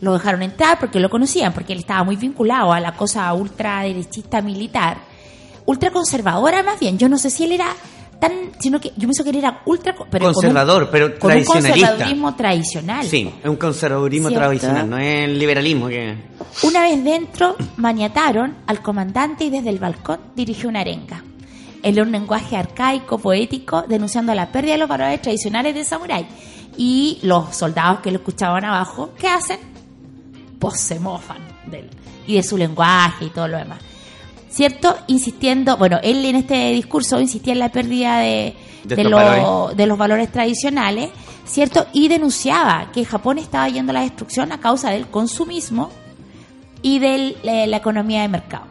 Lo 0.00 0.14
dejaron 0.14 0.42
entrar 0.42 0.80
porque 0.80 0.98
lo 0.98 1.08
conocían, 1.08 1.52
porque 1.52 1.72
él 1.72 1.78
estaba 1.78 2.02
muy 2.02 2.16
vinculado 2.16 2.72
a 2.72 2.80
la 2.80 2.92
cosa 2.96 3.32
ultraderechista 3.34 4.40
militar, 4.42 4.98
ultraconservadora 5.64 6.64
más 6.64 6.80
bien. 6.80 6.98
Yo 6.98 7.08
no 7.08 7.18
sé 7.18 7.30
si 7.30 7.44
él 7.44 7.52
era 7.52 7.68
tan, 8.22 8.52
sino 8.60 8.80
que 8.80 8.90
yo 8.90 9.00
pienso 9.00 9.24
que 9.24 9.30
él 9.30 9.36
era 9.36 9.62
ultra 9.66 9.94
pero 10.08 10.26
con 10.26 10.28
un- 10.28 10.34
Conservador, 10.34 10.88
pero 10.92 11.18
con 11.18 11.32
un 11.32 11.44
conservadurismo 11.44 12.34
tradicional. 12.36 13.04
Sí, 13.04 13.28
es 13.42 13.50
un 13.50 13.56
conservadurismo 13.56 14.28
¿Cierto? 14.28 14.46
tradicional, 14.46 14.88
no 14.88 14.96
es 14.96 15.24
el 15.24 15.38
liberalismo 15.40 15.88
que... 15.88 16.16
Una 16.62 16.82
vez 16.82 17.02
dentro, 17.02 17.56
maniataron 17.78 18.54
al 18.68 18.80
comandante 18.80 19.44
y 19.44 19.50
desde 19.50 19.70
el 19.70 19.78
balcón 19.80 20.20
dirigió 20.36 20.68
una 20.68 20.80
arenga. 20.82 21.24
En 21.82 22.00
un 22.00 22.12
lenguaje 22.12 22.56
arcaico, 22.56 23.18
poético, 23.18 23.82
denunciando 23.88 24.32
la 24.34 24.52
pérdida 24.52 24.74
de 24.74 24.78
los 24.78 24.88
valores 24.88 25.20
tradicionales 25.20 25.74
del 25.74 25.84
samurái. 25.84 26.24
Y 26.76 27.18
los 27.22 27.56
soldados 27.56 27.98
que 28.00 28.12
lo 28.12 28.18
escuchaban 28.18 28.64
abajo, 28.64 29.10
¿qué 29.18 29.26
hacen? 29.26 29.58
Pues 30.60 30.80
se 30.80 31.00
mofan 31.00 31.38
de 31.66 31.80
él 31.80 31.90
y 32.28 32.36
de 32.36 32.42
su 32.44 32.56
lenguaje 32.56 33.24
y 33.24 33.30
todo 33.30 33.48
lo 33.48 33.58
demás. 33.58 33.80
¿Cierto? 34.52 34.94
Insistiendo, 35.06 35.78
bueno, 35.78 35.98
él 36.02 36.22
en 36.26 36.36
este 36.36 36.72
discurso 36.72 37.18
insistía 37.18 37.54
en 37.54 37.58
la 37.58 37.70
pérdida 37.70 38.18
de, 38.18 38.54
De 38.84 38.96
de 38.96 39.04
lo- 39.04 39.72
de 39.74 39.86
los 39.86 39.96
valores 39.96 40.30
tradicionales, 40.30 41.08
¿cierto? 41.46 41.86
Y 41.94 42.08
denunciaba 42.08 42.90
que 42.92 43.04
Japón 43.06 43.38
estaba 43.38 43.68
yendo 43.70 43.90
a 43.92 43.94
la 43.94 44.00
destrucción 44.02 44.52
a 44.52 44.60
causa 44.60 44.90
del 44.90 45.06
consumismo 45.08 45.88
y 46.82 46.98
de 46.98 47.34
la 47.44 47.76
economía 47.78 48.20
de 48.22 48.28
mercado. 48.28 48.66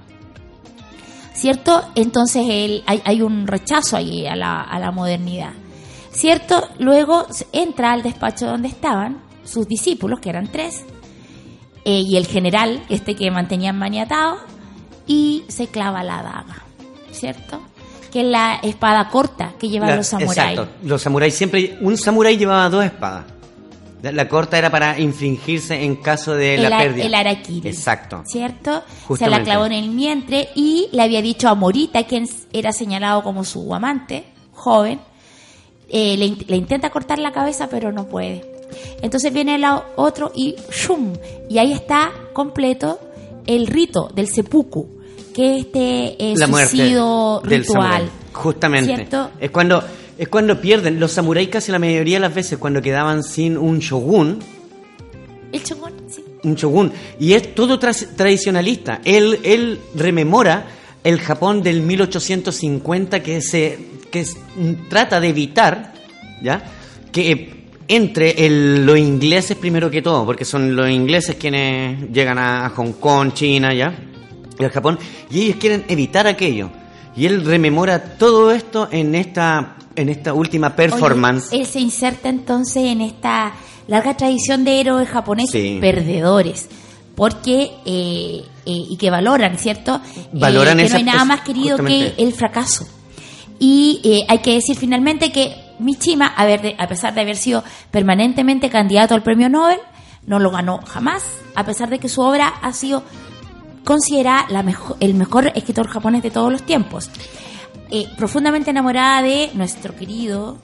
¿Cierto? 1.33 1.81
Entonces 1.95 2.45
él, 2.47 2.83
hay, 2.85 3.01
hay 3.05 3.21
un 3.21 3.47
rechazo 3.47 3.97
ahí 3.97 4.27
a 4.27 4.35
la, 4.35 4.61
a 4.61 4.77
la 4.79 4.91
modernidad. 4.91 5.53
¿Cierto? 6.11 6.67
Luego 6.77 7.25
entra 7.53 7.93
al 7.93 8.03
despacho 8.03 8.45
donde 8.45 8.67
estaban 8.67 9.21
sus 9.45 9.67
discípulos, 9.67 10.19
que 10.19 10.29
eran 10.29 10.51
tres, 10.51 10.83
eh, 11.85 12.03
y 12.05 12.17
el 12.17 12.27
general, 12.27 12.83
este 12.89 13.15
que 13.15 13.31
mantenían 13.31 13.79
maniatado, 13.79 14.37
y 15.11 15.43
se 15.49 15.67
clava 15.67 16.03
la 16.03 16.23
daga. 16.23 16.63
¿Cierto? 17.11 17.59
Que 18.11 18.21
es 18.21 18.27
la 18.27 18.59
espada 18.63 19.09
corta 19.09 19.53
que 19.59 19.67
llevan 19.69 19.89
La- 19.89 19.95
los 19.97 20.07
samuráis. 20.07 20.57
Exacto, 20.59 20.67
los 20.83 21.01
samuráis 21.01 21.33
siempre... 21.33 21.77
Un 21.81 21.97
samurái 21.97 22.37
llevaba 22.37 22.69
dos 22.69 22.85
espadas. 22.85 23.25
La, 24.01 24.27
corta 24.27 24.57
era 24.57 24.69
para 24.71 24.97
infringirse 24.99 25.83
en 25.83 25.97
caso 25.97 26.33
de 26.33 26.57
la 26.57 26.77
pérdida. 26.79 27.05
el 27.05 27.13
araquiri. 27.13 27.69
Exacto. 27.69 28.23
¿Cierto? 28.25 28.71
Se 28.71 28.79
la 28.79 29.05
Justamente. 29.07 29.43
clavó 29.43 29.65
en 29.67 29.73
el 29.73 29.89
vientre 29.91 30.49
y 30.55 30.87
le 30.91 31.03
había 31.03 31.21
dicho 31.21 31.47
a 31.49 31.53
Morita, 31.55 32.03
quien 32.05 32.27
era 32.51 32.71
señalado 32.71 33.21
como 33.21 33.43
su 33.43 33.75
amante, 33.75 34.23
joven, 34.53 34.99
eh, 35.89 36.15
le, 36.17 36.29
le 36.47 36.55
intenta 36.57 36.89
cortar 36.89 37.19
la 37.19 37.31
cabeza, 37.31 37.67
pero 37.69 37.91
no 37.91 38.07
puede. 38.07 38.43
Entonces 39.03 39.31
viene 39.31 39.55
el 39.55 39.65
otro 39.97 40.31
y 40.33 40.55
¡shum! 40.71 41.13
Y 41.49 41.59
ahí 41.59 41.71
está 41.73 42.11
completo 42.33 42.99
el 43.45 43.67
rito 43.67 44.09
del 44.15 44.27
seppuku, 44.29 45.00
que 45.31 45.57
es 45.57 45.65
este 45.65 46.15
eh, 46.31 46.33
la 46.37 46.47
suicidio 46.47 47.41
del 47.43 47.61
ritual. 47.61 47.83
samurái. 47.83 48.09
Justamente. 48.33 48.95
¿Cierto? 48.95 49.31
Es 49.39 49.51
cuando 49.51 49.83
es 50.17 50.27
cuando 50.27 50.59
pierden 50.61 50.99
los 50.99 51.11
samuráis 51.11 51.49
casi 51.49 51.71
la 51.71 51.79
mayoría 51.79 52.17
de 52.17 52.21
las 52.21 52.33
veces 52.35 52.57
cuando 52.59 52.81
quedaban 52.81 53.23
sin 53.23 53.57
un 53.57 53.79
shogun, 53.79 54.39
El 55.51 55.61
shogun, 55.63 55.91
sí. 56.07 56.23
un 56.43 56.55
shogun 56.55 56.91
y 57.19 57.33
es 57.33 57.53
todo 57.55 57.77
tradicionalista. 57.79 59.01
Él 59.03 59.39
él 59.43 59.79
rememora 59.95 60.67
el 61.03 61.19
Japón 61.19 61.63
del 61.63 61.81
1850 61.81 63.21
que 63.23 63.41
se 63.41 63.79
que 64.11 64.21
s- 64.21 64.37
trata 64.89 65.19
de 65.19 65.29
evitar, 65.29 65.93
¿ya? 66.43 66.63
Que 67.11 67.61
entre 67.87 68.45
el- 68.45 68.85
los 68.85 68.97
ingleses 68.97 69.57
primero 69.57 69.89
que 69.91 70.01
todo, 70.01 70.25
porque 70.25 70.45
son 70.45 70.75
los 70.75 70.89
ingleses 70.89 71.35
quienes 71.35 72.09
llegan 72.11 72.37
a, 72.37 72.65
a 72.65 72.69
Hong 72.69 72.93
Kong, 72.93 73.33
China, 73.33 73.73
¿ya? 73.73 73.93
Japón, 74.69 74.99
y 75.31 75.41
ellos 75.45 75.55
quieren 75.59 75.85
evitar 75.87 76.27
aquello. 76.27 76.69
Y 77.15 77.25
él 77.25 77.43
rememora 77.43 78.17
todo 78.17 78.51
esto 78.51 78.87
en 78.91 79.15
esta, 79.15 79.75
en 79.95 80.09
esta 80.09 80.33
última 80.33 80.75
performance. 80.75 81.49
Oye, 81.51 81.61
él 81.61 81.67
se 81.67 81.79
inserta 81.79 82.29
entonces 82.29 82.83
en 82.85 83.01
esta 83.01 83.53
larga 83.87 84.15
tradición 84.15 84.63
de 84.63 84.79
héroes 84.79 85.09
japoneses 85.09 85.51
Sí. 85.51 85.77
perdedores. 85.81 86.69
Porque, 87.15 87.71
eh, 87.85 88.43
eh, 88.65 88.85
y 88.89 88.95
que 88.97 89.09
valoran, 89.09 89.57
¿cierto? 89.57 89.99
Valoran 90.31 90.79
Eh, 90.79 90.83
que 90.83 90.89
no 90.89 90.95
hay 90.97 91.03
nada 91.03 91.25
más 91.25 91.41
querido 91.41 91.77
justamente. 91.77 92.15
que 92.15 92.23
el 92.23 92.33
fracaso. 92.33 92.87
Y 93.59 93.99
eh, 94.03 94.19
hay 94.29 94.39
que 94.39 94.53
decir 94.53 94.77
finalmente 94.77 95.31
que 95.31 95.53
Mishima, 95.79 96.27
a, 96.27 96.45
ver, 96.45 96.75
a 96.77 96.87
pesar 96.87 97.13
de 97.13 97.21
haber 97.21 97.35
sido 97.35 97.63
permanentemente 97.91 98.69
candidato 98.69 99.13
al 99.15 99.23
premio 99.23 99.49
Nobel, 99.49 99.79
no 100.25 100.39
lo 100.39 100.51
ganó 100.51 100.79
jamás, 100.87 101.23
a 101.55 101.65
pesar 101.65 101.89
de 101.89 101.99
que 101.99 102.07
su 102.07 102.21
obra 102.21 102.47
ha 102.61 102.71
sido 102.73 103.03
considerada 103.83 104.45
la 104.49 104.63
mejo- 104.63 104.95
el 104.99 105.13
mejor 105.13 105.51
escritor 105.55 105.87
japonés 105.87 106.23
de 106.23 106.31
todos 106.31 106.51
los 106.51 106.63
tiempos. 106.63 107.09
Eh, 107.89 108.07
profundamente 108.17 108.69
enamorada 108.71 109.21
de 109.21 109.51
nuestro 109.53 109.95
querido 109.95 110.57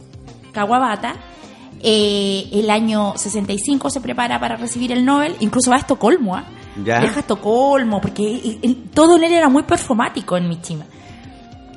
Kawabata, 0.53 1.15
eh, 1.82 2.47
el 2.53 2.70
año 2.70 3.13
65 3.18 3.89
se 3.89 4.01
prepara 4.01 4.39
para 4.39 4.55
recibir 4.55 4.91
el 4.91 5.05
Nobel, 5.05 5.36
incluso 5.41 5.70
va 5.70 5.78
a 5.78 5.80
Estocolmo, 5.80 6.36
¿ah? 6.36 6.45
Ya. 6.84 6.99
viaja 6.99 7.18
a 7.18 7.20
Estocolmo, 7.20 7.99
porque 8.01 8.59
todo 8.93 9.15
en 9.18 9.24
él 9.26 9.34
era 9.34 9.49
muy 9.49 9.63
performático 9.63 10.38
en 10.38 10.47
Mishima. 10.47 10.86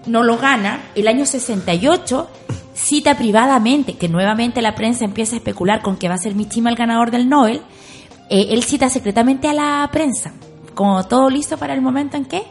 No 0.06 0.22
lo 0.22 0.38
gana, 0.38 0.80
el 0.94 1.08
año 1.08 1.26
68 1.26 2.28
cita 2.74 3.16
privadamente, 3.16 3.94
que 3.98 4.08
nuevamente 4.08 4.62
la 4.62 4.74
prensa 4.74 5.04
empieza 5.04 5.34
a 5.36 5.38
especular 5.38 5.82
con 5.82 5.96
que 5.96 6.08
va 6.08 6.14
a 6.14 6.18
ser 6.18 6.34
Mishima 6.34 6.70
el 6.70 6.76
ganador 6.76 7.10
del 7.10 7.28
Nobel, 7.28 7.60
eh, 8.30 8.46
él 8.50 8.62
cita 8.62 8.88
secretamente 8.88 9.48
a 9.48 9.52
la 9.52 9.88
prensa, 9.92 10.32
como 10.74 11.04
todo 11.04 11.30
listo 11.30 11.56
para 11.56 11.74
el 11.74 11.82
momento 11.82 12.16
en 12.16 12.24
que, 12.24 12.42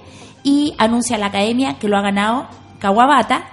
y 0.44 0.74
anuncia 0.78 1.16
a 1.16 1.20
la 1.20 1.28
academia 1.28 1.80
que 1.80 1.88
lo 1.88 1.98
ha 1.98 2.02
ganado 2.02 2.48
Kawabata, 2.80 3.50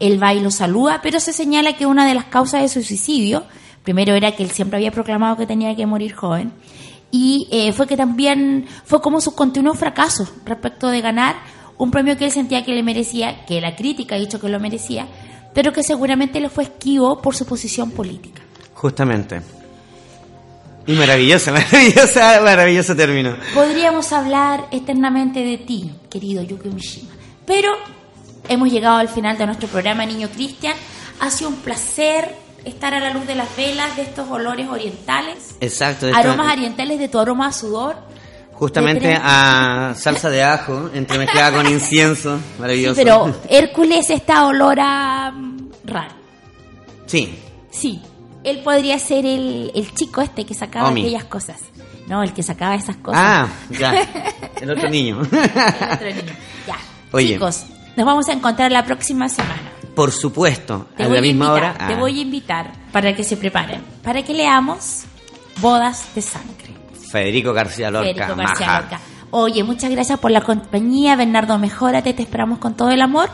Él 0.00 0.22
va 0.22 0.34
y 0.34 0.40
lo 0.40 0.50
saluda, 0.50 1.00
pero 1.02 1.20
se 1.20 1.32
señala 1.32 1.74
que 1.74 1.86
una 1.86 2.06
de 2.06 2.14
las 2.14 2.24
causas 2.24 2.62
de 2.62 2.68
su 2.68 2.82
suicidio, 2.82 3.44
primero 3.82 4.14
era 4.14 4.32
que 4.32 4.42
él 4.42 4.50
siempre 4.50 4.78
había 4.78 4.90
proclamado 4.90 5.36
que 5.36 5.46
tenía 5.46 5.76
que 5.76 5.86
morir 5.86 6.14
joven, 6.14 6.52
y 7.10 7.48
eh, 7.50 7.72
fue 7.72 7.86
que 7.86 7.96
también 7.96 8.66
fue 8.84 9.02
como 9.02 9.20
sus 9.20 9.34
continuos 9.34 9.78
fracasos 9.78 10.32
respecto 10.46 10.88
de 10.88 11.02
ganar 11.02 11.36
un 11.76 11.90
premio 11.90 12.16
que 12.16 12.24
él 12.24 12.30
sentía 12.30 12.64
que 12.64 12.72
le 12.72 12.82
merecía, 12.82 13.44
que 13.44 13.60
la 13.60 13.76
crítica 13.76 14.14
ha 14.14 14.18
dicho 14.18 14.40
que 14.40 14.48
lo 14.48 14.58
merecía, 14.58 15.06
pero 15.52 15.72
que 15.72 15.82
seguramente 15.82 16.40
le 16.40 16.48
fue 16.48 16.64
esquivo 16.64 17.20
por 17.20 17.34
su 17.34 17.44
posición 17.44 17.90
política. 17.90 18.40
Justamente. 18.72 19.42
Y 20.86 20.92
maravillosa, 20.94 21.52
maravillosa, 21.52 22.40
maravilloso 22.42 22.96
término. 22.96 23.36
Podríamos 23.54 24.12
hablar 24.12 24.66
eternamente 24.70 25.40
de 25.44 25.58
ti, 25.58 25.92
querido 26.10 26.42
Yuki 26.42 26.68
Mishima, 26.70 27.10
pero 27.46 27.70
hemos 28.48 28.70
llegado 28.70 28.96
al 28.98 29.08
final 29.08 29.38
de 29.38 29.46
nuestro 29.46 29.68
programa 29.68 30.04
Niño 30.06 30.28
Cristian. 30.28 30.74
Ha 31.20 31.30
sido 31.30 31.50
un 31.50 31.56
placer 31.56 32.34
estar 32.64 32.94
a 32.94 33.00
la 33.00 33.10
luz 33.10 33.26
de 33.26 33.34
las 33.36 33.54
velas, 33.56 33.94
de 33.96 34.02
estos 34.02 34.28
olores 34.28 34.68
orientales, 34.68 35.54
Exacto. 35.60 36.06
esto- 36.08 36.18
aromas 36.18 36.52
orientales 36.52 36.98
de 36.98 37.08
tu 37.08 37.18
aroma 37.18 37.48
a 37.48 37.52
sudor. 37.52 37.96
Justamente 38.52 39.06
de 39.06 39.14
tres- 39.14 39.20
a 39.24 39.94
salsa 39.96 40.30
de 40.30 40.42
ajo, 40.44 40.90
entremezclada 40.94 41.52
con 41.62 41.66
incienso. 41.72 42.36
Sí, 42.56 42.60
Maravilloso. 42.60 42.94
pero 42.96 43.34
Hércules 43.48 44.10
está 44.10 44.46
olor 44.46 44.78
a 44.80 45.30
mm, 45.32 45.68
raro. 45.84 46.14
Sí, 47.06 47.38
Sí, 47.70 48.00
él 48.44 48.60
podría 48.62 48.98
ser 48.98 49.24
el, 49.26 49.70
el 49.74 49.92
chico 49.94 50.20
este 50.22 50.44
que 50.44 50.54
sacaba 50.54 50.88
Omi. 50.88 51.02
aquellas 51.02 51.24
cosas. 51.24 51.58
No, 52.08 52.22
el 52.22 52.32
que 52.32 52.42
sacaba 52.42 52.74
esas 52.74 52.96
cosas. 52.96 53.20
Ah, 53.22 53.48
ya. 53.70 53.94
El 54.60 54.70
otro 54.70 54.90
niño. 54.90 55.22
El 55.22 55.92
otro 55.92 56.06
niño. 56.06 56.32
Ya. 56.66 56.76
Oye. 57.12 57.34
Chicos, 57.34 57.64
nos 57.96 58.04
vamos 58.06 58.28
a 58.28 58.32
encontrar 58.32 58.70
la 58.72 58.84
próxima 58.84 59.28
semana. 59.28 59.62
Por 59.94 60.10
supuesto, 60.10 60.88
Te 60.96 61.04
a 61.04 61.06
voy 61.06 61.16
la 61.16 61.22
misma 61.22 61.46
a 61.46 61.52
hora. 61.52 61.66
invitar, 61.68 61.88
te 61.88 61.94
ah, 61.94 61.98
voy 61.98 62.18
a 62.18 62.22
invitar 62.22 62.72
para 62.92 63.14
que 63.14 63.24
se 63.24 63.36
preparen, 63.36 63.82
para 64.02 64.22
que 64.22 64.34
leamos 64.34 65.02
Bodas 65.60 66.14
de 66.14 66.22
Sangre. 66.22 66.74
Federico 67.10 67.52
García 67.52 67.90
Lorca. 67.90 68.08
Federico 68.12 68.36
García 68.36 68.66
maja. 68.66 68.80
Lorca. 68.80 69.00
Oye, 69.30 69.62
muchas 69.64 69.90
gracias 69.90 70.18
por 70.18 70.30
la 70.30 70.40
compañía, 70.42 71.14
Bernardo, 71.16 71.58
mejórate, 71.58 72.12
te 72.14 72.22
esperamos 72.22 72.58
con 72.58 72.74
todo 72.74 72.90
el 72.90 73.00
amor. 73.00 73.30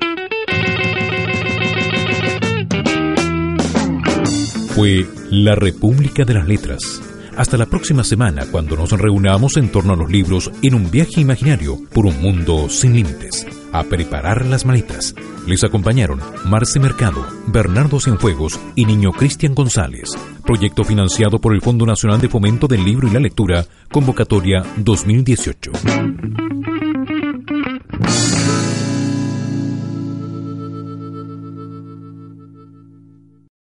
Fue 4.76 5.06
La 5.32 5.56
República 5.56 6.26
de 6.26 6.34
las 6.34 6.48
Letras. 6.48 7.14
Hasta 7.38 7.57
la 7.57 7.65
próxima 7.65 8.03
semana 8.03 8.45
cuando 8.49 8.77
nos 8.77 8.91
reunamos 8.91 9.57
en 9.57 9.69
torno 9.69 9.93
a 9.93 9.97
los 9.97 10.09
libros 10.09 10.49
en 10.61 10.73
un 10.73 10.89
viaje 10.89 11.19
imaginario 11.19 11.77
por 11.93 12.05
un 12.05 12.21
mundo 12.21 12.69
sin 12.69 12.93
límites. 12.93 13.45
A 13.73 13.83
preparar 13.83 14.45
las 14.45 14.65
maletas. 14.65 15.13
Les 15.45 15.63
acompañaron 15.65 16.21
Marce 16.45 16.79
Mercado, 16.79 17.27
Bernardo 17.47 17.99
Cienfuegos 17.99 18.57
y 18.75 18.86
Niño 18.86 19.11
Cristian 19.11 19.53
González. 19.53 20.11
Proyecto 20.45 20.86
financiado 20.86 21.39
por 21.39 21.53
el 21.53 21.61
Fondo 21.61 21.86
Nacional 21.86 22.21
de 22.21 22.29
Fomento 22.29 22.67
del 22.67 22.86
Libro 22.86 23.07
y 23.07 23.11
la 23.11 23.19
Lectura, 23.19 23.65
convocatoria 23.91 24.63
2018. 24.77 25.71